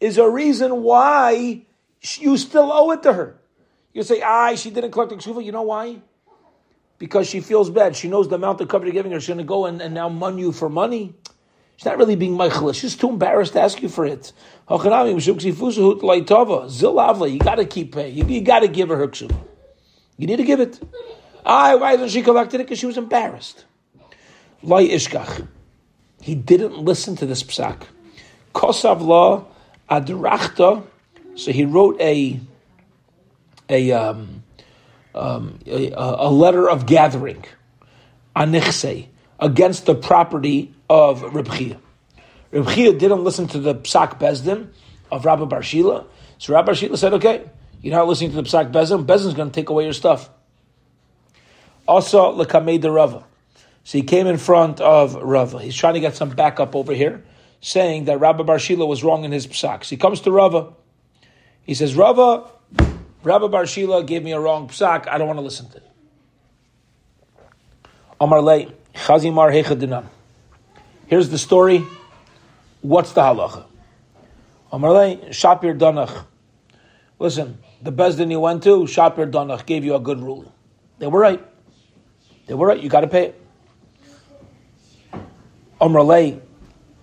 is 0.00 0.16
a 0.16 0.26
reason 0.26 0.82
why 0.82 1.66
you 2.00 2.38
still 2.38 2.72
owe 2.72 2.90
it 2.92 3.02
to 3.02 3.12
her. 3.12 3.38
You 3.92 4.02
say, 4.02 4.22
ah, 4.24 4.54
she 4.54 4.70
didn't 4.70 4.92
collect 4.92 5.10
the 5.10 5.16
kshuva. 5.16 5.44
You 5.44 5.52
know 5.52 5.60
why? 5.60 6.00
Because 6.96 7.28
she 7.28 7.42
feels 7.42 7.68
bad. 7.68 7.94
She 7.96 8.08
knows 8.08 8.30
the 8.30 8.36
amount 8.36 8.62
of 8.62 8.68
cover 8.68 8.86
you're 8.86 8.94
giving 8.94 9.12
her. 9.12 9.20
She's 9.20 9.28
going 9.28 9.36
to 9.36 9.44
go 9.44 9.66
and, 9.66 9.82
and 9.82 9.92
now 9.92 10.08
mon 10.08 10.38
you 10.38 10.52
for 10.52 10.70
money. 10.70 11.12
She's 11.76 11.84
not 11.84 11.98
really 11.98 12.16
being 12.16 12.38
meichel. 12.38 12.74
She's 12.74 12.96
too 12.96 13.10
embarrassed 13.10 13.52
to 13.52 13.60
ask 13.60 13.82
you 13.82 13.90
for 13.90 14.06
it. 14.06 14.32
You 14.70 14.78
got 17.38 17.56
to 17.56 17.66
keep 17.66 17.94
paying. 17.94 18.16
You, 18.16 18.24
you 18.24 18.40
got 18.40 18.60
to 18.60 18.68
give 18.68 18.88
her 18.88 18.96
her 18.96 19.08
kshuva. 19.08 19.36
You 20.16 20.26
need 20.26 20.36
to 20.36 20.44
give 20.44 20.60
it. 20.60 20.80
Ah, 21.44 21.76
why 21.76 21.92
hasn't 21.92 22.10
she 22.10 22.22
collected 22.22 22.60
it? 22.60 22.64
Because 22.64 22.78
she 22.78 22.86
was 22.86 22.98
embarrassed. 22.98 23.64
Loi 24.62 24.88
ishkach. 24.88 25.46
He 26.20 26.34
didn't 26.34 26.78
listen 26.78 27.16
to 27.16 27.26
this 27.26 27.42
psak. 27.42 27.82
Kosav 28.54 29.00
la 29.00 29.44
adrachta. 29.90 30.84
So 31.34 31.50
he 31.50 31.64
wrote 31.64 32.00
a 32.00 32.38
a 33.68 33.90
um, 33.92 34.44
um, 35.14 35.58
a, 35.66 35.92
a, 35.96 36.30
letter 36.30 36.68
of 36.68 36.86
gathering 36.86 37.44
anichse 38.36 39.08
against 39.40 39.86
the 39.86 39.94
property 39.94 40.72
of 40.88 41.22
Reb 41.34 41.52
Chia. 41.52 41.78
Reb 42.50 42.68
Chia 42.68 42.92
didn't 42.92 43.24
listen 43.24 43.48
to 43.48 43.58
the 43.58 43.74
psak 43.74 44.20
bezdin 44.20 44.68
of 45.10 45.24
Rabbi 45.24 45.44
Barshila. 45.44 46.06
So 46.38 46.54
Rabbi 46.54 46.72
Barshila 46.72 46.98
said, 46.98 47.14
"Okay, 47.14 47.44
you're 47.80 47.96
not 47.96 48.06
listening 48.06 48.30
to 48.30 48.36
the 48.36 48.42
psak 48.42 48.70
bezdin. 48.70 49.04
Bezdin's 49.06 49.34
going 49.34 49.50
to 49.50 49.54
take 49.54 49.70
away 49.70 49.84
your 49.84 49.92
stuff." 49.92 50.30
Also, 51.86 52.36
lekamei 52.36 52.82
Rava. 52.82 53.24
So 53.84 53.98
he 53.98 54.04
came 54.04 54.26
in 54.26 54.38
front 54.38 54.80
of 54.80 55.14
Rava. 55.14 55.60
He's 55.60 55.74
trying 55.74 55.94
to 55.94 56.00
get 56.00 56.14
some 56.14 56.30
backup 56.30 56.76
over 56.76 56.92
here, 56.92 57.22
saying 57.60 58.04
that 58.04 58.20
Rabbi 58.20 58.44
Barshila 58.44 58.86
was 58.86 59.02
wrong 59.02 59.24
in 59.24 59.32
his 59.32 59.46
psak. 59.46 59.84
So 59.84 59.90
he 59.90 59.96
comes 59.96 60.20
to 60.22 60.30
Rava. 60.30 60.72
He 61.64 61.74
says, 61.74 61.94
Rava, 61.94 62.50
Rabbi 63.22 63.46
Barshila 63.46 64.06
gave 64.06 64.22
me 64.22 64.32
a 64.32 64.40
wrong 64.40 64.68
psak. 64.68 65.08
I 65.08 65.18
don't 65.18 65.26
want 65.26 65.38
to 65.38 65.42
listen 65.42 65.68
to 65.70 65.78
it. 65.78 65.88
Amar 68.20 68.40
Le, 68.40 68.66
Chazimar 68.94 69.52
Hechadinan. 69.52 70.06
Here's 71.06 71.28
the 71.28 71.38
story. 71.38 71.84
What's 72.80 73.12
the 73.12 73.20
halacha? 73.20 73.64
Amar 74.70 74.92
Le, 74.92 75.16
Shapir 75.30 75.76
Danach. 75.76 76.24
Listen, 77.18 77.58
the 77.82 77.92
Bezdin 77.92 78.30
you 78.30 78.40
went 78.40 78.62
to, 78.62 78.84
Shapir 78.84 79.30
Donach, 79.30 79.66
gave 79.66 79.84
you 79.84 79.96
a 79.96 80.00
good 80.00 80.20
ruling. 80.20 80.52
They 80.98 81.08
were 81.08 81.20
right. 81.20 81.42
They 82.52 82.56
were 82.56 82.66
right. 82.66 82.82
You 82.82 82.90
got 82.90 83.00
to 83.00 83.06
pay 83.06 83.28
it. 83.28 83.40
Omrale. 85.80 86.38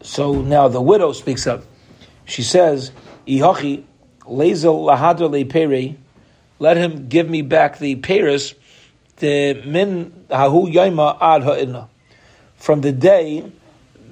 So 0.03 0.43
now 0.43 0.67
the 0.67 0.79
widow 0.79 1.12
speaks 1.12 1.47
up. 1.47 1.63
She 2.25 2.43
says, 2.43 2.91
"Ihachi 3.25 3.81
lezel 4.25 4.85
lahadra 4.85 5.27
lepere." 5.27 5.95
Let 6.59 6.77
him 6.77 7.07
give 7.07 7.27
me 7.27 7.41
back 7.41 7.79
the 7.79 7.95
Paris, 7.95 8.53
the 9.17 9.55
min 9.65 10.25
hahu 10.29 10.71
yaima 10.71 11.17
ad 11.19 11.41
ha'inna. 11.41 11.88
From 12.57 12.81
the 12.81 12.91
day 12.91 13.51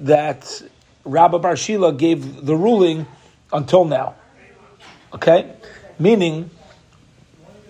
that 0.00 0.60
Rabbi 1.04 1.38
Barshila 1.38 1.96
gave 1.96 2.44
the 2.44 2.56
ruling 2.56 3.06
until 3.52 3.84
now. 3.84 4.16
Okay? 5.14 5.48
Meaning 6.00 6.50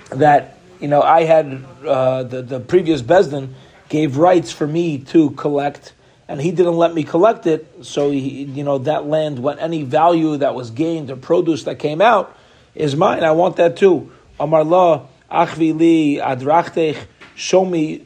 that 0.09 0.58
you 0.81 0.89
know, 0.89 1.03
I 1.03 1.25
had 1.25 1.65
uh, 1.87 2.23
the 2.23 2.43
the 2.43 2.61
previous 2.61 3.03
Besdin 3.03 3.55
gave 3.89 4.17
rights 4.17 4.53
for 4.53 4.67
me 4.67 4.99
to 4.99 5.31
collect, 5.31 5.93
and 6.29 6.41
he 6.41 6.51
didn't 6.51 6.77
let 6.77 6.95
me 6.95 7.05
collect 7.05 7.47
it. 7.47 7.67
So 7.83 8.11
he, 8.11 8.45
you 8.45 8.65
know, 8.65 8.79
that 8.79 9.07
land, 9.07 9.39
what 9.39 9.59
any 9.61 9.83
value 9.83 10.37
that 10.39 10.55
was 10.55 10.71
gained 10.71 11.11
or 11.11 11.17
produce 11.17 11.65
that 11.65 11.79
came 11.79 12.01
out, 12.01 12.37
is 12.75 12.95
mine. 12.97 13.25
I 13.25 13.33
want 13.33 13.57
that 13.57 13.77
too. 13.77 14.13
Amar 14.39 14.65
la 14.65 15.07
achvi 15.31 15.77
li 15.77 16.17
adrachtech. 16.17 16.97
Show 17.35 17.65
me 17.65 18.05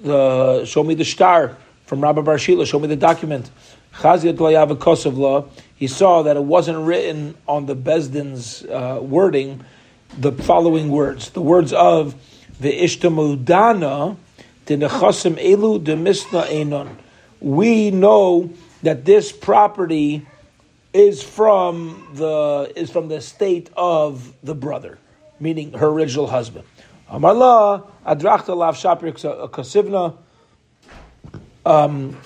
the 0.00 0.64
show 0.64 0.82
me 0.84 0.94
the 0.94 1.04
star 1.04 1.56
from 1.86 2.00
Rabbi 2.00 2.20
Barshila. 2.20 2.66
Show 2.66 2.78
me 2.78 2.88
the 2.88 2.96
document. 2.96 3.50
He 4.00 5.86
saw 5.88 6.22
that 6.22 6.36
it 6.36 6.44
wasn't 6.44 6.78
written 6.86 7.34
on 7.48 7.66
the 7.66 7.74
Besdin's 7.74 8.64
uh, 8.64 9.00
wording 9.02 9.64
the 10.16 10.32
following 10.32 10.90
words. 10.90 11.30
The 11.30 11.42
words 11.42 11.72
of 11.72 12.14
the 12.60 12.72
Ishtamudana, 12.72 14.16
the 14.66 14.76
Nechasim 14.76 15.42
Elu 15.42 15.82
de 15.82 15.96
Misna 15.96 16.50
Enon. 16.50 16.96
We 17.40 17.90
know 17.90 18.50
that 18.82 19.04
this 19.04 19.32
property 19.32 20.26
is 20.92 21.22
from 21.22 22.08
the 22.14 22.72
is 22.74 22.90
from 22.90 23.08
the 23.08 23.20
state 23.20 23.70
of 23.76 24.32
the 24.42 24.54
brother, 24.54 24.98
meaning 25.38 25.72
her 25.74 25.86
original 25.86 26.26
husband. 26.26 26.64
Amarla 27.10 27.86
adrachta 28.06 28.56
lav 28.56 28.76
shapir 28.76 29.12
kasivna. 29.50 30.16
Um, 31.64 32.16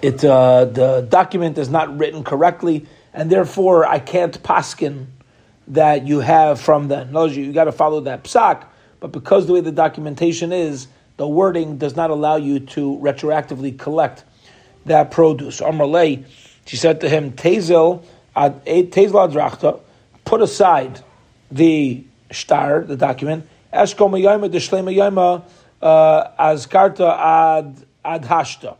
it 0.00 0.24
uh, 0.24 0.64
the 0.66 1.06
document 1.08 1.58
is 1.58 1.68
not 1.68 1.96
written 1.98 2.24
correctly, 2.24 2.86
and 3.12 3.30
therefore 3.30 3.84
I 3.86 3.98
can't 3.98 4.40
paskin 4.42 5.06
that 5.68 6.06
you 6.06 6.20
have 6.20 6.60
from 6.60 6.88
the. 6.88 7.06
You 7.32 7.52
got 7.52 7.64
to 7.64 7.72
follow 7.72 8.00
that 8.00 8.24
psak, 8.24 8.64
but 8.98 9.12
because 9.12 9.46
the 9.46 9.52
way 9.52 9.60
the 9.60 9.72
documentation 9.72 10.52
is, 10.52 10.88
the 11.16 11.28
wording 11.28 11.78
does 11.78 11.96
not 11.96 12.10
allow 12.10 12.36
you 12.36 12.60
to 12.60 12.98
retroactively 12.98 13.78
collect 13.78 14.24
that 14.86 15.10
produce. 15.10 15.60
Amarle, 15.60 16.24
she 16.64 16.76
said 16.76 17.00
to 17.02 17.08
him, 17.08 17.32
Tezel 17.32 18.04
Tezel 18.36 19.28
adrachta, 19.28 19.80
put 20.24 20.40
aside 20.40 21.02
the 21.50 22.04
star, 22.30 22.82
the 22.82 22.96
document, 22.96 23.46
Eshkom 23.72 24.20
yayma 24.20 24.50
deshlema 24.50 24.94
yayma 24.94 25.44
uh, 25.82 26.30
as 26.38 26.66
karta 26.66 27.06
ad 27.06 27.76
ad 28.04 28.22
hashta. 28.22 28.76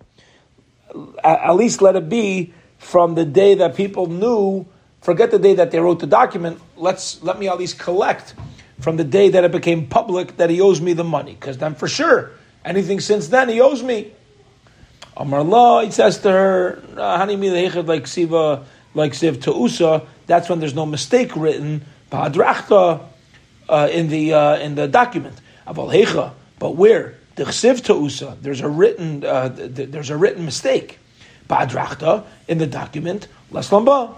At 1.23 1.53
least 1.53 1.83
let 1.83 1.95
it 1.97 2.09
be 2.09 2.53
from 2.79 3.15
the 3.15 3.25
day 3.25 3.55
that 3.55 3.77
people 3.77 4.07
knew 4.07 4.67
Forget 5.01 5.31
the 5.31 5.39
day 5.39 5.55
that 5.55 5.71
they 5.71 5.81
wrote 5.81 6.01
the 6.01 6.07
document. 6.07 6.61
Let's 6.77 7.23
let 7.23 7.39
me 7.39 7.49
at 7.49 7.59
least 7.59 7.79
collect 7.79 8.35
from 8.81 8.97
the 8.97 9.05
day 9.05 9.31
that 9.31 9.45
it 9.45 9.53
became 9.53 9.87
public 9.87 10.37
that 10.37 10.51
he 10.51 10.61
owes 10.61 10.81
me 10.81 10.93
the 10.93 11.05
money, 11.05 11.35
because 11.35 11.59
then 11.59 11.75
for 11.75 11.89
sure 11.89 12.33
anything 12.65 13.01
since 13.01 13.29
then 13.29 13.49
he 13.49 13.61
owes 13.61 13.83
me. 13.83 14.13
Amar 15.17 15.41
Allah, 15.41 15.85
he 15.85 15.91
says 15.91 16.19
to 16.19 16.31
her, 16.31 16.83
Hani 16.95 17.87
like 17.87 18.07
Siva, 18.07 18.65
like 18.95 19.13
Siv 19.13 19.43
Ta'usa, 19.43 20.07
that's 20.27 20.49
when 20.49 20.61
there's 20.61 20.75
no 20.75 20.87
mistake 20.87 21.35
written, 21.37 21.85
Ba'adrachta, 22.11 23.03
uh, 23.69 23.89
in 23.91 24.09
the 24.09 24.33
uh, 24.35 24.57
in 24.59 24.75
the 24.75 24.89
document. 24.89 25.41
Aval 25.67 25.93
Hecha, 25.93 26.33
but 26.59 26.77
where? 26.77 27.17
The 27.37 27.45
Chsiv 27.45 27.83
Ta'usa, 27.83 28.37
there's 28.41 28.61
a 28.61 28.69
written 28.69 29.25
uh, 29.25 29.49
there's 29.49 30.11
a 30.11 30.17
written 30.17 30.45
mistake. 30.45 30.99
Ba'adrachta, 31.49 32.25
in 32.49 32.59
the 32.59 32.67
document, 32.67 33.29
Laslamba. 33.53 34.15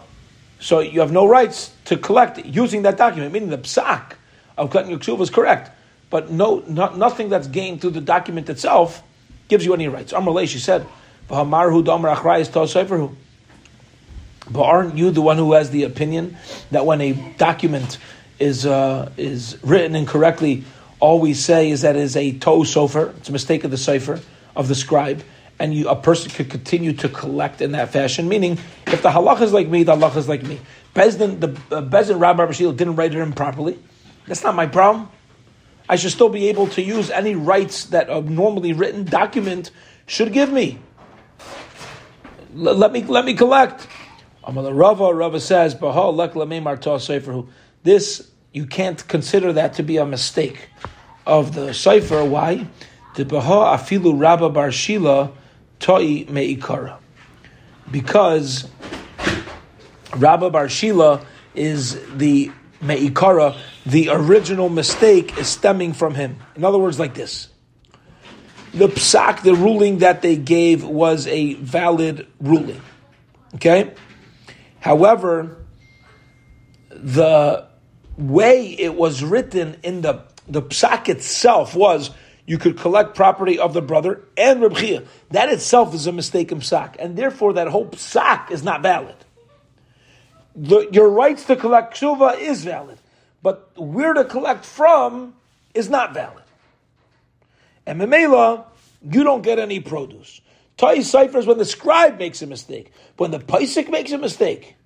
So 0.62 0.78
you 0.78 1.00
have 1.00 1.10
no 1.10 1.26
rights 1.26 1.72
to 1.86 1.96
collect 1.96 2.38
using 2.46 2.82
that 2.82 2.96
document, 2.96 3.32
meaning 3.32 3.50
the 3.50 3.58
psak 3.58 4.12
of 4.56 4.70
cutting 4.70 4.90
your 4.90 5.00
ksuva 5.00 5.22
is 5.22 5.30
correct, 5.30 5.72
but 6.08 6.30
no, 6.30 6.62
not, 6.68 6.96
nothing 6.96 7.28
that's 7.28 7.48
gained 7.48 7.80
through 7.80 7.90
the 7.90 8.00
document 8.00 8.48
itself 8.48 9.02
gives 9.48 9.64
you 9.64 9.74
any 9.74 9.88
rights. 9.88 10.12
Amrulay, 10.12 10.46
she 10.46 10.60
said, 10.60 10.86
"V'hamarhu 11.28 11.84
damar 11.84 12.14
But 14.52 14.62
aren't 14.62 14.96
you 14.96 15.10
the 15.10 15.20
one 15.20 15.36
who 15.36 15.52
has 15.54 15.70
the 15.70 15.82
opinion 15.82 16.36
that 16.70 16.86
when 16.86 17.00
a 17.00 17.12
document 17.38 17.98
is 18.38 18.64
uh, 18.64 19.10
is 19.16 19.58
written 19.64 19.96
incorrectly, 19.96 20.62
all 21.00 21.18
we 21.18 21.34
say 21.34 21.70
is 21.70 21.80
that 21.80 21.96
it 21.96 22.02
is 22.02 22.16
a 22.16 22.38
toe 22.38 22.60
sofer. 22.60 23.16
It's 23.16 23.28
a 23.28 23.32
mistake 23.32 23.64
of 23.64 23.72
the 23.72 23.76
sofer 23.76 24.22
of 24.54 24.68
the 24.68 24.76
scribe, 24.76 25.24
and 25.62 25.72
you, 25.72 25.88
a 25.88 25.94
person 25.94 26.28
could 26.28 26.50
continue 26.50 26.92
to 26.92 27.08
collect 27.08 27.60
in 27.62 27.70
that 27.70 27.92
fashion. 27.92 28.28
Meaning, 28.28 28.58
if 28.88 29.00
the 29.00 29.10
halach 29.10 29.40
is 29.40 29.52
like 29.52 29.68
me, 29.68 29.84
the 29.84 29.94
halach 29.94 30.16
is 30.16 30.28
like 30.28 30.42
me. 30.42 30.60
Bezdin, 30.92 31.38
the 31.38 31.50
uh, 31.74 31.80
Bezdin 31.80 32.18
Rabbi 32.20 32.46
Bashil 32.46 32.76
didn't 32.76 32.96
write 32.96 33.14
it 33.14 33.20
improperly. 33.20 33.78
That's 34.26 34.42
not 34.42 34.56
my 34.56 34.66
problem. 34.66 35.08
I 35.88 35.94
should 35.94 36.10
still 36.10 36.30
be 36.30 36.48
able 36.48 36.66
to 36.70 36.82
use 36.82 37.12
any 37.12 37.36
rights 37.36 37.84
that 37.86 38.10
a 38.10 38.20
normally 38.22 38.72
written 38.72 39.04
document 39.04 39.70
should 40.06 40.32
give 40.32 40.52
me. 40.52 40.80
L- 42.56 42.74
let 42.74 42.90
me 42.90 43.04
let 43.04 43.24
me 43.24 43.34
collect. 43.34 43.86
Amal 44.42 44.72
Rava 44.72 45.14
Rava 45.14 45.38
says, 45.38 45.76
This 47.84 48.30
you 48.52 48.66
can't 48.66 49.06
consider 49.06 49.52
that 49.52 49.74
to 49.74 49.84
be 49.84 49.96
a 49.98 50.06
mistake 50.06 50.70
of 51.24 51.54
the 51.54 51.68
sofer. 51.68 52.28
Why? 52.28 52.66
The 53.14 53.24
Baha 53.24 53.78
Afilu 53.78 54.18
Rabba 54.18 54.48
Bar 54.48 54.72
Shila 54.72 55.30
Toi 55.82 56.24
Meikara. 56.24 56.98
Because 57.90 58.68
Rabba 60.16 60.48
Bar 60.48 60.68
Shila 60.68 61.26
is 61.54 62.00
the 62.16 62.52
Meikara, 62.80 63.58
the 63.84 64.08
original 64.10 64.68
mistake 64.68 65.36
is 65.38 65.48
stemming 65.48 65.92
from 65.92 66.14
him. 66.14 66.36
In 66.56 66.64
other 66.64 66.78
words, 66.78 66.98
like 66.98 67.14
this. 67.14 67.48
The 68.72 68.88
psak, 68.88 69.42
the 69.42 69.54
ruling 69.54 69.98
that 69.98 70.22
they 70.22 70.36
gave 70.36 70.84
was 70.84 71.26
a 71.26 71.54
valid 71.54 72.26
ruling. 72.40 72.80
Okay? 73.56 73.92
However, 74.80 75.64
the 76.90 77.66
way 78.16 78.66
it 78.66 78.94
was 78.94 79.22
written 79.22 79.76
in 79.82 80.00
the, 80.02 80.22
the 80.46 80.62
psak 80.62 81.08
itself 81.08 81.74
was 81.74 82.10
you 82.46 82.58
could 82.58 82.76
collect 82.78 83.14
property 83.14 83.58
of 83.58 83.72
the 83.72 83.82
brother 83.82 84.20
and 84.36 84.60
Reb 84.60 84.76
Chia. 84.76 85.02
That 85.30 85.48
itself 85.48 85.94
is 85.94 86.06
a 86.06 86.12
mistaken 86.12 86.60
psak, 86.60 86.96
and 86.98 87.16
therefore 87.16 87.54
that 87.54 87.68
whole 87.68 87.86
psak 87.86 88.50
is 88.50 88.62
not 88.62 88.82
valid. 88.82 89.14
The, 90.54 90.88
your 90.92 91.08
rights 91.08 91.44
to 91.46 91.56
collect 91.56 91.94
ksuva 91.94 92.38
is 92.38 92.64
valid, 92.64 92.98
but 93.42 93.70
where 93.76 94.12
to 94.12 94.24
collect 94.24 94.64
from 94.64 95.34
is 95.72 95.88
not 95.88 96.12
valid. 96.12 96.42
And 97.86 98.00
Memela, 98.00 98.64
you 99.02 99.24
don't 99.24 99.42
get 99.42 99.58
any 99.58 99.80
produce. 99.80 100.40
Tai 100.76 101.00
ciphers 101.00 101.46
when 101.46 101.58
the 101.58 101.64
scribe 101.64 102.18
makes 102.18 102.42
a 102.42 102.46
mistake. 102.46 102.92
When 103.16 103.30
the 103.30 103.38
paisik 103.38 103.88
makes 103.88 104.12
a 104.12 104.18
mistake, 104.18 104.76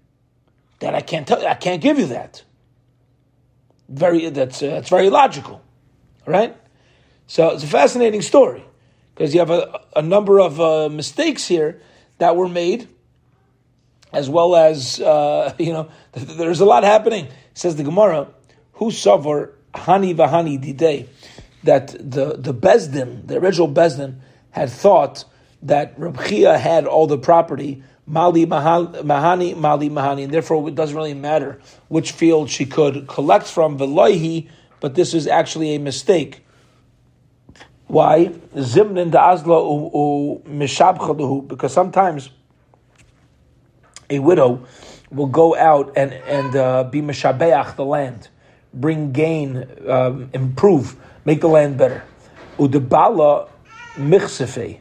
that 0.80 0.94
I 0.94 1.00
can't 1.00 1.26
tell, 1.26 1.46
I 1.46 1.54
can't 1.54 1.80
give 1.80 1.98
you 1.98 2.06
that. 2.08 2.42
Very 3.88 4.28
that's 4.30 4.62
uh, 4.62 4.66
that's 4.66 4.88
very 4.88 5.10
logical, 5.10 5.62
right? 6.26 6.56
So 7.26 7.50
it's 7.50 7.64
a 7.64 7.68
fascinating 7.68 8.22
story 8.22 8.64
because 9.14 9.34
you 9.34 9.40
have 9.40 9.50
a, 9.50 9.80
a 9.96 10.02
number 10.02 10.40
of 10.40 10.60
uh, 10.60 10.88
mistakes 10.88 11.46
here 11.46 11.80
that 12.18 12.36
were 12.36 12.48
made, 12.48 12.88
as 14.12 14.30
well 14.30 14.54
as 14.56 15.00
uh, 15.00 15.54
you 15.58 15.72
know 15.72 15.88
there's 16.12 16.60
a 16.60 16.64
lot 16.64 16.84
happening. 16.84 17.28
Says 17.54 17.76
the 17.76 17.84
Gemara, 17.84 18.28
who 18.74 18.90
suffer 18.90 19.54
hani 19.74 20.14
vahani 20.14 20.62
didei, 20.62 21.08
that 21.64 21.88
the 21.88 22.36
the 22.38 22.54
Bezdin, 22.54 23.26
the 23.26 23.38
original 23.38 23.68
Bezdin, 23.68 24.20
had 24.50 24.70
thought 24.70 25.24
that 25.62 25.94
Reb 25.98 26.16
had 26.18 26.86
all 26.86 27.06
the 27.06 27.18
property 27.18 27.82
Mali 28.06 28.46
Mahani, 28.46 29.56
Mali 29.56 29.90
Mahani, 29.90 30.24
and 30.24 30.32
therefore 30.32 30.68
it 30.68 30.76
doesn't 30.76 30.96
really 30.96 31.14
matter 31.14 31.58
which 31.88 32.12
field 32.12 32.48
she 32.48 32.64
could 32.64 33.08
collect 33.08 33.46
from, 33.46 33.78
Veloihi, 33.78 34.48
but 34.80 34.94
this 34.94 35.12
is 35.12 35.26
actually 35.26 35.74
a 35.74 35.80
mistake. 35.80 36.45
Why? 37.86 38.26
Zimnin 38.54 39.14
Azla 39.14 39.62
u 39.62 40.42
Mishabchaluhu, 40.46 41.48
because 41.48 41.72
sometimes 41.72 42.30
a 44.10 44.18
widow 44.18 44.66
will 45.10 45.26
go 45.26 45.54
out 45.56 45.92
and, 45.96 46.12
and 46.12 46.56
uh, 46.56 46.84
be 46.84 47.00
Mishabeach 47.00 47.76
the 47.76 47.84
land, 47.84 48.28
bring 48.74 49.12
gain, 49.12 49.68
um, 49.88 50.30
improve, 50.32 50.96
make 51.24 51.40
the 51.40 51.48
land 51.48 51.78
better. 51.78 52.02
Udebala 52.58 53.48
Michsefei 53.94 54.80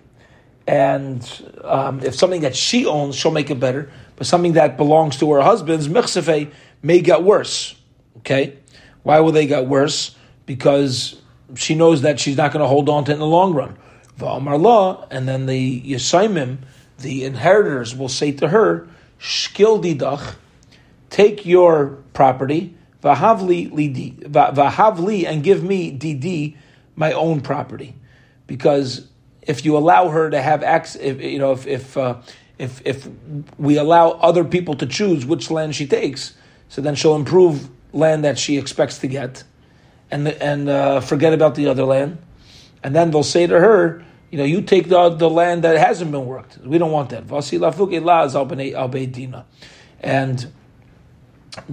and 0.68 1.46
um, 1.64 2.02
if 2.02 2.16
something 2.16 2.42
that 2.42 2.56
she 2.56 2.86
owns, 2.86 3.16
she'll 3.16 3.32
make 3.32 3.52
it 3.52 3.60
better. 3.60 3.92
But 4.16 4.28
something 4.28 4.54
that 4.54 4.78
belongs 4.78 5.18
to 5.18 5.32
her 5.34 5.42
husband's 5.42 5.88
mechsefe 5.88 6.52
may 6.82 7.02
get 7.02 7.24
worse. 7.24 7.76
Okay, 8.18 8.58
why 9.04 9.20
will 9.20 9.32
they 9.32 9.46
get 9.46 9.68
worse? 9.68 10.16
Because 10.46 11.22
she 11.56 11.76
knows 11.76 12.02
that 12.02 12.20
she's 12.20 12.38
not 12.38 12.52
going 12.52 12.62
to 12.62 12.68
hold 12.68 12.90
on 12.90 13.06
to 13.06 13.12
it 13.12 13.16
in 13.16 13.20
the 13.20 13.26
long 13.26 13.54
run. 13.54 13.78
And 14.20 15.28
then 15.28 15.46
the 15.46 15.82
Yesaimim, 15.82 16.58
the 17.00 17.26
inheritors, 17.26 17.96
will 17.96 18.10
say 18.10 18.32
to 18.34 18.48
her, 18.48 18.88
"Shkil 19.20 20.34
take 21.10 21.46
your 21.46 21.98
property, 22.14 22.76
v'havli 23.04 23.72
lidi, 23.72 24.12
v'havli, 24.12 25.28
and 25.28 25.44
give 25.44 25.64
me 25.64 25.92
didi, 25.92 26.58
my 26.96 27.12
own 27.12 27.42
property, 27.42 27.96
because." 28.48 29.08
if 29.48 29.66
you 29.66 29.78
allow 29.78 30.10
her 30.10 30.30
to 30.30 30.42
have 30.42 30.64
access, 30.64 31.02
if, 31.02 31.22
you 31.22 31.40
know, 31.40 31.52
if 31.52 31.68
if, 31.68 31.98
uh, 31.98 32.16
if 32.58 32.82
if 32.86 33.08
we 33.58 33.78
allow 33.78 34.12
other 34.12 34.44
people 34.44 34.76
to 34.76 34.86
choose 34.86 35.26
which 35.26 35.52
land 35.52 35.76
she 35.76 35.88
takes, 35.88 36.34
so 36.70 36.82
then 36.82 36.96
she'll 36.96 37.16
improve 37.16 37.70
land 37.94 38.24
that 38.24 38.38
she 38.38 38.58
expects 38.58 38.98
to 39.00 39.08
get, 39.08 39.44
and 40.12 40.28
and 40.28 40.70
uh, 40.70 41.00
forget 41.02 41.34
about 41.34 41.56
the 41.56 41.68
other 41.68 41.84
land, 41.84 42.18
and 42.84 42.96
then 42.96 43.12
they'll 43.12 43.24
say 43.24 43.48
to 43.48 43.60
her, 43.60 44.06
you 44.32 44.38
know, 44.38 44.44
you 44.44 44.62
take 44.62 44.90
the 44.90 45.10
the 45.10 45.30
land 45.30 45.64
that 45.64 45.78
hasn't 45.78 46.12
been 46.12 46.26
worked. 46.26 46.58
We 46.58 46.78
don't 46.78 46.92
want 46.92 47.10
that. 47.12 47.24
And 50.02 50.52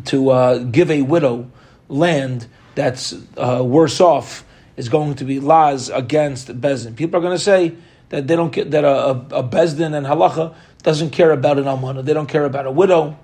to 0.04 0.30
uh, 0.30 0.58
give 0.58 0.90
a 0.90 1.02
widow 1.02 1.50
land 1.88 2.46
that's 2.74 3.14
uh, 3.36 3.62
worse 3.64 4.00
off 4.00 4.44
is 4.76 4.88
going 4.88 5.14
to 5.16 5.24
be 5.24 5.40
laws 5.40 5.90
against 5.90 6.48
Bezdin. 6.60 6.96
People 6.96 7.18
are 7.18 7.20
going 7.20 7.36
to 7.36 7.42
say 7.42 7.74
that 8.08 8.26
they 8.26 8.36
don't 8.36 8.52
that 8.70 8.84
a, 8.84 9.10
a, 9.10 9.42
and 9.42 10.06
halacha 10.06 10.54
doesn't 10.82 11.10
care 11.10 11.30
about 11.30 11.58
an 11.58 11.64
almana. 11.64 12.04
They 12.04 12.14
don't 12.14 12.28
care 12.28 12.44
about 12.44 12.66
a 12.66 12.70
widow, 12.70 13.18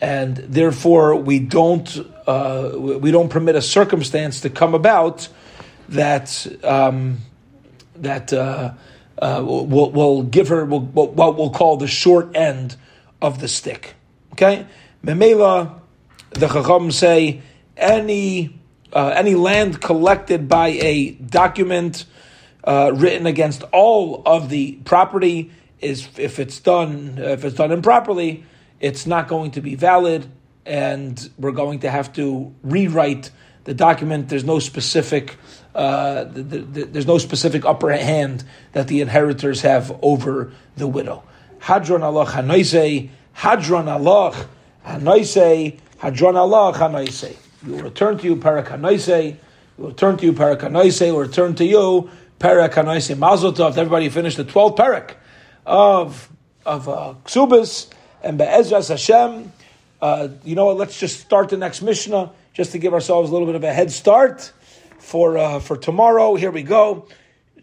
and 0.00 0.36
therefore 0.36 1.16
we 1.16 1.38
don't 1.38 1.98
uh, 2.26 2.72
we 2.76 3.10
don't 3.10 3.30
permit 3.30 3.56
a 3.56 3.62
circumstance 3.62 4.42
to 4.42 4.50
come 4.50 4.74
about 4.74 5.28
that 5.88 6.46
um, 6.62 7.18
that 7.96 8.32
uh, 8.32 8.72
uh, 9.20 9.42
will 9.44 9.90
will 9.90 10.22
give 10.22 10.48
her 10.48 10.64
will, 10.64 10.80
what 10.80 11.36
we'll 11.36 11.50
call 11.50 11.76
the 11.76 11.88
short 11.88 12.34
end 12.36 12.76
of 13.20 13.40
the 13.40 13.48
stick. 13.48 13.94
Okay, 14.32 14.66
Memela, 15.04 15.80
the 16.30 16.46
Chacham 16.46 16.90
say 16.92 17.40
any 17.76 18.58
uh, 18.92 19.12
any 19.16 19.34
land 19.34 19.80
collected 19.80 20.48
by 20.48 20.68
a 20.68 21.10
document 21.12 22.04
uh, 22.64 22.92
written 22.94 23.26
against 23.26 23.62
all 23.72 24.22
of 24.26 24.48
the 24.48 24.72
property 24.84 25.50
is 25.80 26.08
if 26.18 26.38
it's 26.38 26.60
done 26.60 27.18
if 27.18 27.44
it's 27.44 27.56
done 27.56 27.72
improperly, 27.72 28.44
it's 28.80 29.06
not 29.06 29.28
going 29.28 29.52
to 29.52 29.60
be 29.60 29.74
valid, 29.74 30.26
and 30.66 31.30
we're 31.38 31.52
going 31.52 31.80
to 31.80 31.90
have 31.90 32.12
to 32.14 32.54
rewrite 32.62 33.30
the 33.64 33.74
document. 33.74 34.28
There's 34.28 34.44
no 34.44 34.58
specific 34.58 35.36
uh, 35.74 36.24
the, 36.24 36.42
the, 36.42 36.58
the, 36.58 36.84
there's 36.84 37.06
no 37.06 37.18
specific 37.18 37.64
upper 37.64 37.92
hand 37.92 38.42
that 38.72 38.88
the 38.88 39.00
inheritors 39.00 39.60
have 39.60 39.96
over 40.02 40.52
the 40.76 40.88
widow. 40.88 41.22
Hadron 41.60 42.02
Allah 42.02 42.26
Hanoise, 42.26 43.08
Hadron 43.32 43.86
Allah 43.86 44.48
Hanoise, 44.84 45.78
Hadron 45.98 46.36
Allah 46.36 46.72
Hanoise. 46.74 47.36
We 47.64 47.72
will 47.72 47.82
return 47.82 48.18
to 48.18 48.24
you, 48.24 48.36
Parakanoise. 48.36 49.36
We 49.76 49.82
will 49.82 49.90
return 49.90 50.16
to 50.16 50.26
you, 50.26 50.32
Parakanoise. 50.32 51.00
We 51.00 51.12
will 51.12 51.20
return 51.20 51.54
to 51.56 51.64
you, 51.64 52.10
Parakanoise. 52.40 53.16
Mazel 53.16 53.52
tov. 53.52 53.76
Everybody 53.76 54.08
finished 54.08 54.36
the 54.36 54.44
12th 54.44 54.76
parak 54.76 55.14
of, 55.64 56.28
of 56.64 56.88
uh, 56.88 57.14
Ksubis 57.24 57.92
and 58.22 58.38
Be'ezras 58.38 58.88
Hashem. 58.88 59.52
Uh, 60.00 60.28
you 60.44 60.54
know 60.54 60.66
what? 60.66 60.76
Let's 60.76 60.98
just 60.98 61.20
start 61.20 61.48
the 61.48 61.56
next 61.56 61.82
Mishnah 61.82 62.32
just 62.52 62.72
to 62.72 62.78
give 62.78 62.94
ourselves 62.94 63.30
a 63.30 63.32
little 63.32 63.46
bit 63.46 63.54
of 63.54 63.64
a 63.64 63.72
head 63.72 63.90
start 63.90 64.52
for 64.98 65.38
uh, 65.38 65.60
for 65.60 65.76
tomorrow. 65.76 66.34
Here 66.34 66.50
we 66.50 66.62
go. 66.62 67.08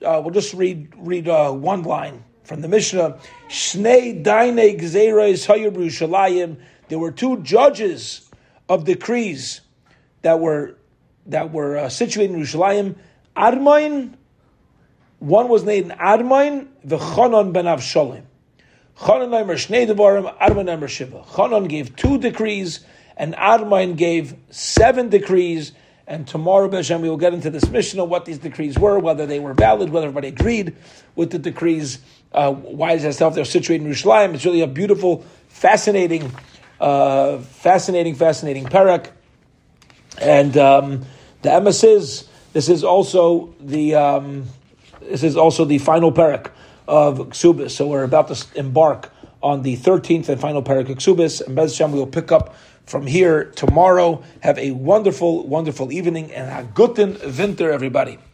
Uh, 0.01 0.21
we'll 0.23 0.33
just 0.33 0.53
read 0.53 0.93
read 0.97 1.27
uh, 1.27 1.51
one 1.51 1.83
line 1.83 2.23
from 2.43 2.61
the 2.61 2.67
Mishnah. 2.67 3.19
Shnei 3.49 4.23
daine 4.23 4.79
gzeres 4.79 5.47
hayir 5.47 6.57
There 6.89 6.99
were 6.99 7.11
two 7.11 7.41
judges 7.41 8.29
of 8.67 8.85
decrees 8.85 9.61
that 10.21 10.39
were 10.39 10.77
that 11.27 11.51
were 11.51 11.77
uh, 11.77 11.89
situated 11.89 12.35
in 12.35 12.41
Yerushalayim, 12.41 12.95
Armoin 13.35 14.13
One 15.19 15.49
was 15.49 15.63
named 15.63 15.91
Admain, 15.91 16.67
the 16.83 16.97
Chanan 16.97 17.53
ben 17.53 17.65
Avshalim. 17.65 18.23
Chanan 18.97 19.29
Shnei 19.29 19.87
Devarim, 19.87 20.37
Neimer 20.39 20.87
Shiva. 20.87 21.19
Chanan 21.27 21.67
gave 21.67 21.95
two 21.95 22.17
decrees, 22.17 22.85
and 23.17 23.33
Admain 23.35 23.97
gave 23.97 24.35
seven 24.49 25.09
decrees. 25.09 25.73
And 26.07 26.27
tomorrow, 26.27 26.69
Beshem, 26.69 27.01
we 27.01 27.09
will 27.09 27.17
get 27.17 27.33
into 27.33 27.49
this 27.49 27.67
Mishnah 27.67 28.03
of 28.03 28.09
what 28.09 28.25
these 28.25 28.37
decrees 28.37 28.77
were, 28.77 28.99
whether 28.99 29.25
they 29.25 29.39
were 29.39 29.53
valid, 29.53 29.89
whether 29.89 30.07
everybody 30.07 30.29
agreed 30.29 30.75
with 31.15 31.31
the 31.31 31.39
decrees. 31.39 31.99
Uh, 32.31 32.53
why 32.53 32.93
is 32.93 33.03
that 33.03 33.15
stuff 33.15 33.33
they're 33.35 33.43
situated 33.43 33.85
in 33.85 33.91
Yerushalayim? 33.91 34.33
It's 34.35 34.45
really 34.45 34.61
a 34.61 34.67
beautiful, 34.67 35.25
fascinating, 35.47 36.31
uh, 36.79 37.39
fascinating, 37.39 38.15
fascinating 38.15 38.65
parak. 38.65 39.11
And 40.21 40.55
um, 40.57 41.05
the 41.41 41.49
emes 41.49 41.83
is 41.83 42.29
this 42.53 42.69
is 42.69 42.83
also 42.83 43.53
the 43.59 43.95
um, 43.95 44.45
this 45.01 45.23
is 45.23 45.35
also 45.35 45.65
the 45.65 45.79
final 45.79 46.11
parak 46.11 46.51
of 46.87 47.19
Ksubis. 47.29 47.71
So 47.71 47.87
we're 47.87 48.03
about 48.03 48.27
to 48.29 48.45
embark 48.57 49.11
on 49.41 49.61
the 49.61 49.77
13th 49.77 50.29
and 50.29 50.41
final 50.41 50.63
parak 50.63 50.89
of 50.89 50.97
Ksubis. 50.97 51.45
And 51.45 51.55
Bez 51.55 51.79
we 51.79 51.87
will 51.87 52.07
pick 52.07 52.31
up 52.31 52.55
from 52.85 53.07
here 53.07 53.45
tomorrow. 53.51 54.23
Have 54.41 54.57
a 54.57 54.71
wonderful, 54.71 55.47
wonderful 55.47 55.91
evening 55.91 56.31
and 56.31 56.49
a 56.49 56.69
guten 56.73 57.17
winter, 57.37 57.71
everybody. 57.71 58.19